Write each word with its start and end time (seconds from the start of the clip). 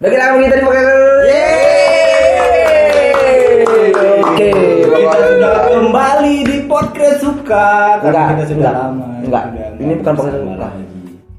Bagi 0.00 0.16
lama 0.16 0.36
kita 0.40 0.56
dipakai. 0.56 0.84
Oke, 4.22 4.48
Kita 4.80 5.18
sudah 5.28 5.54
kembali 5.68 6.34
di 6.42 6.56
podcast 6.64 7.18
suka 7.20 7.68
karena 8.00 8.08
Enggak, 8.08 8.26
kita 8.32 8.44
sudah 8.48 8.56
enggak, 8.56 8.74
lama. 8.80 9.04
enggak. 9.20 9.44
Sudah 9.44 9.76
Ini 9.76 9.92
bukan 10.00 10.14
podcast 10.16 10.40
suka. 10.40 10.68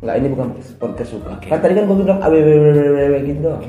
Enggak, 0.02 0.16
ini 0.16 0.28
bukan 0.30 0.48
podcast 0.78 1.10
suka. 1.10 1.30
Oke. 1.34 1.48
Kan 1.50 1.58
tadi 1.58 1.74
kan 1.74 1.84
gua 1.86 1.96
bilang 1.98 2.20
awwwww 2.22 3.14
gitu 3.26 3.40
doang. 3.42 3.64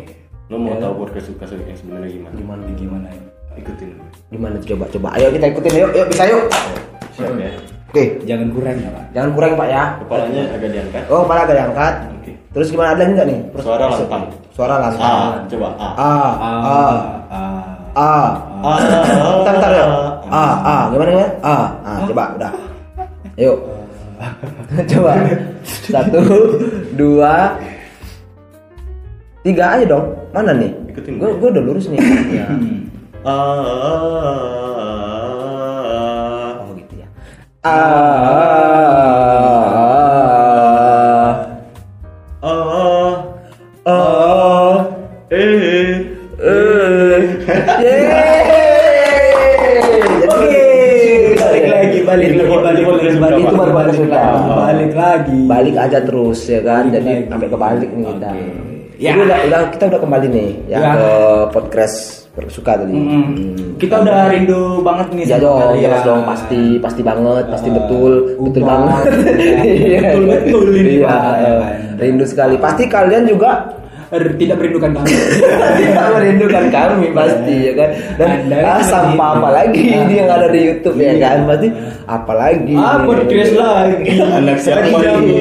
Lo 0.53 0.57
mau 0.61 0.77
tahu 0.77 0.93
podcast 1.01 1.27
suka 1.33 1.45
yang 1.49 1.79
sebenarnya 1.81 2.09
gimana? 2.13 2.35
Gimana? 2.37 2.63
Gimana 2.77 3.07
ya? 3.09 3.21
Ikutin. 3.55 3.89
Gimana 4.29 4.57
coba 4.61 4.85
coba. 4.89 5.09
Ayo 5.17 5.27
kita 5.33 5.47
ikutin 5.49 5.73
yuk, 5.73 5.91
yuk 5.93 6.07
bisa 6.13 6.25
yuk. 6.29 6.45
Siap 7.17 7.33
ya. 7.41 7.51
Oke, 7.93 8.05
Jangan 8.25 8.49
kurang 8.53 8.77
ya 8.81 8.89
pak. 8.89 9.05
jangan 9.13 9.31
kurang 9.37 9.53
Pak 9.53 9.69
ya. 9.69 9.85
Kepalanya 10.01 10.43
agak 10.53 10.69
diangkat. 10.73 11.03
Oh, 11.13 11.25
kepala 11.25 11.41
agak 11.45 11.57
diangkat. 11.61 11.95
Terus 12.53 12.69
gimana 12.69 12.93
ada 12.93 13.09
enggak 13.09 13.25
nih? 13.25 13.39
Suara 13.65 13.89
lantang. 13.89 14.25
Suara 14.53 14.75
A, 14.77 14.81
lantang. 14.85 15.49
coba 15.49 15.69
A. 15.81 15.89
A, 15.89 15.89
A, 15.97 16.13
ah, 16.37 16.93
A. 17.97 18.13
A. 18.61 18.73
Bentar, 19.41 19.53
bentar 19.57 19.73
ya. 19.73 19.87
A, 20.29 20.45
A. 20.61 20.77
Gimana 20.93 21.11
gimana? 21.17 21.31
A, 21.41 21.57
A. 21.81 21.93
Coba, 22.05 22.25
udah. 22.37 22.53
Yuk. 23.41 23.59
coba. 24.93 25.13
Satu, 25.65 26.21
dua, 26.93 27.57
tiga 29.41 29.81
aja 29.81 29.85
dong. 29.89 30.13
Mana 30.37 30.53
nih? 30.53 30.73
Ikutin 30.93 31.17
Gue 31.17 31.33
gue. 31.41 31.49
udah 31.57 31.63
lurus 31.65 31.89
nih. 31.89 32.01
Ya. 32.37 32.47
A. 33.23 33.39
Oh 36.61 36.75
gitu 36.77 36.95
ya. 37.01 37.09
A. 37.65 39.32
lagi. 55.15 55.39
balik 55.45 55.77
aja 55.77 55.99
terus 56.01 56.41
ya 56.45 56.61
kan 56.61 56.83
Balik 56.83 56.95
jadi 56.95 57.11
lagi. 57.13 57.29
sampai 57.29 57.49
kebalik 57.49 57.91
nih 57.91 58.05
kita 58.07 58.29
Oke. 58.29 58.41
ya. 58.41 58.53
Ya. 59.03 59.13
udah, 59.19 59.39
udah 59.43 59.61
kita 59.69 59.85
udah 59.89 60.01
kembali 60.01 60.27
nih 60.29 60.51
ya, 60.67 60.79
Ya. 60.79 60.91
ke 60.95 61.09
podcast 61.51 61.97
suka 62.49 62.73
tadi 62.75 62.93
Mm. 62.93 63.05
Hmm. 63.05 63.29
Kita 63.77 63.95
udah 63.99 64.25
rindu 64.27 64.81
banget 64.81 65.13
nih 65.13 65.25
ya 65.27 65.37
dong 65.37 65.59
kalian. 65.69 65.85
jelas 65.85 66.03
dong 66.03 66.23
pasti 66.23 66.61
pasti 66.79 67.01
banget 67.03 67.45
pasti 67.47 67.69
Ah, 67.69 67.75
betul 67.77 68.13
betul 68.39 68.63
udah. 68.63 68.69
banget. 68.71 69.03
Betul, 69.93 70.23
betul 70.27 70.65
ini, 70.73 70.95
ya 70.99 71.13
kan. 71.13 71.37
rindu 71.99 72.25
sekali 72.25 72.57
pasti 72.57 72.85
kalian 72.87 73.25
juga 73.27 73.51
Tidak 74.13 74.57
merindukan 74.57 74.91
kami. 74.93 75.09
tidak 75.81 76.07
merindukan 76.13 76.65
kami 76.69 77.07
pasti 77.11 77.55
ya 77.65 77.73
kan 77.73 77.89
dan 78.15 78.29
Anda 78.45 78.57
ah, 78.57 78.65
kan 78.77 78.85
sampah 78.85 79.09
gitu. 79.33 79.41
apa 79.41 79.49
lagi 79.51 79.81
Ah. 79.83 80.01
ini 80.05 80.15
yang 80.15 80.29
ada 80.31 80.47
di 80.47 80.61
YouTube 80.63 80.97
ya 80.97 81.11
Iya. 81.11 81.25
kan 81.25 81.39
pasti 81.49 81.69
apa 82.05 82.33
lagi 82.35 82.75
Ah, 82.77 82.97
podcast 83.01 83.53
lagi. 83.57 84.11
Anak 84.21 84.59
siapa 84.61 84.85
ini? 85.01 85.35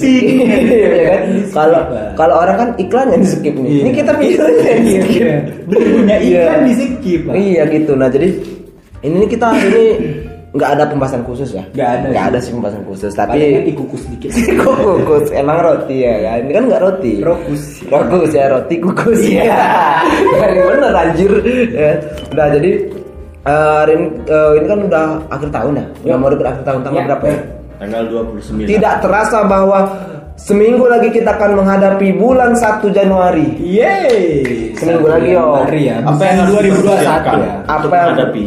Iya 0.00 1.02
kan? 1.04 1.20
Kalau 1.52 1.80
kalau 2.14 2.34
orang 2.40 2.56
kan 2.56 2.68
iklan 2.76 3.06
yang 3.10 3.20
di 3.20 3.28
skip 3.28 3.54
nih. 3.54 3.68
Iya. 3.68 3.80
Ini 3.84 3.90
kita 3.92 4.10
yang 4.10 4.20
di 4.22 4.28
Iya, 4.32 5.02
skip. 5.02 5.20
iya. 5.20 5.36
Bener 5.66 5.86
punya 5.86 6.16
Iya. 6.16 6.40
iklan 6.40 6.60
di 6.62 6.72
skip, 6.74 7.20
Pak. 7.22 7.34
Iya 7.36 7.62
gitu. 7.68 7.92
Nah 7.92 8.08
jadi 8.08 8.28
ini 9.02 9.14
nih 9.18 9.28
kita 9.28 9.46
ini 9.52 9.84
nggak 10.54 10.70
ada 10.78 10.84
pembahasan 10.86 11.22
khusus 11.26 11.50
ya. 11.52 11.64
Nggak 11.74 11.90
ada 11.90 12.06
Nggak 12.12 12.24
ada 12.32 12.38
sih 12.38 12.52
pembahasan 12.54 12.82
khusus. 12.86 13.12
Tapi 13.12 13.38
dikukus 13.66 14.02
dikit. 14.08 14.30
kukus 14.62 15.26
emang 15.34 15.58
roti 15.60 16.06
ya 16.06 16.14
kan? 16.22 16.36
Ini 16.46 16.52
kan 16.54 16.64
nggak 16.70 16.82
roti. 16.82 17.12
Rokus. 17.20 17.62
Rokus 17.88 18.30
ya 18.30 18.44
roti 18.48 18.74
kukus 18.78 19.20
ya. 19.32 19.58
Yang 20.38 20.54
bener 20.70 20.92
anjir. 20.94 21.32
Ya. 21.74 21.92
Udah 22.32 22.46
jadi 22.54 22.70
eh, 23.44 23.74
hari 23.82 23.92
ini, 23.98 24.06
eh, 24.26 24.50
ini 24.56 24.66
kan 24.66 24.78
udah 24.86 25.04
akhir 25.28 25.48
tahun 25.50 25.72
ya. 25.76 25.86
Udah 26.06 26.16
mau 26.16 26.28
deket 26.30 26.46
akhir 26.46 26.62
tahun 26.64 26.80
tanggal 26.84 27.02
Ya. 27.02 27.06
berapa 27.10 27.26
ya? 27.28 27.38
Tanggal 27.76 28.02
29. 28.08 28.64
Tidak 28.64 28.94
terasa 29.04 29.38
bahwa 29.44 29.78
seminggu 30.40 30.88
lagi 30.88 31.12
kita 31.12 31.36
akan 31.36 31.60
menghadapi 31.60 32.08
bulan 32.16 32.56
1 32.56 32.88
Januari. 32.88 33.52
Yeay. 33.60 34.72
Seminggu 34.72 35.04
lagi, 35.04 35.36
yo. 35.36 35.44
Januari 35.44 35.80
ya. 35.84 35.96
Apa 36.00 36.22
yang 36.24 36.36
harus 36.40 36.52
2021 36.56 36.72
dipersiapkan 36.72 37.36
ya. 37.36 37.54
Apa 37.68 37.84
yang- 37.84 37.92
menghadapi? 38.16 38.44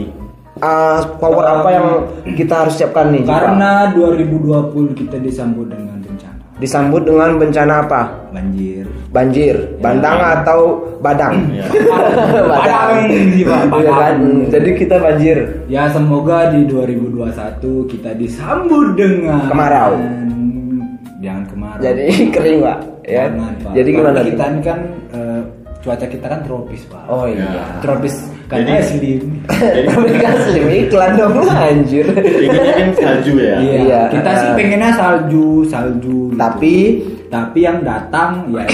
Ah, 0.60 1.00
power 1.20 1.46
apa 1.48 1.70
yang 1.72 1.88
kita 2.36 2.68
harus 2.68 2.76
siapkan 2.76 3.16
nih? 3.16 3.24
Karena 3.24 3.96
2020 3.96 4.92
kita 4.92 5.16
disambut 5.16 5.72
dengan 5.72 6.04
bencana. 6.04 6.36
disambut 6.60 7.08
dengan 7.08 7.40
bencana 7.40 7.74
apa? 7.88 8.02
Banjir. 8.36 8.84
Banjir, 9.16 9.56
bandang 9.80 10.20
atau 10.20 10.84
badang? 11.00 11.48
Ya. 11.56 11.64
Padang, 12.52 13.08
Jipa, 13.32 13.58
Iya 13.80 13.92
kan? 13.96 14.16
Padang. 14.20 14.52
Jadi 14.52 14.70
kita 14.76 14.96
banjir. 15.00 15.38
Ya 15.72 15.88
semoga 15.88 16.52
di 16.52 16.68
2021 16.68 17.64
kita 17.88 18.12
disambut 18.20 19.00
dengan 19.00 19.48
Kemarau. 19.48 19.96
Jangan 21.20 21.44
kemarau. 21.52 21.82
Jadi 21.84 22.06
kering, 22.36 22.58
Pak. 22.64 22.78
Ya. 23.08 23.28
Jangan, 23.28 23.54
Pak. 23.60 23.72
Jadi 23.76 23.90
gimana? 23.92 24.20
Kita 24.24 24.44
ini 24.52 24.62
kan 24.64 24.80
eh, 25.12 25.42
cuaca 25.84 26.06
kita 26.08 26.26
kan 26.28 26.40
tropis, 26.48 26.82
Pak. 26.88 27.04
Oh 27.12 27.24
iya. 27.28 27.44
Ya. 27.44 27.64
Tropis 27.84 28.16
kan 28.50 28.60
Jadi- 28.60 28.74
asli. 28.76 29.12
Jadi 29.46 29.86
Tapi 29.90 30.14
kan 30.18 30.36
slim 30.42 30.66
iklan 30.82 31.12
dong 31.14 31.34
anjir. 31.46 32.06
inginnya 32.18 32.74
kan 32.74 32.90
salju 32.96 33.34
ya. 33.38 33.56
Iya. 33.58 33.78
Iya. 33.80 34.02
Kita 34.10 34.32
sih 34.36 34.50
Eh. 34.50 34.56
pengennya 34.58 34.92
salju, 34.92 35.48
salju. 35.64 36.18
gitu. 36.28 36.36
Tapi 36.36 36.76
tapi 37.30 37.60
yang 37.62 37.80
datang 37.80 38.50
ya 38.50 38.66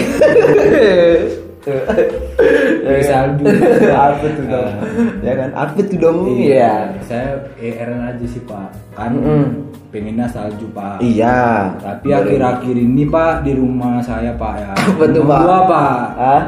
Eh, 2.86 3.02
salju. 3.10 3.44
apa 4.06 4.26
tuh 4.30 4.46
dong? 4.46 4.72
Ya 5.20 5.34
kan? 5.36 5.50
Apa 5.52 5.80
tuh 5.82 5.98
dong? 5.98 6.18
Iya. 6.32 6.94
Saya 7.02 7.28
ER 7.58 7.90
aja 8.06 8.26
sih 8.26 8.42
Pak. 8.42 8.70
Kan 8.94 9.12
Mm-mm. 9.14 9.44
pengennya 9.90 10.30
salju 10.30 10.70
Pak. 10.72 11.02
Iya. 11.02 11.74
Tapi 11.82 12.14
akhir-akhir 12.14 12.76
ini 12.78 13.04
Pak 13.04 13.44
di 13.44 13.52
rumah 13.52 13.98
saya 14.00 14.32
Pak 14.32 14.54
ya. 14.56 14.72
Apa 14.72 15.04
tuh, 15.10 15.24
Pak? 15.26 15.42
Pak. 15.66 16.00
Ah, 16.16 16.44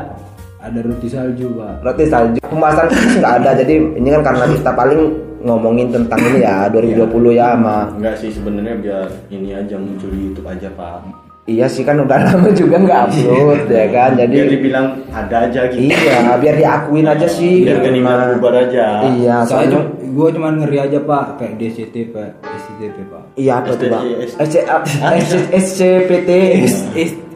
Ada 0.67 0.79
roti 0.83 1.07
salju 1.07 1.47
Pak. 1.53 1.73
roti 1.81 2.05
salju. 2.05 2.39
Pembahasan 2.44 2.88
nggak 3.17 3.33
ada. 3.39 3.51
Jadi 3.55 3.73
ini 3.95 4.07
kan 4.11 4.22
karena 4.22 4.45
kita 4.51 4.72
paling 4.73 5.01
ngomongin 5.39 5.88
tentang 5.88 6.19
ini 6.25 6.44
ya 6.44 6.67
2020 6.67 7.07
ya 7.31 7.55
sama 7.55 7.88
Enggak 7.94 8.16
sih 8.19 8.33
sebenarnya 8.33 8.73
biar 8.75 9.05
ini 9.29 9.53
aja 9.53 9.78
muncul 9.78 10.09
di 10.09 10.19
YouTube 10.25 10.44
aja 10.44 10.67
pak. 10.73 11.00
Iya 11.47 11.63
sih 11.72 11.88
kan 11.88 11.95
udah 11.95 12.19
lama 12.19 12.51
juga 12.51 12.75
nggak 12.75 13.01
upload 13.07 13.72
ya 13.72 13.85
kan. 13.88 14.11
Biar 14.11 14.28
Jadi 14.28 14.51
dibilang 14.51 14.85
ada 15.07 15.47
aja 15.47 15.61
gitu. 15.72 15.88
iya 15.88 16.35
biar 16.35 16.55
diakuin 16.59 17.07
aja 17.07 17.28
sih. 17.29 17.63
Biar 17.63 17.79
gitu, 17.79 18.03
Mas. 18.03 18.35
bubar 18.35 18.67
aja. 18.67 18.85
Iya 19.07 19.35
Saya 19.47 19.72
soalnya 19.72 19.79
gue 20.03 20.28
cuman 20.34 20.53
ngeri 20.59 20.78
aja 20.81 20.99
Pak 20.99 21.25
kayak 21.38 21.53
DCT 21.55 21.95
Pak, 22.09 22.29
SCTP 22.41 22.97
Pak. 23.07 23.23
iya 23.38 23.53
apa 23.61 23.72
tuh 23.72 23.88
SC- 24.35 25.49
SCPT 25.53 26.29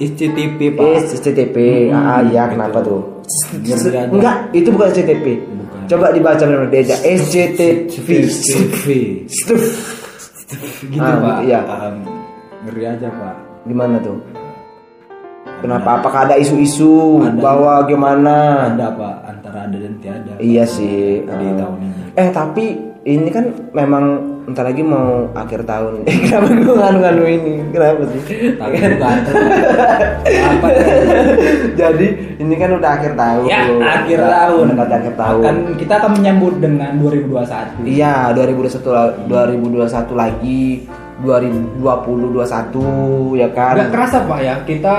SCTP 0.02 0.60
Pak. 0.74 0.92
SCTP. 1.08 1.56
Ah 1.94 2.20
iya 2.26 2.50
kenapa 2.50 2.82
tuh? 2.82 3.21
Enggak 4.12 4.38
itu 4.56 4.70
bukan. 4.72 4.90
Bukan. 4.92 5.82
Coba 5.88 6.16
dibaca 6.16 6.44
benar 6.44 6.68
aja 6.72 6.96
SCTV. 7.04 8.08
SCTV. 8.28 8.86
Gitu 9.32 11.00
Ah, 11.00 11.16
Pak. 11.16 11.38
iya. 11.48 11.60
Um, 11.64 11.96
ngeri 12.68 12.84
aja 12.88 13.08
Pak. 13.08 13.36
Gimana 13.68 13.96
tuh? 14.04 14.20
Kenapa? 15.62 16.02
Apakah 16.02 16.26
ada 16.26 16.36
isu-isu 16.42 17.22
bahwa 17.38 17.86
gimana? 17.86 18.68
Ada 18.74 18.92
Pak 18.98 19.16
antara 19.30 19.60
ada 19.70 19.78
dan 19.78 19.94
tiada. 20.02 20.34
Iya 20.42 20.64
sih. 20.66 21.22
Di 21.24 21.46
eh. 21.48 21.54
tahun 21.56 21.78
ini. 21.86 22.02
Eh 22.18 22.30
tapi 22.34 22.66
ini 23.06 23.30
kan 23.30 23.46
memang 23.72 24.06
entar 24.44 24.64
lagi 24.64 24.82
mau 24.82 25.30
akhir 25.32 25.64
tahun. 25.64 26.02
Eh, 26.04 26.18
Kenapa 26.24 26.48
gue 26.50 26.74
nganu-nganu 26.74 27.24
ini? 27.24 27.54
Kenapa 27.70 28.02
sih? 28.08 28.22
Tapi 28.54 28.74
bukan 28.74 29.14
apa 30.22 30.68
Jadi 31.82 32.08
ini 32.38 32.54
kan 32.56 32.70
udah 32.74 32.92
akhir 32.94 33.14
tahun. 33.16 33.48
ya 33.48 33.62
akhir 33.80 34.18
Udah 34.18 34.32
tahun 34.32 34.66
mendekati 34.68 34.94
akhir 34.96 35.14
tahun. 35.16 35.42
akan 35.42 35.56
kita 35.78 35.94
akan 35.96 36.12
menyambut 36.14 36.54
dengan 36.58 36.92
2021 36.98 37.86
Iya 37.86 38.14
2021 38.32 38.90
la- 38.90 39.16
2021 39.26 40.14
lagi 40.14 40.64
2020 41.22 42.34
21 42.34 43.38
ya 43.38 43.48
kan. 43.52 43.74
nggak 43.78 43.90
kerasa 43.90 44.18
pak 44.26 44.40
ya 44.42 44.56
kita 44.64 44.96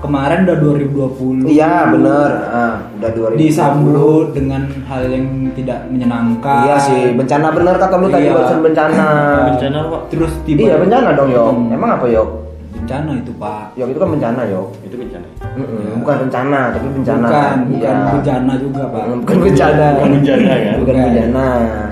kemarin 0.00 0.38
udah 0.42 0.56
2020 0.58 1.44
Iya 1.46 1.72
bener. 1.88 2.30
Ah, 2.46 2.74
udah 2.94 3.10
2020. 3.10 3.38
disambut 3.38 4.26
dengan 4.32 4.62
hal 4.84 5.02
yang 5.04 5.26
tidak 5.52 5.78
menyenangkan 5.86 6.62
Iya 6.64 6.76
sih, 6.78 7.02
bencana 7.12 7.48
bener 7.50 7.74
kata 7.76 7.94
lu 7.94 8.06
tadi 8.06 8.24
Iya. 8.24 8.32
barusan 8.34 8.60
bencana. 8.60 9.04
Bencana 9.48 9.78
pak. 9.86 10.00
terus 10.08 10.32
tiba 10.42 10.60
Iya 10.62 10.74
bencana 10.76 11.08
dong 11.12 11.28
Yok. 11.28 11.46
Hmm. 11.50 11.68
Emang 11.70 11.90
apa 11.92 12.06
Yok? 12.06 12.28
bencana 12.72 13.12
itu 13.14 13.32
pak 13.34 13.64
Yok 13.74 13.88
itu 13.88 13.98
kan 13.98 14.08
bencana 14.10 14.40
Yok. 14.46 14.66
Itu 14.82 14.94
bencana. 14.96 15.26
Mm-mm, 15.50 16.00
Bukan 16.00 16.16
bencana 16.22 16.60
tapi 16.70 16.86
bencana. 16.90 17.26
bukan 17.26 17.56
bukan 17.68 17.94
Iya. 17.94 18.10
bencana 18.10 18.52
juga 18.56 18.82
pak 18.86 19.02
Mm, 19.02 19.18
Bukan 19.20 19.38
bencana. 19.38 19.86
Bukan 19.92 20.10
bencana 20.12 20.48
kan? 20.48 20.74
Bukan 20.74 20.94
Bukan. 20.94 21.06
bencana. 21.06 21.46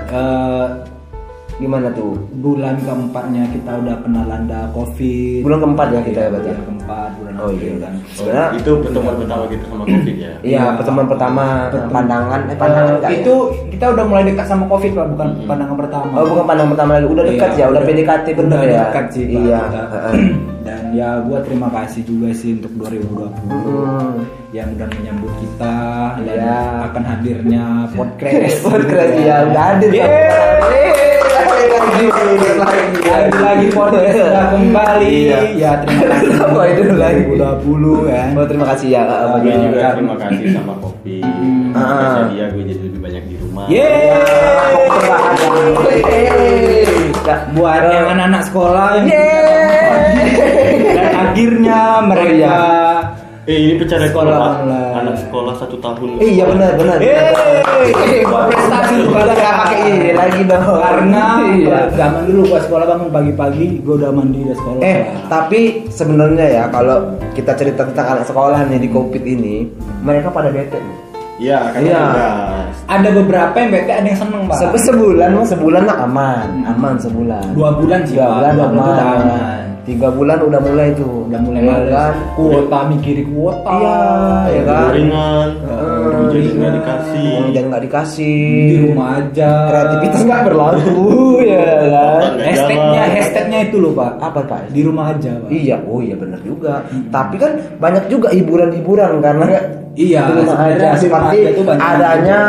Eh, 0.09 0.67
Gimana 1.59 1.91
tuh? 1.91 2.15
bulan 2.39 2.79
keempatnya 2.79 3.43
kita 3.51 3.71
udah 3.77 3.99
kena 3.99 4.23
landa 4.23 4.71
covid 4.71 5.43
Bulan 5.43 5.59
keempat 5.59 5.87
ya 5.89 5.99
kita 6.01 6.19
ya 6.21 6.29
berarti. 6.29 6.49
bulan 6.49 6.63
keempat 6.65 7.09
bulan 7.13 7.33
Oh 7.37 7.49
iya. 7.51 7.71
kan 7.77 7.93
Oh, 7.93 8.11
Sebenarnya 8.15 8.47
itu 8.53 8.71
pertemuan 8.79 9.15
pertama 9.17 9.43
kita 9.45 9.63
sama 9.65 9.83
covid 9.85 10.15
ya. 10.15 10.31
iya 10.39 10.55
Iya. 10.57 10.63
pertemuan 10.73 11.07
pertama 11.07 11.43
Pertemuan. 11.67 11.91
pandangan 11.93 12.39
eh 12.41 12.57
pandangan 12.57 12.89
Eh, 12.89 12.97
enggak 12.97 13.11
ya? 13.11 13.17
itu 13.17 13.35
kita 13.69 13.85
udah 13.89 14.03
mulai 14.05 14.23
dekat 14.25 14.45
sama 14.45 14.63
covid 14.65 14.91
pak 14.93 15.05
bukan 15.09 15.27
pandangan 15.45 15.75
pertama 15.77 16.11
Oh 16.13 16.25
bukan 16.25 16.45
pandangan 16.45 16.71
pertama 16.71 16.91
lagi, 16.93 17.07
udah 17.09 17.23
dekat 17.25 17.49
Iya, 17.49 17.59
ya, 17.59 17.65
udah 17.67 17.81
PDKT 17.83 18.25
bener 18.33 18.55
udah 18.57 18.63
ya. 18.65 18.81
dekat 18.85 19.05
sih 19.09 19.23
Pak, 19.25 19.35
Iya. 19.37 19.59
dan 20.65 20.81
ya 20.91 21.09
gua 21.21 21.39
terima 21.41 21.67
kasih 21.69 22.01
juga 22.03 22.27
sih 22.31 22.55
untuk 22.55 22.71
2020 22.77 23.35
Hmm. 23.59 24.15
yang 24.49 24.67
udah 24.71 24.87
menyambut 24.89 25.33
kita 25.37 25.75
dan 26.17 26.35
Iya. 26.37 26.59
akan 26.85 27.03
hadirnya 27.05 27.63
podcast 27.99 28.55
Podcast 28.63 29.11
ya 29.17 29.35
udah 29.45 29.63
hadir. 29.69 31.18
Lagi 31.79 32.05
lagi 33.07 33.39
lagi 33.39 33.67
podcast 33.71 34.11
sudah 34.11 34.45
kembali 34.51 35.15
Iya. 35.31 35.39
ya 35.55 35.71
terima 35.79 36.03
kasih 36.11 36.29
Apa 36.43 36.61
itu 36.67 36.83
lagi? 36.91 37.21
2020 37.39 38.09
kan 38.11 38.27
Oh 38.35 38.45
terima 38.45 38.65
kasih 38.75 38.87
ya. 38.91 39.01
Gue 39.07 39.29
bagi 39.31 39.49
juga 39.55 39.79
Kan. 39.79 39.93
terima 39.95 40.15
kasih 40.19 40.45
sama 40.51 40.73
kopi. 40.77 41.17
Ah. 41.71 41.79
Karena 41.79 42.23
dia 42.27 42.45
gue 42.51 42.63
jadi 42.65 42.81
lebih 42.83 42.99
banyak 42.99 43.23
di 43.25 43.35
rumah. 43.39 43.65
Yeay. 43.71 44.11
buat 47.49 47.81
yang 47.85 48.07
anak-anak 48.09 48.41
sekolah 48.43 49.05
dan 49.05 49.05
akhirnya 51.13 51.79
mereka 52.03 52.55
Eh 53.49 53.57
ini 53.65 53.81
sekolah 53.81 54.61
online. 54.61 54.93
anak 54.95 55.15
sekolah 55.17 55.57
satu 55.57 55.81
tahun. 55.81 56.21
Iya 56.21 56.45
benar 56.45 56.77
benar. 56.77 57.01
Buat 58.29 58.45
prestasi 58.47 58.93
Udah 59.01 59.25
nggak 59.25 59.55
pakai 59.57 59.79
ini 59.89 60.09
lagi 60.13 60.41
dong. 60.45 60.61
karena 60.77 61.23
Iya. 61.49 61.79
zaman 61.91 62.29
dulu 62.29 62.41
gua 62.45 62.61
sekolah 62.61 62.85
bangun 62.85 63.09
pagi-pagi 63.09 63.81
gua 63.81 63.95
udah 63.97 64.11
mandi 64.13 64.39
udah 64.43 64.53
sekolah 64.53 64.81
Eh, 64.83 64.97
tapi 65.25 65.59
sebenarnya 65.89 66.45
ya 66.47 66.63
kalau 66.69 66.97
kita 67.33 67.57
cerita 67.57 67.81
tentang 67.83 68.07
anak 68.13 68.25
sekolah 68.27 68.59
nih 68.63 68.79
di 68.79 68.87
Covid 68.87 69.23
ini, 69.23 69.65
mereka 69.99 70.29
pada 70.29 70.53
bete. 70.53 70.77
Iya 71.39 71.73
kan 71.73 71.81
Iya. 71.81 72.03
ada 72.85 73.09
beberapa 73.09 73.55
yang 73.55 73.71
bete 73.71 73.91
ada 73.91 74.05
yang 74.05 74.19
seneng 74.19 74.43
pak 74.45 74.59
Se- 74.59 74.83
sebulan 74.85 75.29
mah 75.31 75.45
sebulan 75.47 75.81
mah 75.83 75.97
aman, 76.03 76.47
aman 76.67 76.95
sebulan. 76.99 77.55
dua 77.55 77.69
bulan 77.73 77.99
sih 78.05 78.13
Dua 78.13 78.27
bulan 78.29 78.51
dua 78.53 78.61
aman. 78.61 78.75
bulan 78.75 78.91
udah 78.91 79.07
aman 79.17 79.68
Tiga 79.89 80.07
bulan 80.07 80.37
udah 80.39 80.61
mulai 80.61 80.93
tuh. 80.93 81.25
udah 81.25 81.39
mulai 81.39 81.59
Iya 81.59 81.71
males 81.71 81.89
kan? 81.91 82.13
kuota 82.33 82.79
mikirin 82.87 83.27
kuota 83.27 83.69
Iya, 83.71 83.97
ya 84.47 84.61
kan? 84.63 84.91
Heeh, 84.93 86.23
Jadi 86.29 86.39
iya. 86.39 86.53
nggak 86.55 86.73
dikasih. 86.75 87.29
Jangan 87.49 87.67
nggak 87.67 87.83
dikasih. 87.83 88.39
di 88.63 88.77
rumah 88.83 89.07
aja 89.15 89.49
Kreativitas 89.65 90.21
nggak 90.23 90.41
berlaku 90.43 91.09
ya 91.51 91.67
kan? 91.87 92.29
Hashtagnya 92.39 93.03
hashtagnya 93.11 93.59
itu 93.63 93.77
loh 93.77 93.91
pak 93.91 94.11
Apa 94.19 94.41
pak? 94.43 94.61
di 94.69 94.81
rumah 94.81 95.05
aja 95.09 95.31
pak 95.35 95.49
Iya, 95.49 95.75
oh 95.83 95.99
iya 95.99 96.13
benar 96.13 96.39
juga. 96.41 96.85
Tapi 97.07 97.35
kan 97.35 97.51
banyak 97.75 98.03
juga 98.07 98.29
hiburan-hiburan 98.29 99.19
karena 99.19 99.45
Iya, 99.91 100.21
di 100.23 100.31
rumah 100.37 100.53
sebenarnya 100.53 100.69
aja 100.69 100.77
di 100.77 100.85
rumah 100.85 100.99
seperti 101.01 101.37
aja 101.41 101.61
banyak 101.65 101.81
adanya 101.83 102.39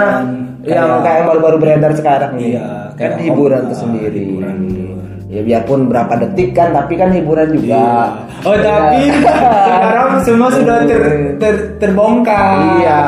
yang 0.60 0.88
Kayak- 1.00 1.24
baru-baru 1.24 1.56
beredar 1.56 1.92
sekarang 1.94 2.36
nih. 2.36 2.52
Iya, 2.52 2.68
kan 2.92 3.10
kayak 3.10 3.24
hiburan 3.24 3.58
om- 3.58 3.66
itu 3.66 3.74
sendiri. 3.78 4.20
hiburan, 4.22 4.56
hiburan. 4.62 5.19
Ya 5.30 5.46
biarpun 5.46 5.86
berapa 5.86 6.10
detik 6.26 6.58
kan, 6.58 6.74
tapi 6.74 6.98
kan 6.98 7.14
hiburan 7.14 7.54
juga. 7.54 7.78
Iya. 7.78 7.94
Oh 8.42 8.56
tapi 8.58 9.14
sekarang 9.14 10.10
semua 10.26 10.50
sudah 10.50 10.76
ter, 10.90 11.02
ter, 11.38 11.54
terbongkar. 11.78 12.82
Iya, 12.82 13.00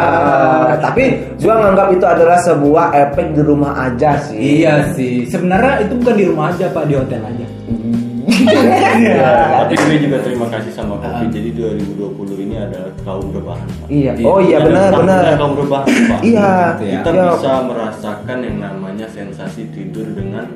tapi 0.79 1.19
gua 1.43 1.55
nganggap 1.67 1.89
itu 1.99 2.07
adalah 2.07 2.39
sebuah 2.47 2.95
efek 2.95 3.35
di 3.35 3.43
rumah 3.43 3.75
aja 3.91 4.23
sih. 4.23 4.63
Iya 4.63 4.95
sih. 4.95 5.27
Sebenarnya 5.27 5.83
itu 5.83 5.99
bukan 5.99 6.15
di 6.15 6.25
rumah 6.31 6.55
aja 6.55 6.71
pak, 6.71 6.87
di 6.87 6.95
hotel 6.95 7.27
aja. 7.27 7.47
Ya, 9.03 9.59
tapi 9.67 9.75
gue 9.75 9.97
juga 10.07 10.19
terima 10.23 10.47
kasih 10.47 10.71
sama 10.71 10.95
Kopi. 11.03 11.27
Jadi 11.35 11.51
2020 11.59 12.45
ini 12.47 12.55
adalah 12.55 12.91
kaum 13.03 13.35
rebahan. 13.35 13.67
Pak. 13.67 13.87
Iya. 13.91 14.13
Oh 14.23 14.39
iya 14.39 14.59
benar 14.63 14.91
benar. 14.95 15.23
Kaum 15.39 15.55
rebahan, 15.59 15.87
Pak. 15.91 16.21
Iya. 16.23 16.51
Kita 16.79 17.11
Iya. 17.11 17.25
bisa 17.35 17.53
merasakan 17.67 18.39
yang 18.47 18.57
namanya 18.63 19.07
sensasi 19.11 19.67
tidur 19.75 20.07
dengan 20.15 20.47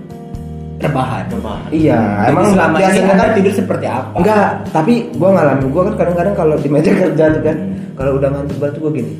Rebahan. 0.77 1.25
rebahan. 1.29 1.69
Iya, 1.71 1.99
Jadi 1.99 2.31
emang 2.31 2.45
selama 2.47 2.69
ini 2.71 2.81
biasanya 2.81 3.09
anda 3.09 3.17
kan 3.19 3.31
tidur 3.33 3.55
seperti 3.55 3.87
apa? 3.87 4.09
Enggak, 4.15 4.47
tapi 4.71 4.95
gua 5.15 5.29
ngalamin 5.33 5.69
gua 5.69 5.83
kan 5.85 5.95
kadang-kadang 5.97 6.35
kalau 6.35 6.55
di 6.57 6.69
meja 6.69 6.93
kerja 7.01 7.25
tuh 7.33 7.43
kan, 7.43 7.57
kalau 7.95 8.11
udah 8.15 8.29
ngantuk 8.29 8.57
banget 8.57 8.75
tuh 8.75 8.83
gua 8.83 8.93
gini. 8.93 9.13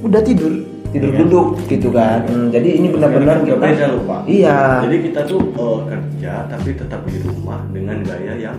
Udah 0.00 0.20
tidur, 0.22 0.52
tidur 0.90 1.10
Iya. 1.10 1.18
duduk 1.20 1.46
gitu 1.66 1.88
kan. 1.90 2.18
Hmm, 2.24 2.48
jadi 2.48 2.68
ini 2.72 2.86
benar-benar 2.88 3.36
kita 3.42 3.58
beda 3.58 3.86
lupa. 3.92 4.16
Iya. 4.24 4.58
Jadi 4.86 4.96
kita 5.04 5.20
tuh 5.24 5.40
eh, 5.52 5.78
kerja 5.86 6.32
tapi 6.46 6.68
tetap 6.72 7.00
di 7.04 7.18
rumah 7.20 7.60
dengan 7.68 7.96
gaya 8.00 8.34
yang 8.38 8.56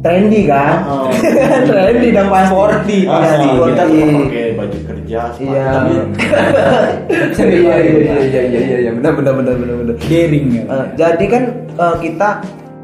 trendy 0.00 0.44
kan. 0.44 0.84
Oh. 0.84 1.08
trendy 1.68 2.08
dong 2.10 2.28
pasti. 2.28 2.52
Sporty, 2.52 2.98
Iya, 3.02 3.10
Ah, 3.10 3.22
kita 3.64 3.82
tetap 3.82 3.88
pakai 4.20 4.46
kerja, 5.04 5.20
Iya. 5.36 5.64
tapi 5.70 5.92
Iya 7.54 7.76
iya 7.76 7.76
iya 7.78 8.16
iya 8.18 8.40
iya 8.42 8.60
iya 8.60 8.76
iya 8.80 8.90
benar 8.92 9.12
benar 9.14 9.32
benar 9.36 9.54
benar 9.54 9.74
benar. 9.78 9.94
Daring 10.00 10.46
ya. 10.50 10.62
Eh, 10.64 10.86
jadi 10.96 11.24
kan 11.28 11.42
eh, 11.74 11.96
kita 12.00 12.28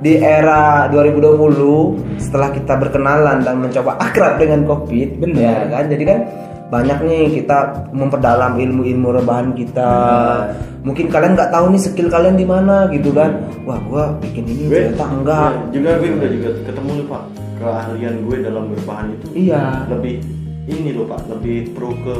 di 0.00 0.16
era 0.16 0.88
2020 0.88 1.36
setelah 2.16 2.48
kita 2.50 2.72
berkenalan 2.74 3.40
dan 3.40 3.56
mencoba 3.58 4.00
akrab 4.00 4.36
dengan 4.36 4.64
Covid, 4.64 5.20
Benar. 5.20 5.36
ya 5.36 5.54
kan? 5.70 5.84
Jadi 5.88 6.04
kan 6.04 6.18
banyak 6.70 6.98
nih 7.02 7.22
kita 7.36 7.58
memperdalam 7.90 8.56
ilmu-ilmu 8.56 9.08
rebahan 9.12 9.52
kita. 9.52 9.90
Mungkin 10.80 11.10
kalian 11.10 11.36
nggak 11.36 11.50
tahu 11.50 11.68
nih 11.68 11.80
skill 11.82 12.08
kalian 12.08 12.32
di 12.34 12.46
mana 12.46 12.88
gitu 12.88 13.12
kan? 13.12 13.44
Wah, 13.64 13.76
gua 13.84 14.04
bikin 14.18 14.46
ini 14.46 14.62
gue 14.66 14.88
ternyata 14.88 15.04
enggak. 15.10 15.50
ya, 15.50 15.60
juga 15.70 15.90
gue 15.98 16.08
udah 16.10 16.30
juga 16.30 16.48
ketemu 16.64 16.90
nih 16.94 17.06
pak 17.06 17.22
keahlian 17.60 18.14
gue 18.24 18.36
dalam 18.40 18.64
berbahan 18.72 19.06
itu 19.12 19.26
Iya. 19.36 19.84
lebih 19.92 20.14
ini 20.70 20.90
loh 20.94 21.06
pak 21.10 21.26
lebih 21.26 21.74
pro 21.74 21.90
ke 21.90 22.18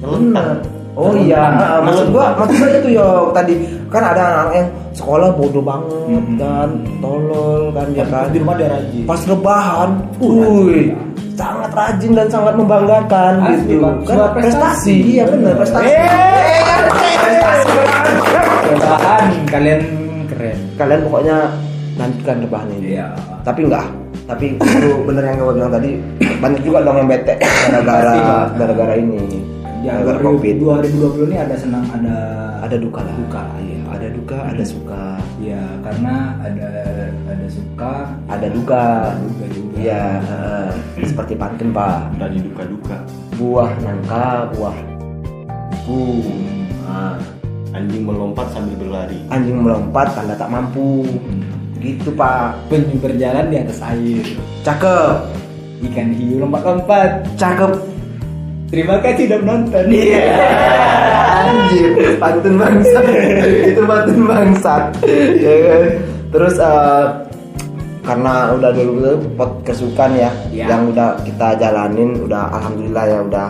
ngelentak 0.00 0.62
Oh 0.94 1.10
iya, 1.10 1.50
ah, 1.58 1.82
maksud 1.82 2.14
gua, 2.14 2.38
maksud 2.38 2.54
gua 2.54 2.70
itu 2.70 2.94
yo 2.94 3.34
tadi 3.34 3.66
kan 3.90 4.14
ada 4.14 4.46
anak 4.46 4.54
yang 4.54 4.68
sekolah 4.94 5.34
bodoh 5.34 5.58
banget 5.58 6.22
kan, 6.38 6.70
tolol 7.02 7.74
kan 7.74 7.90
ya 7.98 8.06
kan. 8.06 8.30
Di 8.30 8.38
rumah 8.38 8.54
dia 8.54 8.70
rajin. 8.70 9.02
pas 9.02 9.18
rebahan, 9.26 9.90
Uh, 10.22 10.70
wih, 10.70 10.94
sangat 11.34 11.74
rajin 11.74 12.14
dan 12.14 12.30
sangat 12.30 12.54
membanggakan 12.54 13.42
Asli, 13.42 13.74
gitu. 13.74 13.82
Pak. 13.82 13.94
Kan 14.06 14.16
prestasi, 14.38 14.38
prestasi. 14.38 14.94
iya 15.02 15.24
benar 15.26 15.52
prestasi. 15.58 15.90
Rebahan 18.70 19.24
kalian 19.50 19.80
keren. 20.30 20.58
Kalian 20.78 21.00
pokoknya 21.10 21.36
nantikan 21.98 22.36
rebahan 22.38 22.68
ini. 22.70 22.86
Iya. 22.94 23.06
Tapi 23.42 23.60
enggak, 23.66 23.86
tapi 24.30 24.56
itu 24.56 24.90
bener 25.04 25.22
yang 25.26 25.42
gue 25.42 25.54
bilang 25.58 25.72
tadi 25.74 25.90
banyak 26.44 26.60
juga 26.60 26.78
dong 26.84 26.96
yang 27.00 27.08
bete 27.08 27.34
gara-gara 27.40 28.14
gara-gara 28.52 28.94
ini. 29.00 29.40
Ya, 29.80 29.96
gara-gara 30.00 30.20
covid. 30.20 30.60
2020 30.60 31.28
ini 31.32 31.36
ada 31.40 31.56
senang 31.56 31.84
ada 31.88 32.16
Ada 32.64 32.80
duka 32.80 33.04
lah. 33.04 33.12
Duka, 33.20 33.44
iya. 33.60 33.80
Ada 33.92 34.08
duka, 34.08 34.38
ada 34.40 34.64
suka, 34.64 35.04
Ya, 35.36 35.60
karena 35.84 36.32
ada 36.40 36.68
ada 37.28 37.46
suka, 37.52 38.08
ada 38.32 38.48
duka. 38.48 38.84
ada 39.12 39.20
duka 39.20 39.46
juga. 39.52 39.76
Iya, 39.76 40.04
eh, 40.24 41.04
seperti 41.04 41.36
pantun 41.36 41.76
pak. 41.76 42.08
tadi 42.16 42.40
duka-duka 42.40 42.96
Buah 43.36 43.68
nangka, 43.84 44.48
buah 44.56 44.76
bu. 45.84 46.24
Nah, 46.88 47.20
anjing 47.76 48.08
melompat 48.08 48.48
sambil 48.56 48.80
berlari 48.80 49.20
anjing 49.28 49.60
melompat 49.60 50.16
tanda 50.16 50.32
tak 50.32 50.48
mampu. 50.48 51.04
Gitu 51.76 52.08
pak. 52.16 52.56
Penyu 52.72 52.96
berjalan 52.96 53.52
di 53.52 53.60
atas 53.60 53.76
air. 53.84 54.24
Cakep, 54.64 55.43
Ikan 55.84 56.08
hiu 56.16 56.40
lompat-lompat. 56.40 57.24
cakep. 57.36 57.72
Terima 58.72 58.96
kasih 59.04 59.28
sudah 59.30 59.38
menonton. 59.44 59.84
Iya. 59.92 60.24
Anjir, 61.44 61.90
pantun 62.18 62.54
bangsat. 62.58 63.04
Itu 63.70 63.82
pantun 63.84 64.20
bangsat. 64.26 64.82
Ya 65.38 65.54
kan? 65.68 65.82
Terus 66.34 66.54
eh, 66.58 67.04
karena 68.02 68.34
udah 68.52 68.70
dulu 68.74 69.12
pot 69.38 69.50
kesukaan 69.62 70.12
ya, 70.18 70.30
Iya. 70.50 70.66
yang 70.68 70.90
udah 70.90 71.16
kita 71.22 71.56
jalanin, 71.56 72.18
udah 72.20 72.50
alhamdulillah 72.52 73.04
ya 73.06 73.18
udah 73.24 73.46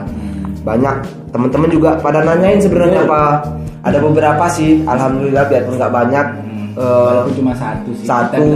banyak 0.65 0.97
teman-teman 1.35 1.69
juga 1.69 1.91
pada 1.99 2.25
nanyain 2.25 2.57
sebenarnya 2.57 3.05
apa 3.05 3.45
ada 3.85 3.99
beberapa 4.01 4.45
sih 4.49 4.81
alhamdulillah 4.89 5.45
biarpun 5.45 5.77
nggak 5.77 5.93
banyak 5.93 6.27
eh, 6.75 6.83
Walaupun 6.83 7.33
cuma 7.35 7.53
satu 7.53 7.91
sih. 7.93 8.05
satu 8.05 8.47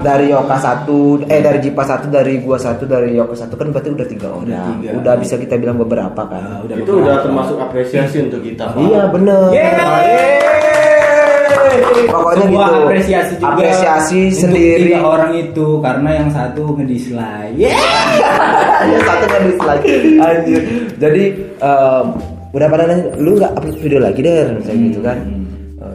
dari 0.00 0.26
Yoka 0.28 0.56
satu 0.56 0.98
eh 1.24 1.40
dari 1.40 1.58
Jipa 1.58 1.82
satu 1.82 2.06
dari 2.06 2.38
gua 2.38 2.56
satu 2.56 2.84
dari 2.84 3.12
Yoka 3.12 3.34
satu 3.34 3.54
kan 3.54 3.68
berarti 3.68 3.90
udah 3.90 4.06
tiga 4.06 4.28
orang 4.30 4.78
tiga. 4.78 4.90
udah 4.94 5.14
bisa 5.16 5.34
kita 5.34 5.56
bilang 5.56 5.76
beberapa 5.76 6.22
kan 6.22 6.60
udah 6.62 6.74
itu 6.74 6.84
beberapa. 6.84 7.00
udah 7.02 7.16
termasuk 7.20 7.56
apresiasi 7.58 8.16
untuk 8.22 8.40
kita 8.40 8.64
pak 8.66 8.78
iya 8.78 9.02
bener 9.06 9.48
Yeay! 9.50 10.44
pokoknya 12.06 12.44
Sebuah 12.46 12.66
gitu 12.66 12.80
apresiasi 12.82 13.32
juga 13.34 13.48
apresiasi 13.50 14.20
untuk 14.22 14.38
sendiri 14.38 14.82
tiga 14.86 15.00
orang 15.02 15.32
itu 15.34 15.66
karena 15.78 16.10
yang 16.14 16.28
satu 16.30 16.62
ngedislike. 16.72 17.54
Yeah! 17.56 17.76
Iya 18.86 18.98
satu 19.02 19.24
kan 19.26 19.40
dislike 19.42 19.84
anjir 20.16 20.60
jadi 20.96 21.22
em, 21.58 22.06
udah 22.52 22.68
pada 22.68 22.84
nanya 22.84 23.04
lu 23.16 23.34
nggak 23.34 23.52
upload 23.52 23.76
video 23.78 23.98
lagi 23.98 24.20
deh 24.20 24.34
saya 24.62 24.76
gitu 24.78 25.00
kan 25.00 25.16
Hmm. 25.18 25.45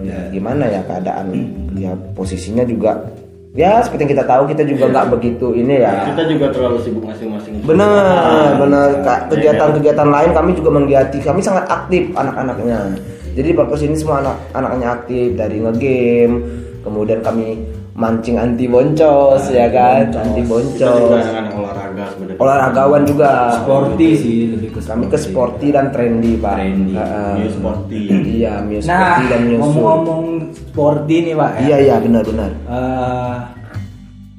Ya 0.01 0.17
gimana 0.33 0.63
ya 0.67 0.81
keadaan? 0.85 1.31
Ya 1.77 1.93
posisinya 2.17 2.65
juga 2.65 3.09
ya 3.51 3.83
seperti 3.83 4.07
yang 4.07 4.13
kita 4.15 4.25
tahu 4.25 4.43
kita 4.47 4.63
juga 4.63 4.83
nggak 4.91 5.07
begitu 5.17 5.47
ini 5.55 5.83
ya. 5.83 6.07
Kita 6.11 6.23
juga 6.27 6.45
terlalu 6.55 6.77
sibuk 6.83 7.03
masing-masing. 7.05 7.61
Benar 7.67 8.57
benar. 8.57 8.89
Kak, 9.03 9.19
kegiatan-kegiatan 9.31 10.07
lain 10.07 10.31
kami 10.31 10.51
juga 10.55 10.69
menggiati. 10.71 11.19
Kami 11.19 11.39
sangat 11.43 11.67
aktif 11.67 12.09
anak-anaknya. 12.15 12.95
Jadi 13.31 13.49
podcast 13.55 13.83
ini 13.87 13.95
semua 13.95 14.19
anak 14.19 14.37
anaknya 14.51 14.87
aktif 14.91 15.39
dari 15.39 15.63
ngegame 15.63 16.35
kemudian 16.83 17.21
kami 17.23 17.61
mancing 17.91 18.35
anti 18.35 18.65
boncos 18.65 19.43
ya 19.47 19.67
kan 19.67 20.07
anti 20.09 20.39
kita 20.39 20.47
juga 20.47 20.49
boncos 20.49 21.21
anak-anak 21.21 21.53
olahraga 21.53 22.03
sebenarnya 22.09 22.39
olahragawan 22.39 23.01
juga 23.03 23.29
Sporty 23.57 24.09
sih 24.15 24.37
lebih 24.49 24.69
ke 24.71 24.81
kami 24.81 25.05
ke 25.05 25.17
sporty 25.17 25.67
dan 25.69 25.91
trendy 25.91 26.33
pak 26.35 26.55
Trendy. 26.55 26.93
Heeh. 26.93 27.31
New 27.37 27.49
sporty 27.51 28.01
iya 28.33 28.53
Mio 28.59 28.79
Nah, 28.79 28.87
sporty 29.19 29.23
dan 29.27 29.39
Mio 29.41 29.51
Soul. 29.51 29.61
ngomong-ngomong 29.61 30.23
sporty 30.53 31.15
nih 31.21 31.35
pak 31.35 31.51
ya. 31.51 31.59
iya 31.61 31.77
iya 31.81 31.95
benar-benar 31.97 32.51
Eh, 32.63 33.35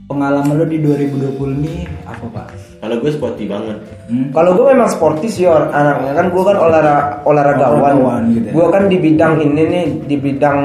pengalaman 0.06 0.54
lo 0.54 0.64
di 0.64 0.78
2020 0.78 1.62
nih 1.62 1.78
apa 2.04 2.26
pak? 2.30 2.47
kalau 2.78 2.97
gue 2.99 3.11
sporty 3.11 3.44
banget 3.47 3.78
Hmm? 4.02 4.28
Kalau 4.30 4.52
gue 4.52 4.66
memang 4.66 4.90
sportis 4.90 5.32
sih 5.32 5.47
Or. 5.47 5.71
anaknya 5.71 6.12
kan 6.14 6.26
gue 6.28 6.42
kan 6.42 6.56
olahraga 6.59 7.23
olahragawan. 7.23 7.78
Olahragawan 7.80 8.23
gitu 8.30 8.44
ya. 8.44 8.52
Gue 8.52 8.66
kan 8.68 8.82
di 8.85 8.97
bidang 8.99 9.35
ini 9.40 9.62
nih 9.64 9.87
di 10.02 10.16
bidang 10.18 10.59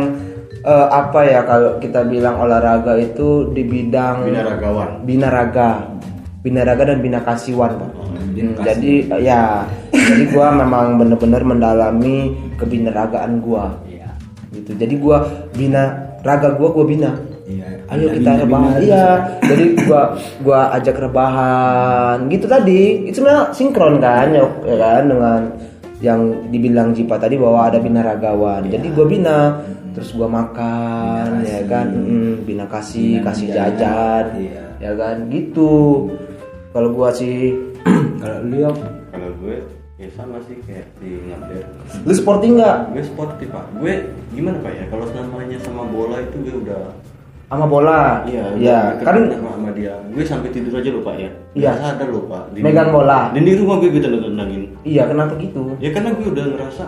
eh, 0.67 0.87
apa 0.89 1.19
ya 1.23 1.39
kalau 1.41 1.79
kita 1.79 2.03
bilang 2.03 2.35
olahraga 2.37 2.93
itu 2.95 3.49
di 3.49 3.63
bidang 3.63 4.27
binaragawan 4.27 4.89
binaraga, 5.01 5.69
binaraga 6.41 6.83
dan 6.85 6.99
binakasiwan 6.99 7.71
pak. 7.73 7.91
Hmm, 7.95 8.53
jadi 8.61 8.93
eh, 9.09 9.21
ya 9.23 9.63
jadi 9.89 10.23
gue 10.27 10.47
memang 10.53 10.95
bener-bener 10.95 11.41
mendalami 11.41 12.17
kebinaragaan 12.57 13.39
gue 13.39 13.65
Iya. 13.89 14.09
gitu. 14.53 14.71
Jadi 14.75 14.95
gue 14.95 15.17
bina 15.53 15.83
raga 16.21 16.51
gue 16.51 16.69
gue 16.69 16.85
bina. 16.85 17.11
Iya. 17.47 17.65
Ayo 17.87 18.11
Bina- 18.11 18.13
kita 18.13 18.29
bina- 18.29 18.41
rebahan. 18.43 18.67
bina- 18.67 18.83
Iya. 18.83 19.07
Jadi 19.41 19.65
gua 19.81 20.01
gua 20.43 20.59
ajak 20.75 20.95
rebahan 20.99 22.17
gitu 22.27 22.43
tadi. 22.45 23.07
Itu 23.07 23.23
sebenarnya 23.23 23.55
sinkron 23.55 23.95
kan 23.97 24.27
ya, 24.29 24.43
ya 24.61 24.75
kan 24.75 25.03
dengan 25.07 25.41
yang 25.97 26.19
dibilang 26.51 26.91
Jipa 26.91 27.15
tadi 27.15 27.39
bahwa 27.39 27.65
ada 27.65 27.79
binaragawan. 27.79 28.67
Jadi 28.67 28.87
gua 28.91 29.07
bina 29.07 29.37
terus 29.97 30.13
gua 30.13 30.29
makan 30.29 31.41
ya 31.41 31.65
kan? 31.65 31.89
Mm, 31.89 32.45
bina 32.45 32.69
kasih 32.69 33.17
Bina 33.17 33.33
kasih 33.33 33.47
jajan. 33.49 33.73
jajan 33.81 34.25
Iya. 34.37 34.65
ya 34.77 34.91
kan? 34.93 35.15
Gitu. 35.33 35.73
Kalau 36.69 36.89
gua 36.93 37.09
sih. 37.09 37.57
Kalau 38.21 38.45
lu 38.45 38.69
kalau 39.07 39.29
gue 39.41 39.57
ya 39.97 40.09
sama 40.13 40.37
sih 40.45 40.57
kayak 40.61 40.85
di 41.01 41.17
ngabder 41.25 41.63
lu 42.05 42.13
sporty 42.13 42.53
nggak? 42.53 42.93
Gue 42.93 43.03
sporty 43.05 43.45
pak. 43.49 43.65
Gue 43.81 43.93
gimana 44.29 44.61
pak 44.61 44.73
ya? 44.73 44.83
Kalau 44.93 45.05
namanya 45.09 45.57
sama 45.63 45.89
bola 45.89 46.21
itu 46.21 46.37
gue 46.45 46.55
udah 46.65 46.93
sama 47.47 47.65
bola? 47.65 48.21
Iya 48.27 48.43
ya 48.59 48.79
udah 48.99 49.05
kan 49.05 49.15
sama, 49.31 49.49
sama 49.55 49.69
dia. 49.73 49.93
Gue 50.13 50.23
sampai 50.27 50.49
tidur 50.51 50.77
aja 50.77 50.89
lupa 50.91 51.11
ya. 51.15 51.29
Iya. 51.55 51.71
Nggak 51.71 51.75
sadar 51.81 52.09
lupa. 52.11 52.39
Di, 52.51 52.59
Megang 52.61 52.89
bola. 52.93 53.19
dan 53.31 53.41
di 53.41 53.53
rumah 53.57 53.75
gue 53.81 53.89
gitu 53.89 54.07
nendangin 54.11 54.61
iya 54.83 55.03
kenapa 55.07 55.33
gitu? 55.39 55.61
Ya 55.79 55.89
karena 55.95 56.09
gue 56.13 56.27
udah 56.29 56.45
ngerasa 56.57 56.83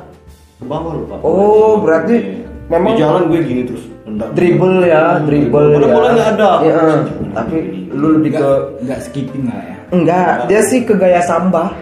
ke 0.60 0.66
bawah 0.68 0.94
lupa. 1.00 1.16
Oh, 1.24 1.80
berarti 1.80 2.46
memang- 2.69 2.88
di 2.88 3.01
jalan 3.01 3.21
gue 3.25 3.39
gini 3.41 3.61
terus 3.65 3.83
nendang 4.05 4.31
dribble 4.31 4.77
ya 4.83 5.03
dribble 5.19 5.67
Bola- 5.69 5.81
ya 5.81 5.89
bola 5.91 6.07
nggak 6.11 6.29
ada. 6.33 6.49
Iya, 6.59 6.73
eh. 6.75 6.99
tapi 7.31 7.55
lu 7.91 8.07
lebih 8.15 8.31
ke 8.31 8.38
nggak 8.39 8.59
nggak 8.79 8.99
skipping 9.01 9.43
lah 9.45 9.59
ya. 9.59 9.75
enggak 9.89 10.31
dia 10.45 10.61
sih 10.63 10.79
ke 10.81 10.93
gaya 10.93 11.21
samba 11.21 11.73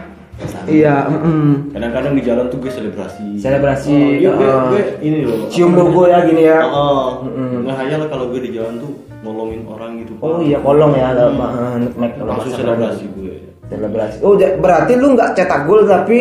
iya 0.65 1.07
mm-mm. 1.07 1.73
kadang-kadang 1.73 2.13
di 2.13 2.21
jalan 2.21 2.45
tuh 2.47 2.57
gue 2.57 2.69
selebrasi 2.69 3.25
Selebrasi, 3.37 3.89
oh, 3.91 4.11
iya 4.13 4.29
gue, 4.31 4.45
uh, 4.45 4.63
gue 4.69 4.81
ini 5.01 5.17
loh 5.23 5.49
cium 5.49 5.73
logo 5.73 6.05
namanya? 6.05 6.13
ya 6.15 6.19
gini 6.23 6.43
ya 6.45 6.59
Oh, 6.63 7.25
Mm-mm. 7.25 7.65
ngehayal 7.65 8.01
kalau 8.05 8.25
gue 8.29 8.39
di 8.39 8.51
jalan 8.53 8.77
tuh 8.77 8.91
nolongin 9.19 9.65
orang 9.65 9.97
gitu 9.99 10.13
Pak. 10.13 10.23
oh 10.23 10.39
iya 10.39 10.57
kolong 10.59 10.93
ya 10.93 11.05
ada 11.09 11.23
uh, 11.27 11.73
nutmeg 11.75 12.11
kalau 12.15 12.29
langsung 12.31 12.53
selebrasi 12.53 13.05
gue 13.11 13.33
selebrasi 13.67 14.17
oh 14.21 14.33
berarti 14.37 14.93
lu 14.93 15.07
nggak 15.11 15.29
cetak 15.33 15.61
gol 15.65 15.81
tapi 15.83 16.19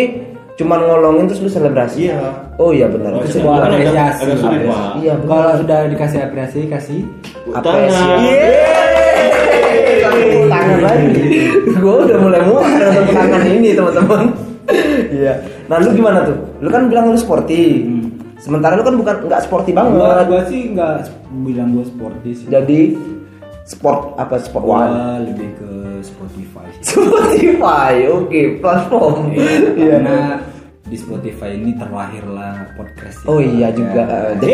cuman 0.57 0.79
ngolongin 0.83 1.25
terus 1.27 1.41
lu 1.41 1.51
selebrasi? 1.51 2.09
Iya. 2.09 2.21
Oh 2.57 2.71
iya 2.71 2.87
benar. 2.87 3.13
Oh, 3.13 3.21
Itu 3.21 3.29
iya. 3.29 3.35
sebuah 3.37 3.55
Kan 3.55 3.71
apresiasi. 3.71 4.21
agak 4.23 4.39
sulit, 4.39 4.61
Pak. 4.63 4.73
Pak. 4.73 4.93
iya 4.97 5.13
benar. 5.15 5.29
Kalau 5.31 5.51
sudah 5.61 5.79
dikasih 5.87 6.19
apresiasi 6.23 6.61
kasih 6.67 7.01
apresiasi. 7.53 8.35
Tangan. 10.47 10.79
Lagi. 10.81 11.25
Gue 11.77 11.95
udah 12.03 12.19
mulai 12.19 12.41
muak 12.43 12.65
tepuk 12.65 13.07
tangan 13.11 13.43
ini 13.47 13.71
teman-teman. 13.73 14.25
Iya. 15.09 15.33
Nah 15.67 15.77
lu 15.79 15.91
gimana 15.93 16.19
tuh? 16.25 16.37
Lu 16.59 16.69
kan 16.69 16.89
bilang 16.89 17.11
lu 17.11 17.19
sporty. 17.19 17.87
Sementara 18.37 18.75
lu 18.75 18.83
kan 18.83 18.95
bukan 18.95 19.17
nggak 19.27 19.43
sporty 19.43 19.71
Gua, 19.71 19.81
banget. 19.83 20.25
Gua 20.27 20.41
sih 20.47 20.61
nggak 20.73 20.93
bilang 21.43 21.69
gua 21.73 21.85
sporty 21.85 22.31
sih. 22.33 22.47
jadi 22.47 22.95
sport 23.65 24.15
apa 24.15 24.39
sport 24.39 24.63
Gua 24.63 24.79
one? 24.79 25.27
lebih 25.27 25.49
ke 25.57 25.71
Spotify. 26.01 26.67
Spotify 26.87 27.93
oke 28.07 28.41
platform. 28.57 29.35
Iya. 29.35 29.97
Karena 29.99 30.19
di 30.87 30.95
Spotify 30.95 31.51
ini 31.53 31.75
terlahirlah 31.75 32.71
podcast. 32.75 33.27
Oh 33.27 33.39
iya 33.39 33.75
juga. 33.75 34.07
Ya. 34.07 34.19
eh, 34.23 34.33
Jadi, 34.39 34.53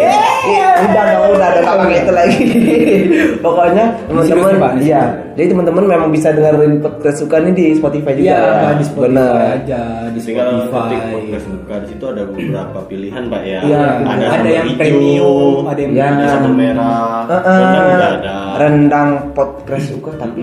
iya, 0.48 0.68
udah 0.80 1.04
dong, 1.06 1.32
udah 1.36 1.48
ada 1.48 1.60
pakai 1.62 1.96
itu 1.98 2.12
lagi. 2.12 2.44
Pokoknya 3.44 3.84
teman-teman, 4.08 4.72
iya. 4.80 5.02
Jadi 5.32 5.46
teman-teman 5.48 5.84
memang 5.86 6.08
bisa 6.08 6.32
dengerin 6.32 6.80
podcast 6.80 7.20
suka 7.20 7.36
ini 7.38 7.52
di 7.52 7.66
Spotify 7.72 8.16
juga. 8.16 8.24
Iya, 8.26 8.40
ya. 8.40 8.70
di 8.72 8.84
Spotify 8.84 9.08
Benar. 9.12 9.36
aja, 9.60 9.80
di 10.08 10.20
tinggal 10.20 10.48
Spotify. 10.66 10.88
ketik 10.88 11.12
podcast 11.12 11.46
buka 11.52 11.74
di 11.74 11.86
situ 11.88 12.04
ada 12.06 12.22
beberapa 12.24 12.78
pilihan 12.84 13.22
pak 13.28 13.42
ya 13.42 13.60
Iya, 13.62 13.82
ada, 14.02 14.24
sambal 14.26 14.48
yang 14.50 14.66
hijau, 14.66 14.78
premium, 14.80 15.62
ada 15.64 15.80
yang 15.80 15.92
Iya. 15.92 16.06
ada 16.08 16.24
sambal 16.26 16.52
merah 16.52 17.20
juga 17.28 18.06
ada 18.10 18.36
rendang 18.58 19.10
podcast 19.32 19.84
suka 19.88 20.10
tapi 20.16 20.42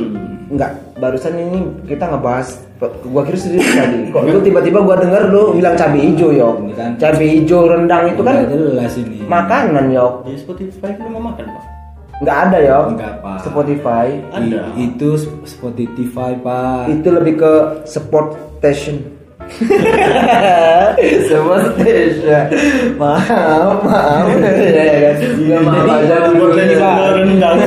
Mm-mm. 0.49 0.51
enggak 0.51 0.71
barusan 0.95 1.33
ini 1.35 1.59
kita 1.85 2.05
ngebahas 2.07 2.47
gua 3.05 3.21
kira 3.21 3.37
serius 3.37 3.69
tadi 3.69 4.09
kok 4.09 4.23
lu 4.23 4.39
tiba-tiba 4.39 4.79
gua 4.79 4.95
denger 4.95 5.23
lu 5.27 5.53
bilang 5.53 5.75
cabai 5.75 6.01
hijau 6.01 6.29
yo 6.31 6.49
Ini 6.59 6.73
kan. 6.73 6.91
cabai 6.95 7.27
hijau 7.35 7.61
rendang 7.65 8.03
itu 8.07 8.21
kan 8.21 8.33
Nggak 8.35 8.49
jelas 8.49 8.93
ini. 8.95 9.17
makanan 9.23 9.85
yo 9.89 10.07
di 10.23 10.33
Spotify 10.35 10.91
kan 10.91 11.07
mau 11.07 11.21
makan 11.23 11.45
pak 11.45 11.63
nggak 12.19 12.37
ada 12.41 12.57
yo 12.59 12.79
Nggak, 12.91 13.13
Pak. 13.21 13.37
Spotify 13.41 14.07
Ada. 14.29 14.59
I- 14.75 14.91
itu 14.91 15.09
Spotify 15.45 16.31
pak. 16.35 16.89
itu 16.89 17.07
lebih 17.07 17.33
ke 17.37 17.53
sport 17.85 18.27
station 18.57 18.99
sport 21.25 21.63
station 21.75 22.45
maaf 22.95 23.81
maaf 23.81 24.25
ya 24.29 24.83
ya 24.83 24.97
kan 25.01 25.15
maaf 25.65 25.85
Jadi, 25.99 26.61
aja 26.61 26.77
Pak. 26.77 26.95
rendang 27.15 27.57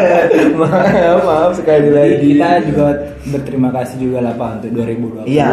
maaf 0.60 1.18
maaf 1.20 1.50
sekali 1.54 1.86
Jadi 1.86 1.90
lagi 1.92 2.16
kita 2.24 2.48
juga 2.64 2.86
berterima 3.26 3.70
kasih 3.72 3.96
juga 4.00 4.18
lah 4.22 4.32
pak 4.32 4.62
untuk 4.62 4.70
2020. 4.76 5.26
Iya, 5.26 5.50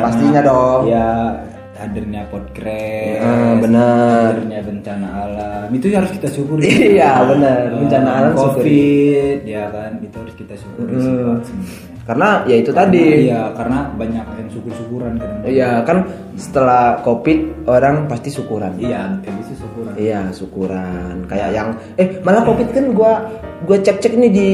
pastinya 0.00 0.40
dong. 0.40 0.86
Ya 0.86 1.34
hadirnya 1.74 2.22
podcast, 2.30 3.18
Ah, 3.18 3.58
benar. 3.58 4.38
hadirnya 4.38 4.60
bencana 4.62 5.08
alam 5.18 5.66
itu 5.68 5.90
harus 5.90 6.14
kita 6.14 6.28
syukuri. 6.30 6.70
Iya, 6.94 7.26
benar. 7.26 7.74
Bencana 7.74 8.10
alam 8.14 8.32
syukuri. 8.32 8.62
Covid, 8.62 9.38
ya 9.42 9.66
kan 9.68 9.98
itu 9.98 10.14
harus 10.14 10.34
kita 10.38 10.54
syukuri 10.54 10.94
sih 10.94 11.10
Hmm. 11.10 11.26
pak 11.26 11.38
sebenarnya. 11.42 11.91
Karena 12.02 12.42
ya 12.50 12.56
itu 12.58 12.70
tadi. 12.74 13.30
Iya, 13.30 13.54
karena 13.54 13.78
banyak 13.94 14.26
yang 14.38 14.48
syukur-syukuran 14.50 15.12
kan. 15.22 15.30
iya 15.46 15.70
kan 15.86 15.98
setelah 16.34 16.98
covid 17.06 17.66
orang 17.70 18.10
pasti 18.10 18.34
syukuran. 18.34 18.74
Iya, 18.78 19.22
kayak 19.22 19.34
gitu 19.44 19.52
syukuran. 19.62 19.92
Iya 19.94 20.20
syukuran. 20.34 21.14
Kayak 21.30 21.50
yang 21.54 21.68
eh 21.98 22.08
malah 22.26 22.42
covid 22.42 22.68
kan 22.74 22.84
gua 22.90 23.12
gua 23.62 23.78
cek 23.78 24.02
cek 24.02 24.14
nih 24.18 24.30
di 24.34 24.48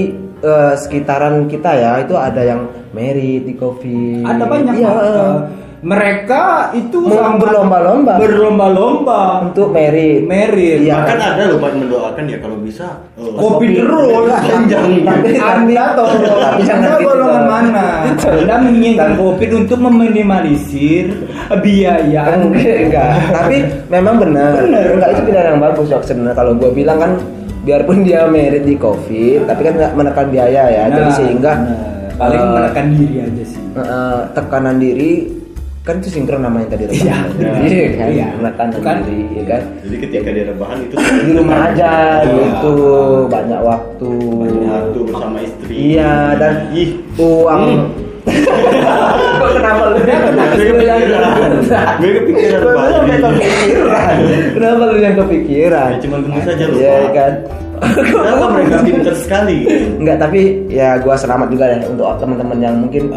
eh, 0.44 0.74
sekitaran 0.76 1.48
kita 1.48 1.70
ya 1.72 1.92
itu 2.04 2.14
ada 2.14 2.42
yang 2.44 2.68
merit 2.92 3.48
di 3.48 3.54
covid. 3.56 4.28
Ada 4.28 4.44
banyak 4.44 4.74
iya, 4.76 4.92
Mereka 5.78 6.42
itu 6.74 6.98
berlomba-lomba. 7.06 8.18
Berlomba-lomba. 8.18 9.22
untuk 9.40 9.70
merit 9.70 10.22
Merit. 10.22 10.82
Iya. 10.82 10.94
bahkan 11.00 11.18
ada 11.30 11.42
loh 11.46 11.58
pak 11.58 11.70
mendoakan 11.72 12.24
ya 12.24 12.38
kalau 12.38 12.56
bisa 12.58 12.86
eh, 13.14 13.30
Kopi 13.30 13.66
terus. 13.72 14.26
Tapi- 14.34 15.02
tapi- 15.02 15.38
Anda. 15.38 15.84
Tapi 15.94 16.60
jangan 16.62 16.82
Anda 16.84 16.90
gitu, 16.92 17.06
golongan 17.06 17.38
Bang. 17.38 17.46
mana? 17.48 17.86
Anda 18.18 18.54
menginginkan 18.58 19.10
COVID 19.14 19.50
untuk 19.56 19.78
meminimalisir 19.80 21.06
biaya. 21.56 22.22
enggak, 22.36 22.76
enggak. 22.84 23.10
tapi 23.30 23.56
memang 23.88 24.14
benar 24.18 24.52
enggak 24.60 25.10
itu 25.10 25.22
pilihan 25.24 25.46
yang 25.48 25.60
bagus 25.60 25.86
Dok. 25.86 26.02
sebenarnya 26.02 26.34
kalau 26.34 26.52
gua 26.54 26.70
bilang 26.70 26.98
kan 26.98 27.12
biarpun 27.60 28.00
dia 28.00 28.24
merit 28.26 28.62
di 28.62 28.74
covid 28.74 29.44
tapi 29.44 29.60
kan 29.62 29.74
nggak 29.74 29.92
menekan 29.92 30.26
biaya 30.28 30.62
ya 30.66 30.82
jadi 30.88 31.02
Nah, 31.02 31.14
sehingga 31.14 31.52
nah, 31.54 31.76
paling 32.16 32.40
eh, 32.40 32.50
menekan 32.50 32.86
diri 32.90 33.16
aja 33.20 33.44
sih. 33.44 33.60
eh, 33.74 34.18
tekanan 34.32 34.76
diri 34.76 35.12
kan 35.88 35.96
itu 35.98 36.08
sinkron 36.12 36.44
nama 36.44 36.60
yang 36.60 36.68
tadi 36.68 36.84
Iya, 36.84 36.92
rebahan. 36.92 37.28
benar. 37.32 37.52
Iya 37.64 37.86
kan 37.90 38.08
Iya. 38.12 38.26
menekan 38.36 38.66
Kan? 38.78 38.96
diri 39.02 39.24
ya 39.32 39.44
kan 39.48 39.62
jadi 39.80 39.96
ketika 39.98 40.28
dia 40.28 40.44
rebahan 40.46 40.78
itu 40.78 40.94
di 41.00 41.30
rumah 41.32 41.58
aja 41.66 41.92
Iya. 42.20 42.28
gitu 42.28 42.74
banyak 43.26 43.60
waktu 43.62 44.10
satu 44.62 44.98
bersama 45.02 45.36
istri 45.40 45.72
iya 45.96 46.12
dan 46.36 46.54
ih 46.70 46.90
uang 47.16 47.62
Hmm. 47.64 47.88
Kok 49.40 49.50
kenapa 49.56 49.82
lu 49.88 49.96
Jadi 50.04 50.12
kepikiran. 50.68 51.96
Gue 51.96 52.12
kepikiran 52.12 52.60
kepikiran. 53.24 54.14
Kenapa 54.52 54.82
lu 54.84 54.98
yang 54.98 55.16
kepikiran? 55.16 55.88
Ya, 55.90 55.98
cuman 55.98 56.18
tunggu 56.22 56.40
saja 56.42 56.64
lupa. 56.66 56.76
Iya 56.78 56.96
kan. 57.08 57.32
Kenapa 58.04 58.44
mereka 58.52 58.76
pintar 58.86 59.14
sekali? 59.16 59.58
Enggak, 59.96 60.16
tapi 60.18 60.40
ya 60.68 60.98
gua 60.98 61.14
selamat 61.14 61.48
juga 61.48 61.64
ya 61.70 61.78
untuk 61.86 62.04
teman-teman 62.18 62.58
yang 62.58 62.74
mungkin 62.76 63.08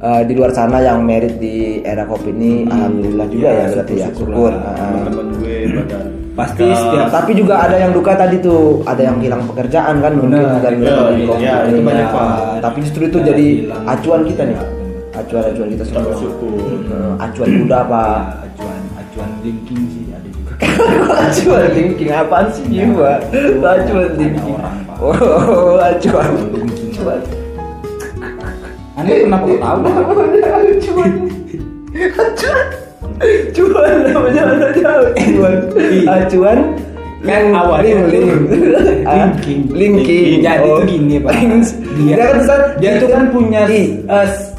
eh, 0.00 0.22
di 0.22 0.32
luar 0.32 0.50
sana 0.50 0.78
yang 0.78 1.00
merit 1.00 1.36
di 1.36 1.56
era 1.82 2.04
Covid 2.04 2.32
ini 2.32 2.64
alhamdulillah 2.64 3.26
juga 3.26 3.48
ya, 3.48 3.64
berarti 3.68 3.94
ya 3.94 4.08
syukur. 4.10 4.52
Ah. 4.52 4.74
Teman-teman 4.74 5.26
gue 5.34 5.54
pada 5.74 5.98
Pasti 6.32 6.62
Nah, 6.62 6.70
setiap- 6.72 7.10
Tapi 7.10 7.32
juga 7.34 7.54
ada 7.58 7.74
yang 7.76 7.90
duka 7.90 8.14
tadi 8.14 8.38
tuh, 8.38 8.86
ada 8.86 9.02
yang 9.02 9.18
hilang 9.18 9.42
pekerjaan 9.44 9.98
kan 9.98 10.12
mungkin 10.14 10.38
Benar. 10.38 10.62
dari 10.62 10.76
Iya, 10.76 10.86
iya, 10.86 10.94
Covid 11.26 11.42
iya, 11.42 11.54
ini. 11.58 11.66
itu 11.68 11.80
banyak, 11.82 11.98
Ya, 12.00 12.14
Pak. 12.14 12.30
Tapi 12.62 12.78
justru 12.78 13.02
itu 13.04 13.18
jadi 13.20 13.46
hilang. 13.58 13.82
acuan 13.84 14.20
kita 14.22 14.42
nih. 14.44 14.58
Acuan-acuan 15.10 15.68
kita 15.68 15.82
semua. 15.82 16.14
Eh, 16.14 17.12
Acuan 17.18 17.48
muda 17.58 17.78
Pak. 17.82 18.06
Ya, 18.06 18.46
acuan 18.46 18.80
acuan 18.94 19.30
linking 19.42 19.82
sih 19.90 20.04
ada 20.08 20.28
juga 20.30 20.52
acuan 21.26 21.62
linking 21.74 22.10
apaan 22.12 22.46
sih 22.48 22.64
jiwa? 22.68 23.12
Acuan 23.66 24.10
linking. 24.14 24.56
Oh, 25.02 25.74
acuan. 25.76 26.30
Acuan. 26.54 27.20
anda 28.98 29.14
kenapa 29.14 29.46
ketawa 29.46 29.78
Acuan. 30.58 31.12
Acuan. 32.18 32.66
Acuan 33.18 33.94
namanya 34.10 34.42
namanya 34.46 34.66
acuan. 34.74 35.56
Acuan. 36.06 36.58
Kan 37.18 37.50
awalnya 37.50 38.06
link, 38.06 38.30
itu. 38.30 38.30
Ah, 39.02 39.26
linking. 39.34 39.60
linking. 39.74 40.38
Jadi 40.38 40.62
Oh. 40.62 40.78
tuh 40.78 40.86
gini 40.86 41.18
pak. 41.18 41.34
Dia, 41.98 42.14
kan 42.14 42.38
dia 42.78 42.90
tuh 43.02 43.10
kan 43.10 43.24
punya 43.34 43.66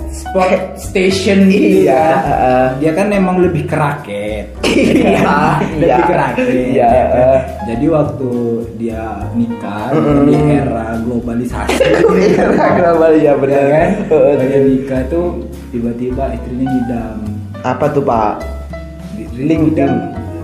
Spot 0.09 0.51
station 0.75 1.47
gitu 1.47 1.85
Iya, 1.85 1.93
kan. 1.95 2.17
uh. 2.25 2.67
Dia 2.77 2.91
kan 2.91 3.07
emang 3.09 3.37
lebih 3.39 3.63
ke 3.63 3.75
raket. 3.75 4.45
Iya, 4.65 5.21
lebih 5.77 5.85
iya. 5.85 5.97
ke 6.01 6.15
raket. 6.15 6.49
Iya, 6.49 6.87
ya 6.87 7.05
kan? 7.05 7.39
Jadi 7.65 7.85
waktu 7.87 8.29
dia 8.75 9.03
nikah 9.31 9.85
Mm-mm. 9.91 10.25
di 10.25 10.33
era 10.49 10.97
globalisasi. 10.99 11.77
Iya, 12.19 12.45
kenapa 12.73 13.05
ya 13.13 13.33
benar 13.35 13.61
ya 13.61 13.69
kan? 13.69 13.89
Dia 14.39 14.59
nikah 14.59 15.01
tuh 15.07 15.25
tiba-tiba 15.69 16.23
istrinya 16.33 16.65
ngidam. 16.67 17.17
Apa 17.61 17.85
tuh 17.89 18.01
Pak? 18.01 18.33
Di- 19.13 19.29
Linking. 19.35 19.61
ngidam 19.71 19.91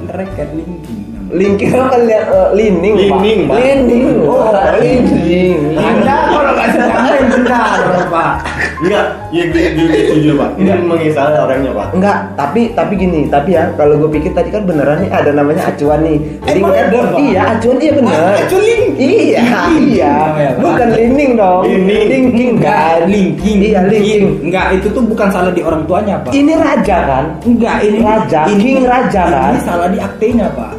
Raket 0.07 0.49
linking. 0.53 1.14
Linking 1.33 1.73
apa 1.73 1.97
lihat 2.05 2.25
uh, 2.29 2.49
lining, 2.53 2.95
Pak? 3.09 3.17
Lining, 3.17 3.39
Pak. 3.49 3.55
Lining. 3.57 4.05
Oh, 4.29 4.45
lining. 4.77 5.57
Anda 5.73 6.17
kalau 6.29 6.51
nggak 6.53 6.69
sedang 6.69 7.01
main 7.01 7.25
benar, 7.33 7.79
Pak. 8.13 8.33
Enggak, 8.75 9.05
ya 9.31 9.43
gue 9.47 9.71
setuju 9.71 10.31
pak. 10.35 10.49
Ini 10.59 10.71
mengisal 10.83 11.31
orangnya 11.31 11.71
pak. 11.71 11.87
Enggak, 11.95 12.17
tapi 12.35 12.61
tapi 12.75 12.93
gini, 12.99 13.31
tapi 13.31 13.55
ya 13.55 13.71
kalau 13.79 13.95
gue 14.03 14.09
pikir 14.19 14.35
tadi 14.35 14.51
kan 14.51 14.67
beneran 14.67 14.99
nih 14.99 15.09
ada 15.15 15.31
namanya 15.31 15.71
acuan 15.71 16.03
nih. 16.03 16.19
Jadi 16.43 16.59
Emang 16.59 16.75
kan- 16.75 16.83
ada, 16.91 16.99
Pak? 17.07 17.19
iya 17.23 17.41
acuan 17.55 17.77
iya 17.79 17.91
bener. 17.95 18.11
Ah, 18.19 18.35
acuan 18.35 18.61
link. 18.61 18.85
Iya, 18.95 19.39
Linking 19.39 19.85
iya. 19.95 20.13
Pak. 20.35 20.59
Bukan 20.59 20.87
lining 20.91 21.31
dong. 21.39 21.61
Lining. 21.63 22.03
Linking 22.11 22.51
Enggak, 22.59 22.75
kan. 22.75 22.99
linking. 23.07 23.57
Iya 23.63 23.79
linking. 23.87 24.23
Enggak, 24.43 24.65
itu 24.75 24.87
tuh 24.91 25.03
bukan 25.07 25.27
salah 25.31 25.51
di 25.55 25.61
orang 25.63 25.81
tuanya, 25.87 26.15
Pak. 26.19 26.31
Ini 26.35 26.53
raja 26.59 26.97
kan? 27.07 27.25
Enggak, 27.47 27.77
ini 27.79 27.99
Raja, 28.05 28.41
ini, 28.51 28.59
king 28.61 28.79
raja, 28.85 29.21
kan? 29.25 29.51
Ini 29.55 29.59
salah 29.63 29.87
di 29.87 29.99
aktenya, 30.03 30.47
Pak. 30.51 30.71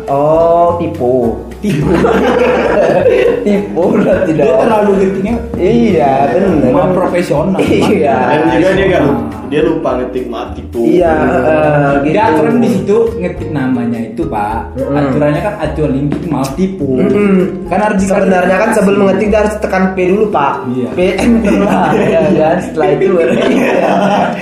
Oh, 0.47 0.79
tipu. 0.79 1.35
Tipu. 1.59 1.91
tipu 3.43 3.83
berarti 3.93 4.31
Dia 4.33 4.45
dong. 4.45 4.59
terlalu 4.63 4.91
gentingnya. 5.01 5.35
Iya, 5.57 6.13
bener. 6.31 6.71
Mau 6.71 6.87
profesional. 6.93 7.59
Iya. 7.59 8.15
Dan 8.15 8.41
juga 8.53 8.69
dia 8.73 8.87
nggak 8.87 9.03
lupa, 9.03 9.15
Nah. 9.17 9.49
dia 9.49 9.61
lupa 9.63 9.91
ngetik 9.97 10.25
mati 10.27 10.61
tuh. 10.69 10.83
Iya, 10.85 11.13
eh, 11.17 11.91
gitu. 12.03 12.13
Dia 12.13 12.23
aturan 12.29 12.57
di 12.59 12.69
situ 12.69 12.97
ngetik 13.17 13.49
namanya 13.51 13.99
itu, 14.01 14.23
Pak. 14.27 14.59
Aturannya 14.77 15.41
kan 15.41 15.55
acuan 15.61 15.91
linking 15.93 16.27
mau 16.29 16.47
tipu. 16.53 16.89
Kan 17.67 17.79
harus 17.81 17.99
Sebenarnya 18.03 18.57
kan 18.57 18.71
sebelum 18.73 18.99
mengetik 19.03 19.29
dia 19.29 19.41
harus 19.43 19.55
tekan 19.59 19.85
P 19.93 20.07
dulu 20.07 20.25
pak. 20.29 20.55
Iya. 20.69 20.89
P 20.93 21.01
enter 21.17 21.57
lah. 21.63 21.89
ya 21.97 22.21
kan. 22.29 22.57
Setelah 22.61 22.89
itu 22.93 23.07
baru, 23.09 23.33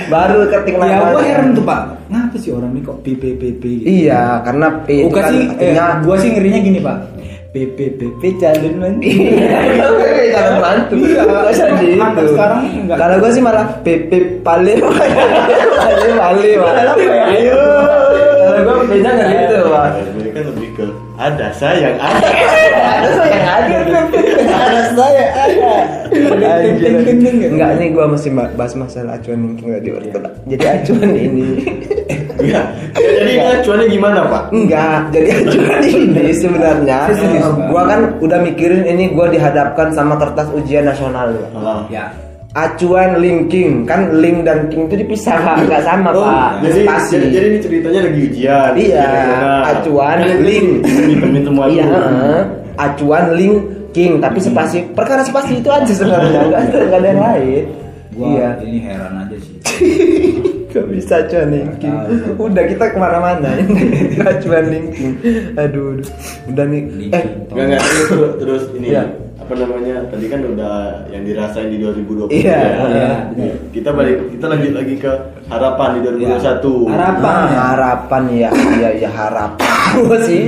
baru 0.07 0.37
ketik 0.51 0.73
Ya, 0.75 0.79
namanya. 0.83 1.09
gua 1.09 1.21
heran 1.23 1.47
tuh, 1.53 1.63
Pak. 1.63 1.81
Ngapa 2.05 2.37
sih 2.37 2.51
orang 2.51 2.69
ini 2.69 2.81
kok 2.81 2.97
PPPP 3.01 3.63
gitu? 3.81 3.85
Iya, 3.87 4.39
karena 4.41 4.67
P 4.81 4.87
itu 5.01 5.09
kan 5.11 5.25
sih, 5.27 5.41
eh, 5.41 5.49
artinya 5.73 5.85
gua 6.01 6.15
sih 6.15 6.29
ngerinya 6.29 6.59
gini 6.61 6.79
pak. 6.79 6.97
PPPP 7.49 8.21
calon 8.37 8.75
mantu. 8.83 9.07
Iya, 9.07 9.59
calon 10.35 10.55
mantu. 10.59 10.95
Iya, 10.99 11.21
anak- 11.23 11.79
gitu. 11.79 11.97
anak 11.97 12.25
sekarang 12.27 12.59
enggak. 12.77 12.97
Kalau 12.99 13.15
gue 13.17 13.31
sih 13.31 13.41
malah 13.41 13.65
PP 13.79 14.11
pale 14.41 14.73
pale 14.75 16.49
pale? 16.51 16.83
Ayo. 17.31 17.61
Kalau 18.35 18.59
gue 18.61 18.85
beda 18.91 19.09
nggak 19.09 19.29
gitu 19.31 19.55
pak. 19.65 19.85
Ini 19.95 20.29
kan 20.29 20.43
lebih 20.45 20.69
ke 20.73 20.85
ada 21.15 21.47
sayang 21.55 21.95
ada. 22.03 22.27
Ada 22.75 23.09
saya 23.15 23.39
ada. 23.55 23.77
Ada 24.45 24.81
saya 24.95 25.25
ada. 25.47 25.73
Enggak 27.51 27.69
nih 27.79 27.87
gue 27.95 28.05
masih 28.05 28.31
bahas 28.35 28.73
masalah 28.75 29.15
acuan 29.15 29.39
linking 29.47 29.71
tadi 29.71 29.89
ortodoks. 29.95 30.37
Jadi 30.47 30.63
acuan 30.67 31.11
ini. 31.15 31.47
Enggak. 32.35 32.65
Ya, 32.95 33.09
Jadi 33.23 33.33
acuannya 33.39 33.87
gimana 33.89 34.19
pak? 34.27 34.43
Enggak, 34.51 34.99
jadi 35.15 35.29
acuan 35.39 35.81
ini 35.83 36.31
sebenarnya 36.41 36.99
gua 37.71 37.83
kan 37.87 37.99
udah 38.19 38.39
mikirin 38.43 38.83
ini 38.83 39.15
gua 39.15 39.31
dihadapkan 39.31 39.95
sama 39.95 40.19
kertas 40.19 40.51
ujian 40.51 40.83
nasional. 40.83 41.31
Ah. 41.55 41.87
Ya. 41.87 42.11
Acuan 42.55 43.19
linking 43.19 43.83
kan 43.83 44.15
link 44.15 44.41
dan 44.41 44.71
king 44.71 44.87
itu 44.87 45.03
dipisah 45.03 45.35
Pak, 45.35 45.55
enggak 45.61 45.83
sama 45.83 46.09
Oh, 46.09 46.23
Pak. 46.23 46.63
jadi, 46.63 46.81
Spasi. 46.87 47.11
jadi, 47.11 47.27
jadi 47.29 47.45
ini 47.45 47.59
ceritanya 47.59 47.99
lagi 48.01 48.19
ujian. 48.25 48.71
Iya, 48.73 49.07
acuan, 49.67 50.15
itu 50.23 50.35
link. 50.39 50.67
Ditemin 50.87 51.41
semua 51.43 51.65
Iya, 51.67 51.85
acuan 52.75 53.25
link 53.35 53.55
king 53.91 54.19
tapi 54.19 54.39
spasi 54.39 54.87
perkara 54.89 55.19
spasi 55.21 55.59
itu 55.59 55.67
aja 55.67 55.87
sebenarnya 55.89 56.39
enggak 56.47 56.87
ada 56.93 57.03
yang 57.05 57.19
lain. 57.21 57.63
Gua 58.11 58.27
Iya. 58.31 58.49
ini 58.63 58.77
heran 58.81 59.13
aja 59.19 59.35
sih. 59.35 59.55
Gak 60.71 60.91
bisa 60.91 61.23
acuan 61.23 61.47
linking 61.49 61.95
Udah 62.35 62.63
kita 62.65 62.91
ke 62.91 62.99
mana-mana 62.99 63.47
Acuan 64.27 64.67
linking 64.67 65.15
Aduh 65.55 65.95
aduh. 65.95 66.07
Udah 66.51 66.65
nih 66.67 66.83
Eh 67.11 67.23
Enggak 67.47 67.63
enggak 67.65 67.79
terus, 67.81 68.03
terus, 68.05 68.31
terus 68.35 68.63
ini 68.75 68.87
Iya. 68.91 69.03
Apa 69.45 69.53
namanya 69.53 70.09
tadi 70.09 70.25
kan 70.25 70.41
udah 70.41 70.73
yang 71.13 71.21
dirasain 71.21 71.69
di 71.69 71.77
2020 71.77 72.33
Iya, 72.33 72.57
ya. 72.89 73.09
iya. 73.37 73.53
kita 73.69 73.93
balik 73.93 74.33
kita 74.33 74.45
lanjut 74.49 74.73
lagi 74.73 74.95
ke 74.97 75.11
harapan 75.45 75.89
di 75.93 75.99
2021 76.25 76.25
Iya. 76.25 76.89
Harapan. 76.89 77.29
Ah, 77.29 77.45
ya? 77.45 77.59
harapan 77.61 78.23
ya, 78.33 78.49
iya 78.73 78.89
ya 78.97 79.09
harapan. 79.13 79.69
gue 80.01 80.17
sih 80.25 80.43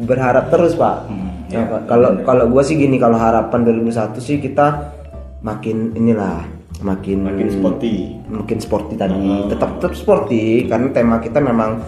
berharap 0.00 0.46
terus 0.48 0.78
pak. 0.78 1.10
Hmm, 1.10 1.22
Ya, 1.50 1.60
iya. 1.66 1.78
Kalau 1.86 2.22
kalau 2.22 2.44
gue 2.48 2.62
sih 2.62 2.74
gini, 2.74 2.96
kalau 2.96 3.14
harapan 3.14 3.62
2001 3.62 4.18
sih 4.18 4.38
kita 4.38 4.94
makin 5.42 5.92
inilah, 5.92 6.46
makin 6.82 7.22
makin 7.22 7.50
sporty 7.50 8.14
makin 8.26 8.58
sporty 8.58 8.94
tadi. 8.94 9.18
Ah. 9.18 9.50
Tetap 9.50 9.78
tetap 9.78 9.94
sporty 9.94 10.66
karena 10.66 10.90
tema 10.90 11.18
kita 11.18 11.38
memang 11.38 11.82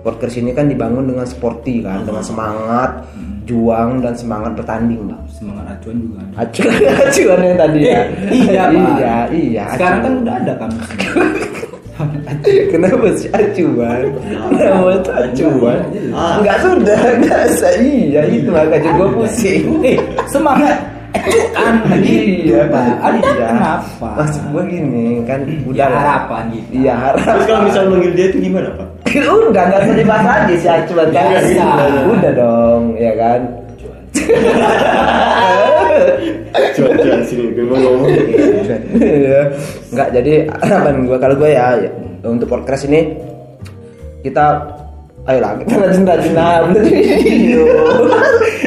podcast 0.00 0.36
ini 0.36 0.52
kan 0.52 0.68
dibangun 0.68 1.08
dengan 1.08 1.24
sporty 1.24 1.80
kan, 1.80 2.04
dengan 2.04 2.20
semangat 2.20 3.08
juang 3.44 4.00
dan 4.00 4.14
semangat 4.16 4.52
bertanding, 4.56 5.00
pak. 5.08 5.20
Semangat 5.32 5.64
acuan 5.76 5.96
juga 6.00 6.16
ada. 6.20 6.34
Acuan, 6.44 6.74
acuan 7.08 7.40
yang 7.44 7.58
tadi 7.60 7.78
ya. 7.80 7.92
Eh, 7.92 8.04
iya, 8.32 8.62
Pak. 8.68 8.72
iya, 8.74 9.14
iya. 9.30 9.64
Sekarang 9.76 10.00
kan 10.00 10.12
acuan. 10.12 10.22
udah 10.24 10.34
ada 10.40 10.52
kan. 10.56 10.70
Kenapa 12.74 13.06
sih 13.14 13.28
acuan? 13.30 14.02
Kenapa 14.50 14.90
tuh 15.06 15.14
acuan? 15.14 15.80
Ah. 16.10 16.42
Enggak 16.42 16.56
sudah, 16.58 17.00
enggak 17.22 17.42
saya 17.54 17.78
iya 17.78 18.22
itu 18.26 18.50
makanya 18.50 18.90
gue 18.98 19.08
pusing. 19.14 19.62
Eh, 19.86 19.98
semangat 20.26 20.74
acuan 21.54 22.00
Iya, 22.44 22.66
Pak. 22.66 22.84
Ada 22.98 23.18
iya. 23.22 23.46
kenapa? 23.54 24.08
Maksud 24.18 24.42
gue 24.50 24.62
gini 24.66 25.06
kan 25.22 25.40
Ya, 25.46 25.54
udah 25.70 25.86
lah. 25.86 26.00
harapan 26.02 26.42
gitu. 26.50 26.70
Iya 26.82 26.94
harapan. 26.98 27.24
terus 27.30 27.44
kalau 27.46 27.62
misalnya 27.62 27.88
manggil 27.94 28.12
dia 28.18 28.26
itu 28.32 28.38
gimana 28.42 28.68
pak 28.74 28.88
udah 29.22 29.62
nggak 29.70 29.80
usah 29.86 29.94
dibahas 29.94 30.26
lagi 30.26 30.54
si 30.58 30.66
acuan 30.66 31.08
kan. 31.14 31.26
Biasa. 31.30 31.64
Udah 32.10 32.32
dong, 32.34 32.73
ya 32.98 33.12
kan. 33.14 33.40
cuan-cuan 36.74 37.22
sini 37.26 37.50
gue 37.54 37.64
mau 37.66 37.78
ngomong 37.78 38.08
Iya. 38.98 39.40
Enggak 39.90 40.08
jadi 40.14 40.32
harapan 40.62 40.94
gue 41.06 41.18
kalau 41.18 41.34
gue 41.38 41.50
ya, 41.50 41.66
ya, 41.78 41.90
untuk 42.26 42.46
podcast 42.50 42.86
ini 42.86 43.14
kita 44.22 44.74
ayolah 45.24 45.50
kita 45.58 45.74
rajin 45.78 46.04
rajin 46.04 46.34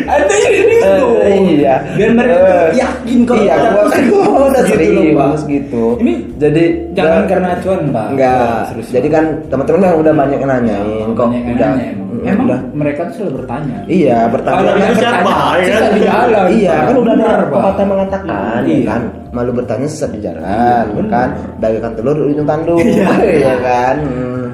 Ada 0.07 0.35
ini 0.47 0.75
tuh. 0.79 1.19
iya 1.51 1.75
Biar 1.93 2.11
mereka 2.13 2.35
Eh, 2.39 2.67
yakin 2.73 3.19
kalau 3.23 3.43
iya 3.43 3.53
kita 3.55 3.69
kan 3.83 4.01
gua 4.09 4.23
udah 4.47 4.61
gitu 4.63 4.87
loh, 4.87 5.03
Pak. 5.11 5.27
serius 5.27 5.41
gitu 5.45 5.83
Ini 5.99 6.13
jadi 6.37 6.63
Jangan 6.93 7.11
udah- 7.13 7.27
karena 7.27 7.47
acuan, 7.53 7.79
Pak. 7.89 8.05
enggak 8.09 8.57
Serius, 8.67 8.87
jadi 8.89 9.07
kan 9.09 9.23
teman-teman 9.47 9.83
yang 9.83 9.99
udah 9.99 10.13
banyak 10.15 10.39
yang 10.39 10.49
nanyain 10.49 11.07
kok 11.09 11.27
Banyak 11.27 11.41
yang 11.41 11.53
udah 11.53 11.67
nanya, 11.69 11.85
emang. 11.91 12.05
Emang 12.17 12.45
udah 12.45 12.59
mereka 12.73 13.01
tuh 13.05 13.13
selalu 13.15 13.31
bertanya. 13.37 13.77
iya 13.87 14.17
bertanya 14.27 14.57
Kalau 14.57 14.71
itu 14.73 14.95
siapa, 14.97 15.21
bertanya, 15.21 15.67
ya 15.69 15.87
di 15.87 16.01
jalan. 16.01 16.45
Iya 16.49 16.75
kan 16.79 16.95
udah 16.95 17.13
ada 17.13 17.19
Benar, 17.19 17.37
Pak. 17.37 17.51
pepatah 17.53 17.85
mengatakan 17.85 18.27
ya 18.63 18.65
Iya. 18.65 18.85
kan 18.87 19.01
malu 19.29 19.51
bertanya 19.53 19.87
sesat 19.87 20.09
di 20.09 20.19
jalan 20.19 20.41
Iya, 20.87 21.03
kan 21.07 21.27
bagaikan 21.59 21.91
telur 21.93 22.17
ujung 22.23 22.47
tanduk 22.47 22.79
Iya. 22.81 23.07
ya 23.45 23.55
kan 23.59 23.95
Hmm. 23.99 24.45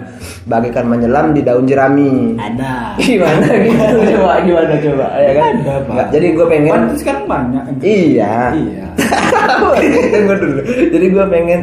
Bagaikan 0.43 0.85
menyelam 0.85 1.31
di 1.31 1.41
daun 1.41 1.63
jerami. 1.63 2.35
Ada. 2.35 2.93
Gimana 2.99 3.47
gitu 3.47 3.95
coba 4.13 4.41
gimana 4.41 4.75
coba 4.77 5.05
ya 5.17 5.31
kan? 5.33 5.53
Ada, 5.55 5.73
Pak. 5.79 5.89
Nggak, 5.89 6.07
jadi 6.09 6.25
gue 6.29 6.45
pengen 6.47 6.71
Pantes 6.73 6.99
sekarang 6.99 7.25
banyak. 7.25 7.63
Iya. 7.79 8.35
Iya. 8.53 8.87
Tunggu 10.13 10.33
dulu. 10.35 10.59
Jadi 10.89 11.05
gue 11.07 11.25
pengen 11.27 11.61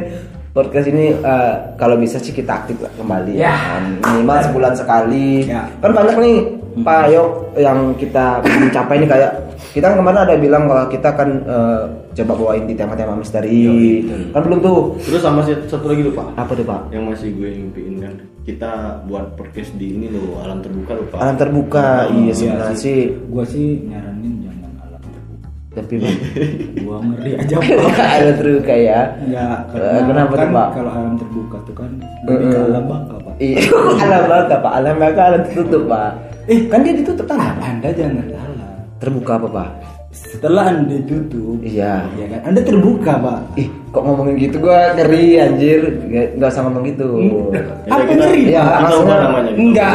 podcast 0.51 0.87
ini 0.88 1.14
eh, 1.14 1.53
kalau 1.77 1.95
bisa 1.95 2.16
sih 2.16 2.33
kita 2.33 2.51
aktif 2.57 2.77
lah 2.79 2.90
kembali 2.93 3.33
Ya. 3.33 3.55
kan. 3.55 4.03
minimal 4.03 4.38
sebulan 4.43 4.75
sekali 4.75 5.47
Ya. 5.47 5.62
kan 5.79 5.95
banyak 5.95 6.16
nih 6.16 6.37
Pak 6.77 7.05
Yok 7.09 7.31
yang 7.57 7.79
kita 7.95 8.43
mencapai 8.43 8.99
ini 8.99 9.07
kayak 9.07 9.31
kita 9.71 9.87
kan 9.87 9.97
kemarin 9.97 10.21
ada 10.21 10.35
bilang 10.35 10.66
kalau 10.66 10.87
kita 10.87 11.11
kan 11.12 11.29
eh, 11.40 11.83
coba 12.12 12.33
bawain 12.35 12.64
di 12.64 12.75
tema-tema 12.75 13.14
misteri 13.14 14.03
kan 14.31 14.40
belum 14.40 14.59
tuh 14.59 14.99
Terus 15.01 15.21
sama 15.21 15.38
si- 15.40 15.55
satu 15.64 15.87
lagi 15.87 16.03
lupa. 16.05 16.27
apa 16.35 16.51
tuh 16.51 16.64
Pak 16.64 16.90
Yang 16.90 17.05
masih 17.09 17.29
gue 17.33 17.51
impiin 17.57 17.95
kan. 18.01 18.14
Kita 18.51 18.73
buat 19.05 19.27
podcast 19.33 19.71
di 19.75 19.95
ini 19.95 20.07
loh, 20.09 20.41
alam 20.41 20.59
terbuka 20.59 20.93
lupa. 20.93 21.17
alam 21.19 21.37
terbuka 21.37 21.87
iya 22.11 22.33
sebenarnya 22.33 22.75
sih 22.75 23.01
Gua 23.25 23.45
sih 23.45 23.85
nyaranin 23.85 24.33
jangan 24.43 24.71
alam 24.81 25.01
terbuka. 25.01 25.49
tapi 25.71 25.95
Gua 26.83 26.97
ngeri 27.01 27.31
aja 27.37 27.55
Pak. 27.61 27.95
alam 27.95 28.35
terbuka 28.37 28.75
ya 28.75 29.01
Enggak, 29.17 29.59
Eh, 29.71 29.79
karena 29.79 30.01
kenapa 30.05 30.29
tuh, 30.29 30.37
kan 30.37 30.49
Pak? 30.51 30.69
kalau 30.73 30.91
alam 30.91 31.15
terbuka 31.15 31.57
tuh 31.63 31.75
kan 31.75 31.91
lebih 32.25 32.47
ke 32.49 32.59
alam 32.61 32.85
bangka, 32.85 33.15
Pak. 33.21 33.35
Iya, 33.39 33.59
alam 34.05 34.23
baka 34.27 34.57
Pak, 34.59 34.73
alam 34.75 34.95
baka 34.97 35.21
alam 35.25 35.41
tertutup 35.45 35.83
Pak. 35.87 36.11
Eh, 36.45 36.59
kan 36.67 36.79
dia 36.81 36.93
ditutup 36.93 37.25
tanah. 37.25 37.55
Anda 37.57 37.89
jangan 37.93 38.27
salah. 38.27 38.75
Terbuka 38.99 39.33
apa 39.37 39.49
Pak? 39.49 39.69
Setelah 40.11 40.75
Anda 40.75 40.99
tutup, 41.07 41.62
Iya. 41.62 42.03
ya 42.18 42.27
kan? 42.27 42.40
Anda 42.51 42.61
terbuka, 42.66 43.14
Pak. 43.14 43.55
Ih, 43.55 43.70
kok 43.94 44.03
ngomongin 44.03 44.42
gitu 44.42 44.59
gua 44.59 44.90
ngeri 44.99 45.38
anjir. 45.38 45.81
Nggak 46.03 46.27
nggak 46.35 46.51
usah 46.51 46.62
ngomong 46.66 46.83
gitu. 46.83 47.09
Ya, 47.55 47.62
Apa 47.87 48.03
ngeri, 48.11 48.40
Iya, 48.51 48.62
kita 48.66 48.79
maksudnya-. 48.83 49.55
Enggak, 49.55 49.92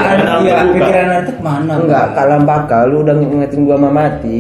ya 0.48 0.58
pikiran 0.72 1.08
Anda 1.20 1.34
mana? 1.44 1.74
Enggak, 1.84 2.06
Pak? 2.08 2.14
kalam 2.16 2.42
baka 2.48 2.78
lu 2.88 3.04
udah 3.04 3.14
ngingetin 3.20 3.68
gua 3.68 3.76
sama 3.76 3.90
mati. 3.92 4.40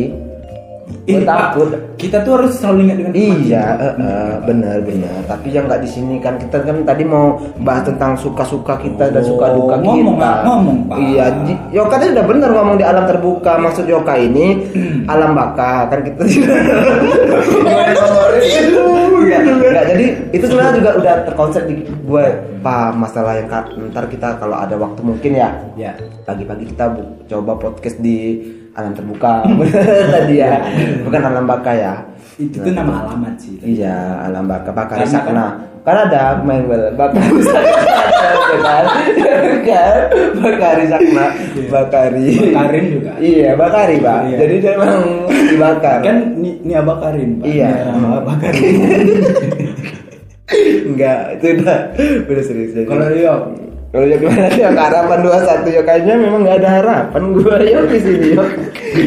Ih, 1.05 1.21
Pak, 1.21 1.37
takut. 1.53 1.69
Kita 1.95 2.17
tuh 2.21 2.33
harus 2.33 2.57
selalu 2.57 2.89
ingat 2.89 2.97
dengan 2.97 3.13
Iya, 3.13 3.65
eh, 3.77 3.93
eh, 3.95 4.33
benar 4.41 4.77
benar. 4.81 5.21
Tapi 5.25 5.47
yang 5.49 5.69
nggak 5.69 5.81
di 5.81 5.89
sini 5.89 6.17
kan 6.17 6.33
kita 6.35 6.57
kan 6.59 6.81
tadi 6.81 7.05
mau 7.05 7.37
bahas 7.61 7.85
tentang 7.85 8.17
suka-suka 8.17 8.73
kita 8.77 9.13
dan 9.13 9.21
Oh, 9.21 9.37
suka 9.37 9.53
duka 9.53 9.75
kita. 9.77 9.85
ngomong, 9.85 10.17
ngomong, 10.17 10.77
Pak. 10.89 10.97
Iya, 10.97 11.25
Yoka 11.71 11.95
tadi 11.95 12.09
udah 12.09 12.25
benar 12.25 12.49
ngomong 12.51 12.75
di 12.75 12.85
alam 12.85 13.05
terbuka. 13.05 13.53
Maksud 13.55 13.85
Yoka 13.85 14.17
ini 14.17 14.65
alam 15.05 15.37
baka 15.37 15.85
kan 15.87 16.01
kita 16.01 16.25
Enggak, 19.15 19.41
enggak. 19.41 19.83
Jadi 19.93 20.05
itu 20.33 20.45
sebenarnya 20.45 20.73
juga 20.77 20.91
udah 20.97 21.15
terkonsep 21.25 21.63
di 21.65 21.75
gue 21.85 22.25
pak 22.61 22.93
masalah 22.93 23.37
yang 23.37 23.47
ntar 23.89 24.05
kita 24.05 24.37
kalau 24.37 24.57
ada 24.57 24.73
waktu 24.75 25.01
mungkin 25.01 25.31
ya 25.33 25.49
Ya. 25.75 25.93
pagi-pagi 26.23 26.69
kita 26.69 26.93
coba 27.27 27.57
podcast 27.57 27.97
di 27.99 28.41
alam 28.75 28.91
terbuka 28.91 29.43
tadi 30.13 30.35
ya 30.38 30.59
bukan 31.01 31.21
alam 31.23 31.45
baka 31.45 31.71
ya 31.71 31.93
Itu 32.35 32.59
tuh 32.59 32.71
nama 32.71 33.07
alamat 33.07 33.39
sih. 33.39 33.55
iya 33.63 34.19
alam 34.21 34.43
baka 34.43 34.75
Karena 34.75 35.07
sakna 35.07 35.45
kan 35.81 35.97
ada 36.03 36.41
main 36.41 36.65
bel 36.65 36.91
bakari 36.93 37.39
sakna 37.39 37.79
kan 38.59 38.83
kan 39.61 39.97
bakari 40.35 40.85
sakna 40.85 41.25
bakari 41.69 42.27
Bakarin 42.51 42.85
juga. 42.91 43.11
iya 43.17 43.55
bakari 43.55 43.95
pak 43.97 44.19
Iya. 44.25 44.38
jadi 44.41 44.55
dia 44.59 44.71
emang 44.75 44.93
dibakar 45.29 45.97
Kan 46.01 46.17
ni, 46.35 46.59
ni 46.59 46.73
abakarin, 46.73 47.29
Pak. 47.39 47.45
Iya. 47.47 47.69
Ni 47.88 48.07
abakarin. 48.11 48.75
enggak 50.88 51.19
itu 51.35 51.45
udah 51.57 51.79
udah 52.25 52.43
serius. 52.43 52.71
Kalau 52.77 53.07
Rio, 53.07 53.35
Kalau 53.95 54.12
ya 54.12 54.17
gimana 54.19 54.47
ya 54.51 54.69
harapan 54.75 55.17
dua 55.23 55.38
satu 55.39 55.67
ya 55.71 55.79
kayaknya 55.79 56.19
memang 56.19 56.43
nggak 56.43 56.58
ada 56.60 56.69
harapan 56.84 57.21
gue 57.31 57.55
ya 57.63 57.79
di 57.88 57.99
sini 58.03 58.27
ya. 58.36 58.43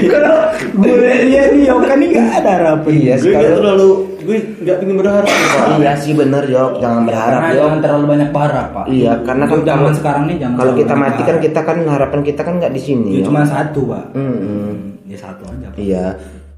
kalau 0.09 0.37
gue 0.81 0.97
dia 1.29 1.43
Rio 1.53 1.77
kan 1.85 2.01
ini 2.01 2.09
nggak 2.09 2.41
ada 2.41 2.51
harapan. 2.57 2.89
Iya 2.97 3.15
Gue 3.21 3.29
nggak 3.29 3.45
sekali. 3.45 3.59
terlalu, 3.61 3.89
gue 4.25 4.37
nggak 4.65 4.77
ingin 4.81 4.97
berharap. 4.97 5.29
Iya 5.77 5.93
sih 6.01 6.13
bener 6.17 6.45
yok, 6.49 6.71
jangan 6.81 7.03
berharap 7.05 7.37
Karena 7.37 7.53
yok. 7.53 7.61
jangan 7.61 7.79
terlalu 7.85 8.05
banyak 8.09 8.31
parah, 8.33 8.67
Pak. 8.73 8.85
Iya 8.89 9.13
karena 9.29 9.45
kan 9.45 9.61
zaman 9.61 9.93
sekarang 9.93 10.23
nih 10.25 10.37
jangan 10.41 10.57
Kalau 10.57 10.73
kita 10.73 10.95
mati 10.97 11.21
kan 11.21 11.37
kita 11.37 11.61
kan 11.61 11.79
harapan 11.85 12.21
kita 12.25 12.41
kan 12.41 12.55
nggak 12.57 12.73
di 12.73 12.81
sini. 12.81 13.11
Ya, 13.21 13.23
cuma 13.29 13.45
satu, 13.45 13.81
Pak. 13.85 14.05
Mm-mm. 14.17 14.73
Ya 15.05 15.19
satu 15.21 15.43
aja. 15.53 15.69
Pak. 15.69 15.77
Iya, 15.77 16.05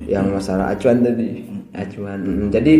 yang 0.07 0.31
masalah 0.31 0.71
acuan 0.71 1.03
tadi. 1.03 1.51
Acuan. 1.71 2.19
Mm, 2.23 2.47
Jadi 2.55 2.75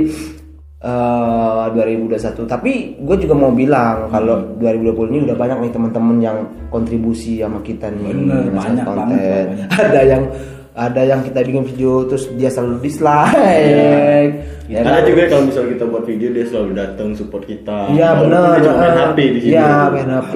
eh 0.81 1.65
2021 1.77 2.49
tapi 2.49 2.97
gue 2.97 3.17
juga 3.21 3.35
mau 3.37 3.53
bilang 3.53 4.09
kalau 4.09 4.57
2020 4.57 5.13
ini 5.13 5.19
udah 5.29 5.37
banyak 5.37 5.59
nih 5.69 5.73
teman-teman 5.77 6.17
yang 6.25 6.39
kontribusi 6.73 7.45
sama 7.45 7.61
kita 7.61 7.93
nih 7.93 8.17
Bener, 8.17 8.49
banyak 8.49 8.85
konten. 8.89 8.97
banget, 9.13 9.47
banyak. 9.61 9.69
ada 9.93 10.01
yang 10.09 10.25
ada 10.71 11.03
yang 11.03 11.21
kita 11.21 11.43
bikin 11.43 11.67
video 11.67 12.07
terus 12.07 12.31
dia 12.33 12.47
selalu 12.47 12.79
dislike 12.81 14.31
ya 14.71 14.81
Ada 14.81 15.03
kan? 15.03 15.03
juga 15.05 15.23
kalau 15.27 15.43
misal 15.45 15.67
kita 15.67 15.85
buat 15.85 16.05
video 16.07 16.29
dia 16.31 16.47
selalu 16.47 16.71
datang 16.79 17.09
support 17.13 17.43
kita. 17.43 17.91
Iya 17.91 18.23
benar. 18.23 18.55
Dia 18.55 18.63
cuma 18.63 18.79
main 18.79 18.95
HP 19.03 19.19
di 19.19 19.41
sini. 19.43 19.53
Iya 19.59 19.71
main 19.91 20.09
HP. 20.09 20.35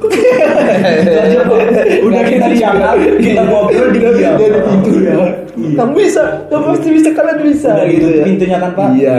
Udah 2.00 2.22
kita 2.24 2.46
diangkat, 2.48 2.94
kita 3.20 3.42
ngobrol 3.44 3.88
di 3.90 3.98
dari 4.00 4.22
pintu 4.64 4.92
ya. 5.02 5.14
Kamu 5.50 5.92
bisa, 5.92 6.22
kamu 6.48 6.64
pasti 6.72 6.88
bisa 6.94 7.08
kalian 7.12 7.38
bisa. 7.42 7.70
Udah 7.74 7.86
gitu 7.90 8.06
pintunya 8.24 8.58
kan, 8.58 8.70
Pak. 8.72 8.88
Iya. 8.96 9.18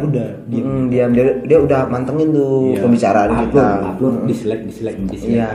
Udah. 0.00 0.28
Mm, 0.46 0.82
diam 0.88 1.10
dia, 1.10 1.26
dia 1.42 1.58
udah 1.58 1.80
mantengin 1.90 2.30
tuh 2.30 2.70
Iya. 2.72 2.80
pembicaraan 2.80 3.28
upload, 3.28 3.50
kita. 3.50 3.66
upload, 3.84 4.14
dislike, 4.30 4.62
dislike, 4.64 4.98
dislike. 5.10 5.34
Iya. 5.34 5.48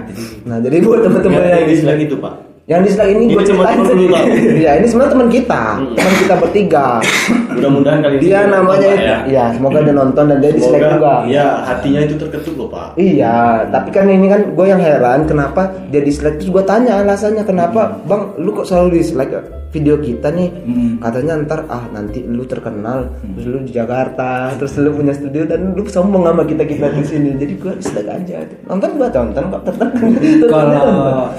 Nah 0.43 0.57
jadi 0.59 0.75
buat 0.83 0.99
teman-teman 0.99 1.39
Yang 1.39 1.47
yang 1.47 1.63
di 1.63 1.71
dislike 1.73 2.01
itu 2.05 2.15
pak. 2.19 2.33
Yang 2.71 2.81
dislike 2.87 3.11
ini 3.11 3.23
Ini 3.27 3.33
gue 3.35 3.43
cuma 3.51 3.63
ceritain 3.67 4.07
Bang. 4.07 4.27
Iya 4.55 4.71
ini 4.79 4.85
sebenarnya 4.87 5.11
teman 5.11 5.29
kita, 5.29 5.63
teman 5.91 6.13
kita 6.23 6.35
bertiga. 6.39 6.87
Mudah-mudahan 7.51 7.99
kali 7.99 8.15
ini 8.15 8.23
Dia 8.23 8.39
namanya 8.47 8.87
itu, 8.95 9.03
ya. 9.03 9.17
ya 9.27 9.45
semoga 9.51 9.79
dia 9.83 9.91
nonton 9.91 10.23
dan 10.31 10.37
dia 10.39 10.51
dislike 10.55 10.87
juga. 10.87 11.13
Iya 11.27 11.47
hatinya 11.67 11.99
itu 12.07 12.15
terketuk 12.15 12.53
loh 12.55 12.69
pak. 12.71 12.87
Iya, 12.95 13.67
tapi 13.67 13.89
kan 13.91 14.07
ini 14.07 14.27
kan 14.31 14.41
gue 14.55 14.65
yang 14.65 14.79
heran 14.79 15.27
kenapa 15.27 15.61
dia 15.91 15.99
dislike 15.99 16.39
terus 16.39 16.47
gue 16.47 16.63
tanya 16.63 17.03
alasannya 17.03 17.43
kenapa 17.43 17.99
bang 18.07 18.39
lu 18.39 18.55
kok 18.55 18.63
selalu 18.63 19.03
dislike 19.03 19.35
video 19.71 19.95
kita 19.97 20.27
nih 20.31 20.51
Hmm. 20.61 20.99
katanya 20.99 21.39
ntar 21.47 21.63
ah 21.71 21.87
nanti 21.89 22.19
lu 22.27 22.43
terkenal 22.43 23.07
terus 23.33 23.45
lu 23.47 23.59
di 23.63 23.71
Jakarta 23.71 24.51
terus 24.59 24.75
lu 24.75 24.91
punya 24.91 25.15
studio 25.15 25.47
dan 25.47 25.71
lu 25.71 25.87
sombong 25.87 26.27
sama 26.27 26.43
kita 26.43 26.67
kita 26.67 26.91
di 26.91 27.03
sini 27.07 27.29
jadi 27.39 27.53
gue 27.55 27.73
dislike 27.79 28.11
aja 28.11 28.43
nonton 28.67 28.99
gua 28.99 29.07
tonton 29.07 29.43
kok 29.47 29.63
tetap 29.63 29.89
Kalau 30.51 31.31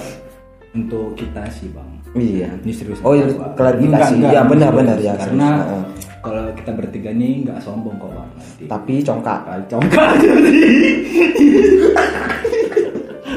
untuk 0.72 1.12
kita 1.12 1.44
sih, 1.50 1.68
Bang. 1.68 1.88
iya 2.14 2.48
Ini 2.58 2.72
serius. 2.72 3.00
oh 3.00 3.12
iya 3.12 3.28
Pak. 3.28 3.56
klarifikasi 3.56 4.14
ya 4.22 4.40
benar-benar 4.42 4.96
ya 4.96 5.14
Karena 5.14 5.48
serius. 5.60 6.00
Kalau 6.22 6.42
kita 6.52 6.70
bertiga 6.72 7.10
nih 7.10 7.42
nggak 7.42 7.58
sombong 7.58 7.96
kok, 7.96 8.10
Bang. 8.10 8.28
Nanti. 8.30 8.64
tapi 8.66 8.94
congkak 9.00 9.40
congkak 9.66 10.08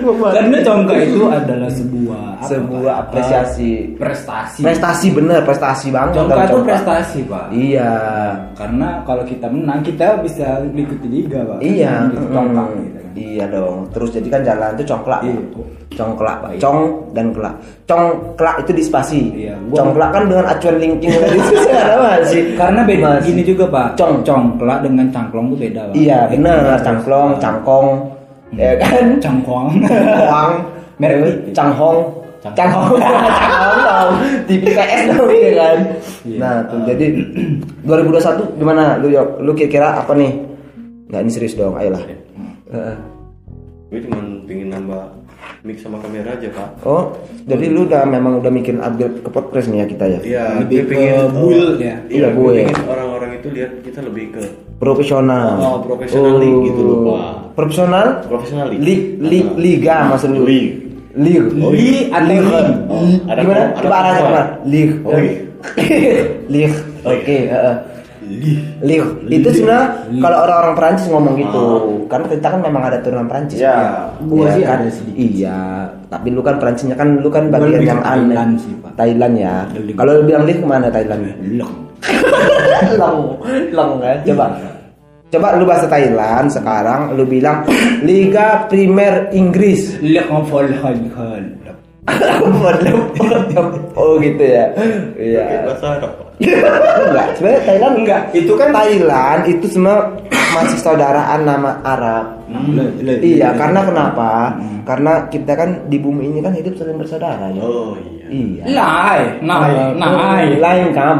Karena 0.05 0.57
congkak 0.61 0.97
itu 1.01 1.21
adalah 1.25 1.65
sebuah 1.67 2.21
apa, 2.37 2.45
sebuah 2.45 2.93
Pak? 2.93 3.01
apresiasi 3.01 3.69
prestasi. 3.95 4.61
prestasi 4.61 5.07
bener 5.09 5.41
prestasi 5.41 5.87
banget 5.89 6.13
Congkak 6.15 6.37
itu 6.37 6.51
congkak. 6.53 6.67
prestasi, 6.69 7.19
Pak. 7.25 7.45
iya 7.49 7.91
Karena 8.53 9.01
kalau 9.01 9.23
kita 9.23 9.47
menang, 9.49 9.81
kita 9.81 10.21
bisa 10.21 10.45
mengikuti 10.63 11.07
liga, 11.09 11.41
Pak. 11.43 11.57
Iya, 11.59 12.05
mm, 12.05 12.29
congkak 12.29 12.67
gitu 12.71 12.89
kan. 12.93 13.05
Iya 13.15 13.45
dong. 13.49 13.77
Terus 13.89 14.09
jadi 14.11 14.27
kan 14.29 14.41
jalan 14.45 14.69
itu 14.75 14.83
congklak. 14.85 15.21
Iya. 15.21 15.41
Congklak, 15.95 16.37
Baik. 16.39 16.59
cong 16.59 16.79
dan 17.11 17.31
kelak. 17.31 17.55
Congklak 17.83 18.55
itu 18.61 18.71
di 18.71 18.83
spasi. 18.83 19.21
Iya, 19.33 19.55
gua- 19.67 19.79
Congklak 19.81 20.09
kan 20.11 20.23
dengan 20.27 20.45
acuan 20.45 20.75
linking 20.77 21.11
tadi 21.11 21.37
itu 21.37 21.53
ada 21.71 21.95
masih. 21.97 22.41
Karena 22.53 22.81
beda 22.83 23.07
Masih. 23.09 23.25
gini 23.25 23.41
juga, 23.41 23.65
Pak. 23.67 23.87
Cong. 23.95 24.15
congklak 24.21 24.79
dengan 24.83 25.05
cangklong 25.09 25.45
itu 25.49 25.57
beda, 25.61 25.81
Pak. 25.87 25.95
Iya, 25.95 26.19
benar. 26.29 26.59
Terus, 26.61 26.83
Cangklong, 26.83 27.29
cangkong. 27.39 27.87
Ya 28.53 28.71
kan? 28.77 29.05
Cangkong. 29.17 29.67
Cangkong. 29.89 30.53
Merek. 30.95 31.35
Canghong. 31.51 31.99
Canghong. 32.45 32.99
Canghong. 33.01 33.77
dong. 33.81 34.11
TV 34.45 34.63
PS 34.69 35.01
dong 35.11 35.31
ya 35.33 35.51
kan. 35.53 35.77
Iya. 36.23 36.37
Nah, 36.37 36.55
tuh 36.69 36.79
jadi 36.85 37.05
2021 37.87 38.55
gimana 38.55 38.95
lu 38.97 39.07
Yok? 39.09 39.27
Lu 39.41 39.51
kira-kira 39.51 39.97
apa 39.97 40.13
nih? 40.13 40.31
Nggak 41.09 41.21
ini 41.21 41.31
serius 41.31 41.53
dong, 41.53 41.73
ayolah. 41.73 42.01
Heeh. 42.69 42.95
Gue 43.87 43.99
cuma 44.01 44.17
pengen 44.45 44.69
nambah 44.71 45.03
mic 45.61 45.77
sama 45.77 45.97
kamera 45.97 46.33
aja 46.33 46.47
pak. 46.47 46.69
Oh, 46.81 47.15
jadi 47.43 47.65
lu 47.67 47.85
udah 47.85 48.03
memang 48.03 48.37
udah 48.37 48.49
mikirin 48.49 48.79
upgrade 48.79 49.19
ke 49.19 49.29
podcast 49.29 49.67
nih 49.67 49.81
ya 49.81 49.85
kita 49.85 50.05
ya? 50.05 50.19
Iya, 50.19 50.45
Lebih 50.61 50.77
gue 50.77 50.83
ke 50.83 50.89
pengen 50.91 51.25
build 51.31 51.75
ya. 51.75 51.85
Iya, 51.85 51.95
Iya, 52.07 52.27
gue 52.29 52.41
build. 52.43 52.55
pengen 52.61 52.77
orang-orang 52.85 53.31
itu 53.35 53.47
lihat 53.51 53.71
kita 53.81 53.99
lebih 54.01 54.25
ke 54.31 54.41
Profesional. 54.75 55.55
Oh, 55.57 55.77
profesional 55.79 56.35
league 56.35 56.61
gitu 56.67 56.81
loh, 56.83 56.97
Pak. 57.07 57.55
Profesional? 57.55 58.07
profesional 58.27 58.67
league. 58.67 58.83
Lig, 58.83 59.01
lig, 59.23 59.45
Ah. 59.45 59.55
liga 59.55 59.95
maksud 60.11 60.29
lu? 60.29 60.43
Oh, 60.43 60.47
Li 61.15 61.33
atau 61.39 61.71
Lig. 61.71 61.71
Li? 61.71 61.91
Oh, 62.91 63.03
ada 63.23 63.39
Gimana? 63.39 63.63
Coba? 64.19 64.41
Lig. 64.67 64.89
Oh, 65.07 65.15
iya. 65.15 65.31
Lig. 66.53 66.71
Oke, 67.07 67.37
Lille. 68.25 69.07
Itu 69.29 69.47
sebenarnya 69.53 69.85
kalau 70.19 70.37
orang-orang 70.43 70.75
Prancis 70.75 71.07
ngomong 71.09 71.33
gitu. 71.37 71.63
Kan 72.09 72.21
kita 72.25 72.47
kan 72.49 72.59
memang 72.61 72.81
ada 72.89 72.97
turunan 73.01 73.27
Prancis. 73.29 73.61
Ya. 73.61 74.09
Gua 74.25 74.49
Iya 74.49 74.55
sih 74.57 74.63
kan? 74.65 74.77
ada 74.81 74.89
sedikit. 74.91 75.17
Iya, 75.21 75.59
tapi 76.09 76.27
lu 76.33 76.41
kan 76.41 76.55
Prancisnya 76.57 76.95
kan 76.97 77.09
lu 77.21 77.29
kan 77.29 77.49
bagian 77.53 77.81
yang 77.85 78.01
aneh. 78.01 78.33
Thailand 78.33 78.51
sih, 78.59 78.73
Pak. 78.81 78.91
Thailand 78.97 79.33
ya. 79.37 79.55
Kalau 79.95 80.11
lu 80.17 80.23
bilang 80.25 80.43
Lille 80.49 80.59
ke 80.61 80.67
mana 80.67 80.87
Thailand? 80.89 81.21
Long. 81.55 81.75
long, 83.01 83.17
long 83.71 83.91
ya. 84.01 84.13
Coba. 84.33 84.45
Coba 85.25 85.47
lu 85.57 85.65
bahasa 85.65 85.89
Thailand 85.89 86.47
sekarang 86.53 87.17
lu 87.17 87.25
bilang 87.25 87.65
Liga 88.07 88.69
Primer 88.69 89.33
Inggris. 89.33 89.97
Oh 93.97 94.21
gitu 94.21 94.43
ya. 94.45 94.69
Iya. 95.17 95.65
bahasa 95.65 95.97
Arab. 95.97 96.24
Enggak, 96.35 97.25
sebenarnya 97.35 97.61
Thailand 97.63 97.93
enggak. 97.97 98.21
Itu 98.31 98.53
kan- 98.55 98.71
Thailand 98.71 99.41
itu 99.47 99.65
semua 99.71 100.11
masih 100.51 100.77
saudaraan 100.77 101.41
nama 101.43 101.79
Arab. 101.81 102.25
Iya, 103.21 103.55
karena 103.55 103.79
kenapa? 103.83 104.31
Karena 104.83 105.11
kita 105.27 105.51
kan 105.55 105.69
di 105.87 105.97
bumi 105.97 106.29
ini 106.29 106.39
kan 106.39 106.51
hidup 106.51 106.75
saling 106.75 106.95
bersaudara 106.95 107.51
ya. 107.51 107.59
Oh 107.59 107.95
iya. 107.95 108.13
Iya. 108.25 108.63
Lai, 108.67 109.21
nah, 109.39 109.63
nah, 109.95 110.43
lain 110.43 110.87
kam. 110.91 111.17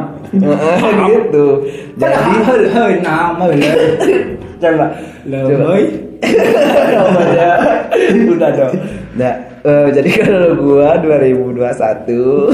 gitu. 1.08 1.64
Jadi 1.96 2.34
hal 2.44 2.90
nama 3.00 3.44
coba 3.46 3.72
coba. 4.60 4.86
Namanya 5.26 7.50
udah 8.36 8.50
dong. 8.52 8.74
Nah, 9.16 9.34
eh, 9.66 9.88
jadi 9.92 10.10
kalau 10.22 10.52
gua 10.62 10.90
2021 11.02 12.06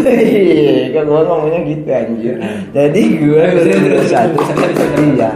kan 0.96 1.04
gua 1.04 1.22
ngomongnya 1.28 1.60
gitu 1.68 1.90
anjir. 1.92 2.36
Jadi 2.72 3.02
gua 3.20 3.44
2021 3.52 5.14
iya 5.14 5.30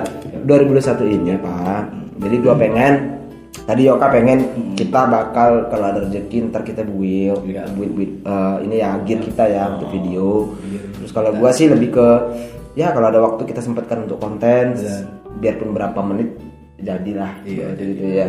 2021 0.48 1.16
ini 1.16 1.36
Pak. 1.38 1.82
Jadi 2.24 2.36
gua 2.40 2.54
pengen 2.56 2.94
tadi 3.66 3.82
Yoka 3.88 4.08
pengen 4.08 4.40
kita 4.78 5.10
bakal 5.10 5.68
kalau 5.68 5.86
ada 5.90 6.00
rezeki 6.06 6.48
ntar 6.48 6.62
kita 6.62 6.86
build 6.86 7.42
Iya. 7.44 7.66
build, 7.74 8.24
eh, 8.24 8.56
ini 8.64 8.76
ya 8.80 8.96
gear 9.04 9.20
kita 9.20 9.44
ya 9.46 9.64
untuk 9.76 9.92
video. 9.92 10.56
Terus 11.02 11.12
kalau 11.12 11.36
gua 11.36 11.52
sih 11.52 11.68
lebih 11.68 11.92
ke 11.92 12.08
ya 12.76 12.92
kalau 12.92 13.08
ada 13.08 13.20
waktu 13.20 13.44
kita 13.44 13.60
sempatkan 13.60 14.08
untuk 14.08 14.20
konten 14.20 14.76
Iya. 14.76 15.08
biarpun 15.36 15.76
berapa 15.76 16.00
menit 16.00 16.55
jadilah 16.86 17.32
Iya, 17.41 17.74
gitu, 17.74 17.82
gitu 17.98 18.04
ya. 18.06 18.26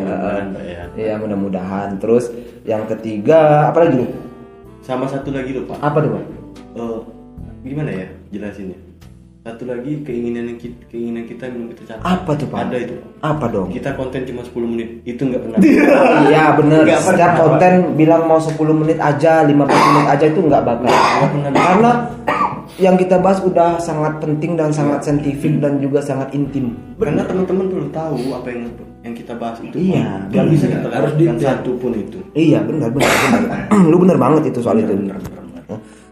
Ya. 0.64 0.82
Iya 0.96 1.14
mudah-mudahan. 1.20 2.00
Terus 2.00 2.32
yang 2.64 2.88
ketiga 2.88 3.68
apa 3.68 3.84
lagi? 3.84 4.08
Sama 4.80 5.04
satu 5.06 5.30
lagi 5.30 5.52
loh 5.52 5.68
Pak. 5.68 5.78
Apa 5.84 5.98
tuh 6.00 6.10
Pak? 6.16 6.24
Eh, 6.76 6.98
gimana 7.68 7.90
ya 7.92 8.06
jelasinnya? 8.32 8.78
Satu 9.46 9.62
lagi 9.62 10.02
keinginan 10.02 10.50
yang 10.50 10.58
kita, 10.58 10.90
keinginan 10.90 11.22
kita 11.22 11.46
belum 11.46 11.70
kita 11.70 11.82
capai. 11.94 12.02
Apa 12.02 12.30
tuh 12.34 12.46
Pak? 12.50 12.58
Ada 12.66 12.76
itu. 12.82 12.94
Pak. 12.98 13.10
Apa 13.22 13.44
dong? 13.46 13.68
Kita 13.70 13.90
konten 13.94 14.20
cuma 14.26 14.42
10 14.42 14.66
menit. 14.66 14.88
Itu 15.06 15.22
nggak 15.22 15.42
pernah. 15.46 15.58
Iya 16.26 16.44
bener. 16.58 16.82
Setiap 16.82 17.02
pernah, 17.06 17.30
konten 17.38 17.72
bilang 17.94 18.26
mau 18.26 18.42
10 18.42 18.58
menit 18.74 18.98
aja, 18.98 19.46
15 19.46 19.54
menit 19.54 20.06
aja 20.10 20.24
itu 20.26 20.40
nggak 20.42 20.62
bakal. 20.66 20.90
Karena 21.54 21.92
yang 22.76 22.96
kita 23.00 23.16
bahas 23.20 23.40
udah 23.40 23.80
sangat 23.80 24.20
penting 24.20 24.56
dan 24.56 24.68
sangat 24.68 25.00
saintifik 25.04 25.60
dan 25.60 25.80
juga 25.80 26.04
sangat 26.04 26.32
intim. 26.36 26.76
Karena 27.00 27.24
teman-teman 27.24 27.66
belum 27.72 27.88
tahu 27.92 28.36
apa 28.36 28.48
yang 28.52 28.68
yang 29.06 29.14
kita 29.16 29.32
bahas 29.38 29.58
itu. 29.62 29.76
Iya. 29.78 30.28
Nggak 30.28 30.46
bisa 30.52 30.64
kita 30.68 30.88
harus 30.92 31.12
detail. 31.16 31.38
satu 31.40 31.70
pun 31.80 31.92
itu. 31.94 32.18
Iya 32.36 32.60
benar 32.66 32.90
benar 32.92 33.08
benar. 33.34 33.58
lu 33.90 33.96
benar 34.02 34.18
banget 34.20 34.42
itu 34.52 34.60
soal 34.60 34.76
itu. 34.82 34.92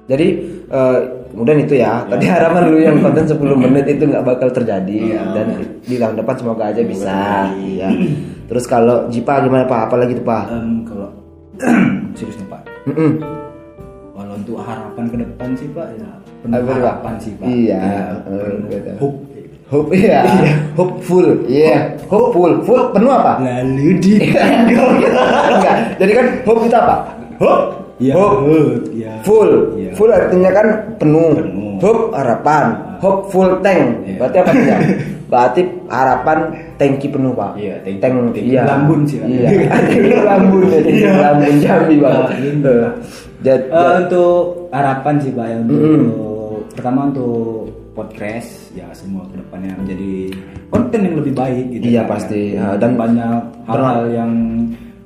Jadi 0.04 0.26
eh, 0.68 0.98
kemudian 1.32 1.58
itu 1.64 1.74
ya. 1.76 2.04
Tadi 2.08 2.24
harapan 2.28 2.62
lu 2.72 2.78
yang 2.80 2.96
konten 3.02 3.24
10 3.28 3.40
menit 3.60 3.84
itu 3.88 4.04
nggak 4.08 4.24
bakal 4.24 4.48
terjadi 4.52 4.98
dan 5.36 5.46
di 5.84 5.96
tahun 6.00 6.16
depan 6.16 6.34
semoga 6.40 6.64
aja 6.72 6.80
bisa. 6.86 7.50
Iya. 7.60 7.88
Terus 8.48 8.64
kalau 8.68 9.08
Jipa 9.12 9.40
gimana 9.44 9.64
Pak? 9.68 9.80
Apa 9.92 9.96
lagi 10.00 10.16
tuh 10.16 10.24
Pak? 10.24 10.44
Em, 10.52 10.84
kalau 10.84 11.08
serius 12.16 12.36
nih 12.40 12.48
Pak. 12.48 12.62
Mm-mm. 12.88 13.10
Kalau 13.20 13.43
untuk 14.34 14.56
harapan 14.58 15.04
ke 15.06 15.16
depan 15.16 15.48
sih 15.54 15.68
Pak 15.70 15.86
ya 15.94 16.08
penuh 16.42 16.54
Apa 16.54 16.60
tuh, 16.60 16.66
Pak? 16.68 16.82
harapan 16.82 17.14
sih 17.16 17.32
Pak. 17.34 17.46
Iya, 17.46 17.78
Ya, 17.80 18.02
gitu. 18.68 18.92
hope. 19.00 19.18
Hope 19.64 19.90
iya. 19.96 20.20
Hopeful. 20.78 21.26
Iya. 21.48 21.96
Hopeful. 22.06 22.52
Full 22.62 22.82
penuh 22.92 23.10
apa? 23.10 23.40
Lalu 23.40 23.96
di 23.96 24.12
Enggak. 24.68 25.76
Jadi 25.96 26.12
kan 26.12 26.26
hope 26.44 26.62
itu 26.68 26.76
apa? 26.76 26.94
Hope. 27.40 27.64
Iya, 27.96 28.12
Hope. 28.12 28.44
iya. 28.92 29.12
Full. 29.24 29.50
Iya. 29.80 29.90
Full 29.96 30.10
artinya 30.12 30.50
kan 30.52 30.66
penuh. 31.00 31.32
Penuh. 31.32 31.72
Hope 31.80 32.12
harapan. 32.12 32.64
Hope 33.00 33.32
full 33.32 33.64
tank. 33.64 34.04
Iya. 34.04 34.16
Berarti 34.20 34.36
apa 34.38 34.50
artinya? 34.52 34.78
Berarti 35.32 35.60
harapan 35.88 36.38
tanki 36.76 37.06
penuh, 37.08 37.32
Pak. 37.32 37.56
Iya, 37.56 37.74
tank- 37.82 37.98
tank, 37.98 38.14
tank 38.30 38.44
iya. 38.44 38.62
lambun 38.68 39.00
sih. 39.08 39.18
Iya. 39.24 39.48
Lambun 40.28 40.62
ya, 40.68 40.78
tanki 40.84 41.02
lambun 41.16 41.54
Jambi, 41.58 41.94
Pak. 41.98 42.14
Eh, 43.44 43.46
jad- 43.46 43.68
Eh, 43.68 43.94
untuk 44.00 44.34
harapan 44.70 45.14
sih 45.18 45.30
Pak 45.30 45.44
ya 45.44 45.56
untuk 45.58 45.76
Mm-mm. 45.76 46.04
pertama 46.72 47.00
untuk 47.06 47.36
podcast 47.92 48.48
ya 48.72 48.88
semua 48.90 49.28
ke 49.28 49.36
depannya 49.36 49.76
menjadi 49.76 50.32
konten 50.68 51.00
yang 51.00 51.14
lebih 51.14 51.32
baik 51.32 51.64
gitu 51.70 51.84
Iya, 51.86 52.02
kan. 52.02 52.10
pasti. 52.10 52.42
Ya, 52.50 52.64
Ya, 52.64 52.80
dan 52.80 52.96
banyak 52.96 53.36
hal-hal 53.64 54.00
yang 54.08 54.32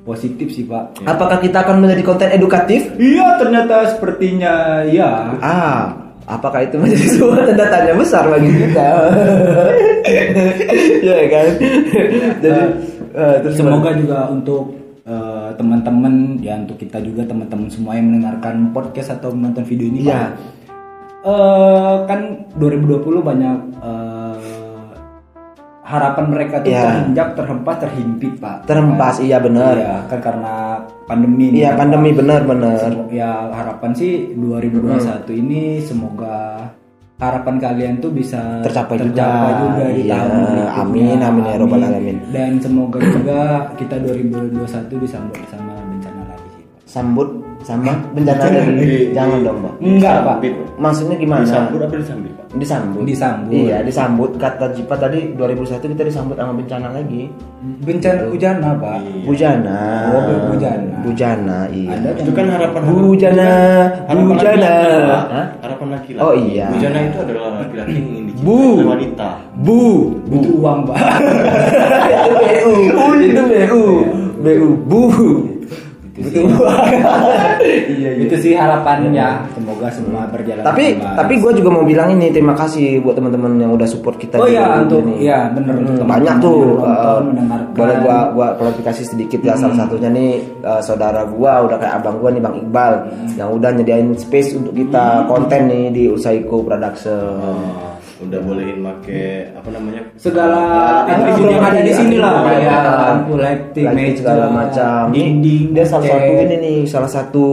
positif 0.01 0.47
sih 0.49 0.63
Pak. 0.63 0.97
Ya. 0.97 1.11
Apakah 1.11 1.37
kita 1.37 1.61
akan 1.61 1.83
menjadi 1.83 2.01
konten 2.01 2.29
edukatif? 2.31 2.87
Iya 2.95 3.37
ternyata 3.37 3.75
sepertinya 3.91 4.53
ya. 4.83 5.35
Ah, 5.37 5.93
apakah 6.25 6.63
itu 6.63 6.79
menjadi 6.79 7.05
sebuah 7.13 7.43
tanda 7.45 7.65
tanya 7.67 7.93
besar 7.93 8.23
bagi 8.25 8.49
kita? 8.49 8.87
ya 11.03 11.17
kan? 11.29 11.47
Jadi 12.39 12.61
eh, 13.11 13.35
terus 13.43 13.53
Semoga 13.53 13.91
juga 13.93 14.31
untuk 14.31 14.78
eh, 15.09 15.49
teman-teman 15.57 16.13
ya 16.37 16.53
untuk 16.55 16.77
kita 16.77 17.01
juga 17.01 17.25
teman-teman 17.25 17.65
semua 17.67 17.97
yang 17.97 18.07
mendengarkan 18.07 18.69
podcast 18.69 19.09
atau 19.11 19.33
menonton 19.33 19.65
video 19.65 19.89
ini 19.89 20.05
Iya. 20.05 20.13
Pak. 20.13 20.31
Eh, 21.19 21.95
kan 22.05 22.19
2020 22.55 23.19
banyak 23.19 23.57
eh, 23.81 24.37
harapan 25.83 26.25
mereka 26.29 26.61
tuh 26.61 26.69
Iya. 26.69 26.85
terhinjak, 26.85 27.27
terhempas, 27.33 27.75
terhimpit 27.81 28.33
pak. 28.37 28.57
Terhempas, 28.63 29.17
Kan? 29.17 29.25
iya 29.25 29.37
benar. 29.41 29.73
Iya 29.73 29.95
kan 30.05 30.19
karena 30.21 30.55
pandemi. 31.03 31.49
ini, 31.49 31.65
Iya, 31.65 31.73
Pak. 31.73 31.77
pandemi 31.81 32.09
benar-benar. 32.13 33.09
Ya 33.09 33.49
harapan 33.49 33.91
sih 33.91 34.37
2021 34.37 35.33
ini 35.33 35.81
semoga 35.81 36.69
harapan 37.19 37.55
kalian 37.59 37.93
tuh 37.99 38.11
bisa 38.11 38.63
Tercapai 38.63 38.95
juga. 38.97 39.27
juga 39.59 39.85
di 39.91 40.01
Iya, 40.01 40.15
tahun 40.15 40.31
berikutnya. 40.31 40.71
amin, 40.79 41.19
amin, 41.19 41.43
ya 41.43 41.55
robbal 41.59 41.81
alamin. 41.83 42.17
Dan 42.31 42.51
semoga 42.57 42.99
juga 43.01 43.39
kita 43.75 43.95
2021 43.99 44.55
disambut 44.97 45.35
sama 45.45 45.78
Sambut 46.89 47.29
sama 47.61 47.93
bencana 48.17 48.49
dari 48.49 49.13
jangan 49.13 49.45
dong, 49.45 49.61
Pak. 49.61 49.73
Enggak, 49.77 50.17
Pak. 50.25 50.37
Maksudnya 50.81 51.21
gimana? 51.21 51.45
Disambut 51.45 51.79
apa 51.85 51.95
disambit, 52.01 52.31
Pak? 52.33 52.45
Disambut. 52.57 53.01
Disambut. 53.05 53.53
Iya, 53.53 53.77
disambut. 53.85 54.31
Kata 54.41 54.73
Jipa 54.73 54.97
tadi 54.97 55.37
2001 55.37 55.85
kita 55.85 56.01
disambut 56.01 56.33
sama 56.33 56.57
bencana 56.57 56.89
lagi. 56.89 57.29
Bencana 57.85 58.25
bujana 58.25 58.69
pak. 58.73 58.97
Iya. 59.05 59.21
Bujana. 59.21 59.79
Oh, 60.09 60.21
bujana. 60.49 60.95
Bujana, 61.05 61.57
iya. 61.69 61.93
Ada 61.93 62.09
Itu 62.25 62.31
kan 62.33 62.45
harapan 62.49 62.81
Bujana, 62.89 63.51
bujana. 64.09 64.73
Pak. 65.05 65.23
Hah? 65.29 65.45
Harapan 65.61 65.87
laki-laki. 65.93 66.25
Oh, 66.25 66.33
iya. 66.33 66.73
Bujana 66.73 66.97
itu 67.05 67.17
adalah 67.21 67.49
laki-laki 67.61 67.91
yang 67.93 68.07
ingin 68.09 68.23
dicintai 68.33 68.81
wanita. 68.81 69.29
Bu. 69.61 69.81
butuh 70.25 70.53
uang 70.57 70.79
pak. 70.89 70.97
itu 72.17 72.31
BU. 72.33 72.73
itu 73.21 73.41
BU. 73.45 73.83
BU. 74.41 74.67
Bu. 74.89 75.01
Uang. 76.19 76.87
Iya, 77.59 78.09
iya. 78.15 78.23
Itu 78.23 78.35
sih 78.39 78.53
harapannya. 78.55 79.51
Semoga 79.51 79.91
semua 79.91 80.23
berjalan. 80.31 80.63
Tapi 80.63 80.95
baik. 80.95 81.15
tapi 81.19 81.33
gue 81.37 81.51
juga 81.59 81.69
mau 81.69 81.83
bilang 81.83 82.07
ini 82.15 82.31
terima 82.31 82.55
kasih 82.55 83.03
buat 83.03 83.19
teman-teman 83.19 83.59
yang 83.59 83.71
udah 83.75 83.83
support 83.83 84.15
kita. 84.15 84.39
Oh 84.39 84.47
iya, 84.47 84.79
untuk 84.79 85.03
ini. 85.03 85.27
iya 85.27 85.51
benar 85.51 85.75
untuk 85.75 85.99
Hmm, 85.99 86.07
banyak 86.07 86.35
tuh 86.39 86.79
nonton, 86.79 87.23
eh, 87.35 87.61
boleh 87.75 87.95
gua 87.99 88.17
gua 88.31 88.47
klarifikasi 88.55 89.01
sedikit 89.05 89.39
ya 89.43 89.53
salah 89.53 89.75
satunya 89.75 90.07
nih 90.07 90.31
eh, 90.63 90.81
saudara 90.81 91.27
gua 91.27 91.67
udah 91.67 91.77
kayak 91.77 91.93
abang 91.99 92.15
gua 92.17 92.29
nih 92.31 92.41
Bang 92.41 92.55
Iqbal 92.57 92.93
yang 93.35 93.49
udah 93.51 93.69
nyediain 93.75 94.09
space 94.15 94.55
untuk 94.55 94.73
kita 94.73 95.27
konten 95.27 95.61
nih 95.67 95.85
di 95.91 96.03
Usaiko 96.07 96.63
Production. 96.63 97.35
Oh, 97.43 97.88
udah 98.19 98.39
bolehin 98.43 98.79
make 98.83 99.55
apa 99.55 99.69
namanya? 99.71 100.01
segala 100.19 100.59
alat 101.07 101.23
di 101.23 101.33
sini, 101.39 101.51
yang 101.55 101.63
ada 101.63 101.81
di 101.81 101.93
sini 101.95 102.15
lah 102.19 102.31
Iya, 102.35 102.43
kayak 102.43 102.59
iya. 102.59 102.79
lampu 102.99 103.33
lighting, 103.39 103.87
segala 104.19 104.45
macam. 104.51 105.03
dinding, 105.15 105.65
Dia 105.71 105.85
salah 105.87 106.05
satu 106.05 106.31
ini 106.35 106.55
nih 106.59 106.77
salah 106.83 107.11
satu 107.11 107.45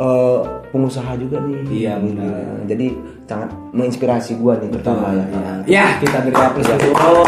eh, 0.00 0.38
pengusaha 0.70 1.12
juga 1.18 1.36
nih. 1.44 1.60
Iya, 1.66 1.92
benar. 1.98 2.28
Nah, 2.28 2.64
Jadi 2.68 2.86
sangat 3.26 3.50
menginspirasi 3.74 4.32
gua 4.42 4.58
nih 4.58 4.70
pertama 4.70 5.14
ya. 5.14 5.24
Ya, 5.66 5.84
kita 6.02 6.18
beri 6.22 6.34
apresiasi. 6.38 6.86
Oh, 6.94 7.22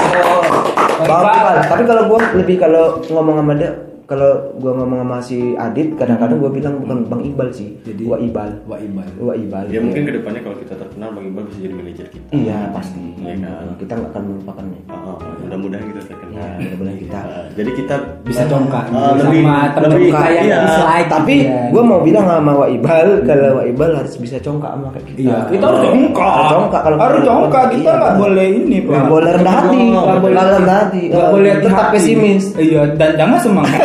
Bang 1.03 1.23
Iqbal, 1.31 1.57
tapi 1.67 1.83
kalau 1.87 2.03
gua 2.07 2.21
lebih 2.39 2.57
kalau 2.63 3.03
ngomong 3.11 3.43
sama 3.43 3.53
dia 3.59 3.71
kalau 4.05 4.31
gua 4.57 4.73
ngomong 4.75 5.01
sama 5.01 5.19
si 5.19 5.39
Adit 5.55 5.95
kadang-kadang 5.95 6.37
gua 6.37 6.49
bilang 6.49 6.75
bukan 6.79 6.99
Bang 7.07 7.23
Iqbal 7.23 7.49
sih 7.51 7.75
Jadi- 7.83 8.03
gua 8.03 8.17
Ibal 8.17 8.51
Wah 8.65 8.77
Iqbal. 8.77 9.09
gua 9.17 9.35
Ibal 9.35 9.65
Ya 9.67 9.79
mungkin 9.79 10.03
ke 10.03 10.13
depannya 10.13 10.41
kalau 10.41 10.57
kita 10.57 10.75
terkenal 10.75 11.09
Bang 11.11 11.25
Iqbal 11.25 11.45
bisa 11.45 11.59
jadi 11.61 11.75
manajer 11.75 12.07
kita. 12.09 12.27
iya 12.31 12.59
pasti 12.71 13.01
Iya 13.17 13.35
kan? 13.39 13.67
kita 13.77 13.93
nggak 13.95 14.11
akan 14.11 14.23
melupakannya 14.25 14.81
Ah, 14.85 15.09
ah, 15.09 15.19
mudah-mudahan 15.41 15.85
kita 15.89 16.01
terkenal. 16.05 16.35
Ya, 16.35 16.47
mudah-mudahan 16.61 16.99
kita. 16.99 17.19
Ah, 17.21 17.45
jadi 17.53 17.71
kita 17.73 17.95
Bisa 18.23 18.43
congkak 18.45 18.85
sama 18.87 19.01
lebih- 19.15 19.45
teman 19.73 19.89
lebih- 19.89 20.11
kita 20.11 20.29
yang 20.31 20.45
iya. 20.45 20.59
dislike. 20.63 21.09
tapi 21.09 21.35
ya. 21.43 21.61
gua 21.69 21.83
mau 21.83 22.01
bilang 22.01 22.25
sama 22.25 22.53
Wak 22.57 22.71
Ibal 22.73 23.07
kalau 23.23 23.49
Wak 23.55 23.67
Ibal 23.69 23.91
harus 23.95 24.15
bisa 24.17 24.37
congkak 24.39 24.71
sama 24.71 24.87
kayak 24.91 25.07
kita 25.09 25.19
Iya, 25.19 25.37
kita 25.49 25.65
harus 25.65 25.81
congkak. 25.83 26.33
Harus 26.33 26.51
congkak 26.53 26.81
kalau 26.83 26.97
harus 26.99 27.21
congkak. 27.23 27.65
Kita 27.73 27.83
Iya. 27.85 27.99
nggak 27.99 28.15
boleh 28.17 28.47
ini, 28.53 28.77
Pak. 28.81 28.91
Nggak 28.93 29.07
boleh 29.09 29.31
rendah 29.33 29.55
hati 29.55 29.81
Nggak 29.85 30.19
boleh 30.21 30.37
rendah 30.53 30.77
hati 30.79 31.03
Nggak 31.05 31.23
Eh, 31.23 31.33
boleh 31.33 31.53
tetap 31.59 31.87
pesimis 31.91 32.45
Iya, 32.55 32.83
dan 32.95 33.11
jangan 33.17 33.39
semangat. 33.41 33.81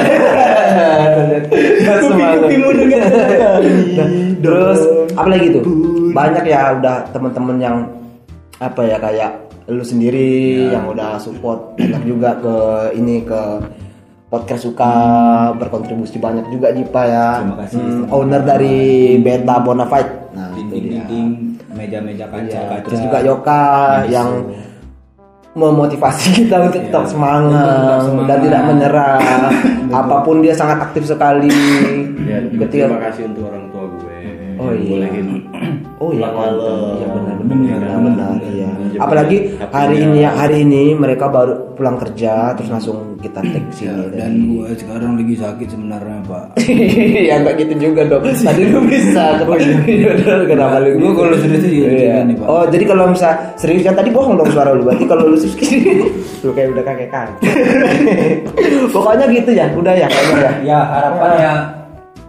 Dengan 3.57 4.09
terus 4.41 4.79
apa 5.13 5.27
lagi 5.27 5.47
tuh? 5.53 5.63
Banyak 6.13 6.43
ya 6.45 6.61
udah 6.77 6.95
teman-teman 7.11 7.57
yang 7.59 7.77
apa 8.57 8.81
ya 8.85 8.97
kayak 8.97 9.31
lu 9.67 9.83
sendiri 9.83 10.71
yang 10.71 10.87
udah 10.87 11.19
support 11.19 11.75
banyak 11.75 12.03
juga 12.07 12.33
ke 12.39 12.55
ini 12.97 13.21
ke 13.21 13.41
podcast 14.27 14.67
suka 14.67 14.91
berkontribusi 15.55 16.19
banyak 16.19 16.47
juga 16.51 16.71
Jipa 16.71 17.03
ya. 17.07 17.27
Terima 17.43 17.57
kasih. 17.63 17.79
Hmm, 17.79 18.03
owner 18.11 18.41
dari 18.43 18.77
Beta 19.19 19.55
Bonafide. 19.59 20.11
Nah 20.35 20.51
Dinding-dinding, 20.55 21.29
meja-meja 21.75 22.25
Iya, 22.27 22.31
kaca-kaca. 22.31 22.83
terus 22.87 22.99
juga 23.03 23.19
Yoka 23.23 23.63
yang 24.11 24.29
memotivasi 25.57 26.27
kita 26.39 26.55
untuk 26.63 26.77
tetap 26.79 27.03
Iya. 27.03 27.11
semangat, 27.11 27.65
tetap 27.81 27.99
semangat. 28.05 28.27
dan 28.29 28.37
tidak 28.39 28.61
menyerah 28.63 29.17
apa 29.99 30.15
pun 30.21 30.35
dia 30.39 30.53
sangat 30.53 30.77
aktif 30.83 31.03
sekali 31.03 31.49
Ya, 32.21 32.43
ketika 32.43 32.85
terima 32.85 33.01
kasih 33.01 33.23
untuk 33.25 33.43
orang 33.47 33.65
tua 33.67 33.85
gue. 33.89 34.19
Oh, 34.57 34.69
iya. 34.69 34.89
Bolehin 34.99 35.27
Oh 35.97 36.13
iya, 36.13 36.29
malam. 36.29 36.61
mantap. 36.61 36.93
Iya 36.93 37.07
benar 37.09 37.35
benar 37.35 37.45
Benar, 37.47 37.79
benar, 37.81 37.97
benar. 37.97 38.01
benar, 38.05 38.53
iya. 38.53 38.69
Apalagi 38.97 39.37
hari 39.67 39.97
ini 39.99 40.17
ya 40.21 40.29
hari 40.29 40.57
ini 40.61 40.83
mereka 40.93 41.25
baru 41.25 41.73
pulang 41.73 41.97
kerja 41.97 42.53
terus 42.53 42.69
langsung 42.69 43.17
kita 43.17 43.41
tag 43.53 43.65
sini. 43.73 44.13
Dan 44.13 44.31
gua 44.47 44.69
sekarang 44.71 45.17
lagi 45.17 45.33
sakit 45.33 45.67
sebenarnya, 45.67 46.21
Pak. 46.21 46.45
ya 47.29 47.41
enggak 47.41 47.55
gitu 47.57 47.73
juga 47.81 48.01
dong. 48.05 48.21
Tadi 48.23 48.61
lu 48.67 48.79
bisa. 48.85 49.25
Iya, 49.87 50.09
benar, 50.21 50.39
Kenapa 50.45 50.75
lu? 50.79 51.01
Gua 51.01 51.11
kalau 51.17 51.37
serius 51.41 51.61
sih 51.65 51.71
gitu 51.73 51.89
Iya. 51.89 52.21
nih, 52.25 52.35
Pak. 52.37 52.45
Oh, 52.45 52.63
jadi 52.69 52.83
kalau 52.85 53.03
misal 53.09 53.33
serius 53.57 53.81
kan 53.81 53.95
tadi 53.95 54.09
bohong 54.13 54.37
dong 54.37 54.49
suara 54.53 54.77
lu. 54.77 54.85
Berarti 54.85 55.05
kalau 55.09 55.25
lu 55.25 55.37
serius 55.37 55.57
gini 55.57 56.05
lu 56.45 56.53
kayak 56.53 56.77
udah 56.77 56.83
kakek 56.85 57.09
kan. 57.09 57.27
Pokoknya 58.93 59.25
gitu 59.33 59.49
ya, 59.51 59.65
udah 59.73 59.93
ya 59.93 60.07
ya. 60.07 60.51
Ya, 60.61 60.79
harapannya 60.85 61.51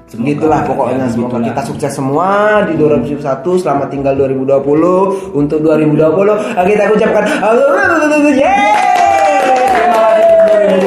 semoga 0.08 0.24
Gitulah 0.26 0.58
ya, 0.58 0.66
pokoknya 0.66 1.06
semoga 1.06 1.28
gitulah. 1.30 1.46
kita 1.46 1.60
sukses 1.62 1.92
semua 1.92 2.28
di 2.64 2.74
2021 2.74 3.20
selamat 3.60 3.88
tinggal 3.88 4.14
2020 4.16 5.36
untuk 5.36 5.58
2020 5.60 6.00
ah, 6.56 6.64
kita 6.64 6.82
ucapkan 6.88 7.24
yeay! 8.34 8.76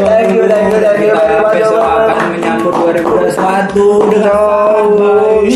Thank 0.01 0.34
you 0.34 0.45
thank 0.45 0.67
you 0.67 0.79
thank 0.79 0.99
you 0.99 1.12
Kita 1.12 1.21
very 1.21 1.38
much 1.38 1.53
besok 1.53 1.81
akan 1.81 2.25
menyambut 2.31 2.73
2021 2.73 4.10
dengan 4.10 4.25
sangat 4.25 4.86
baik. 4.91 5.53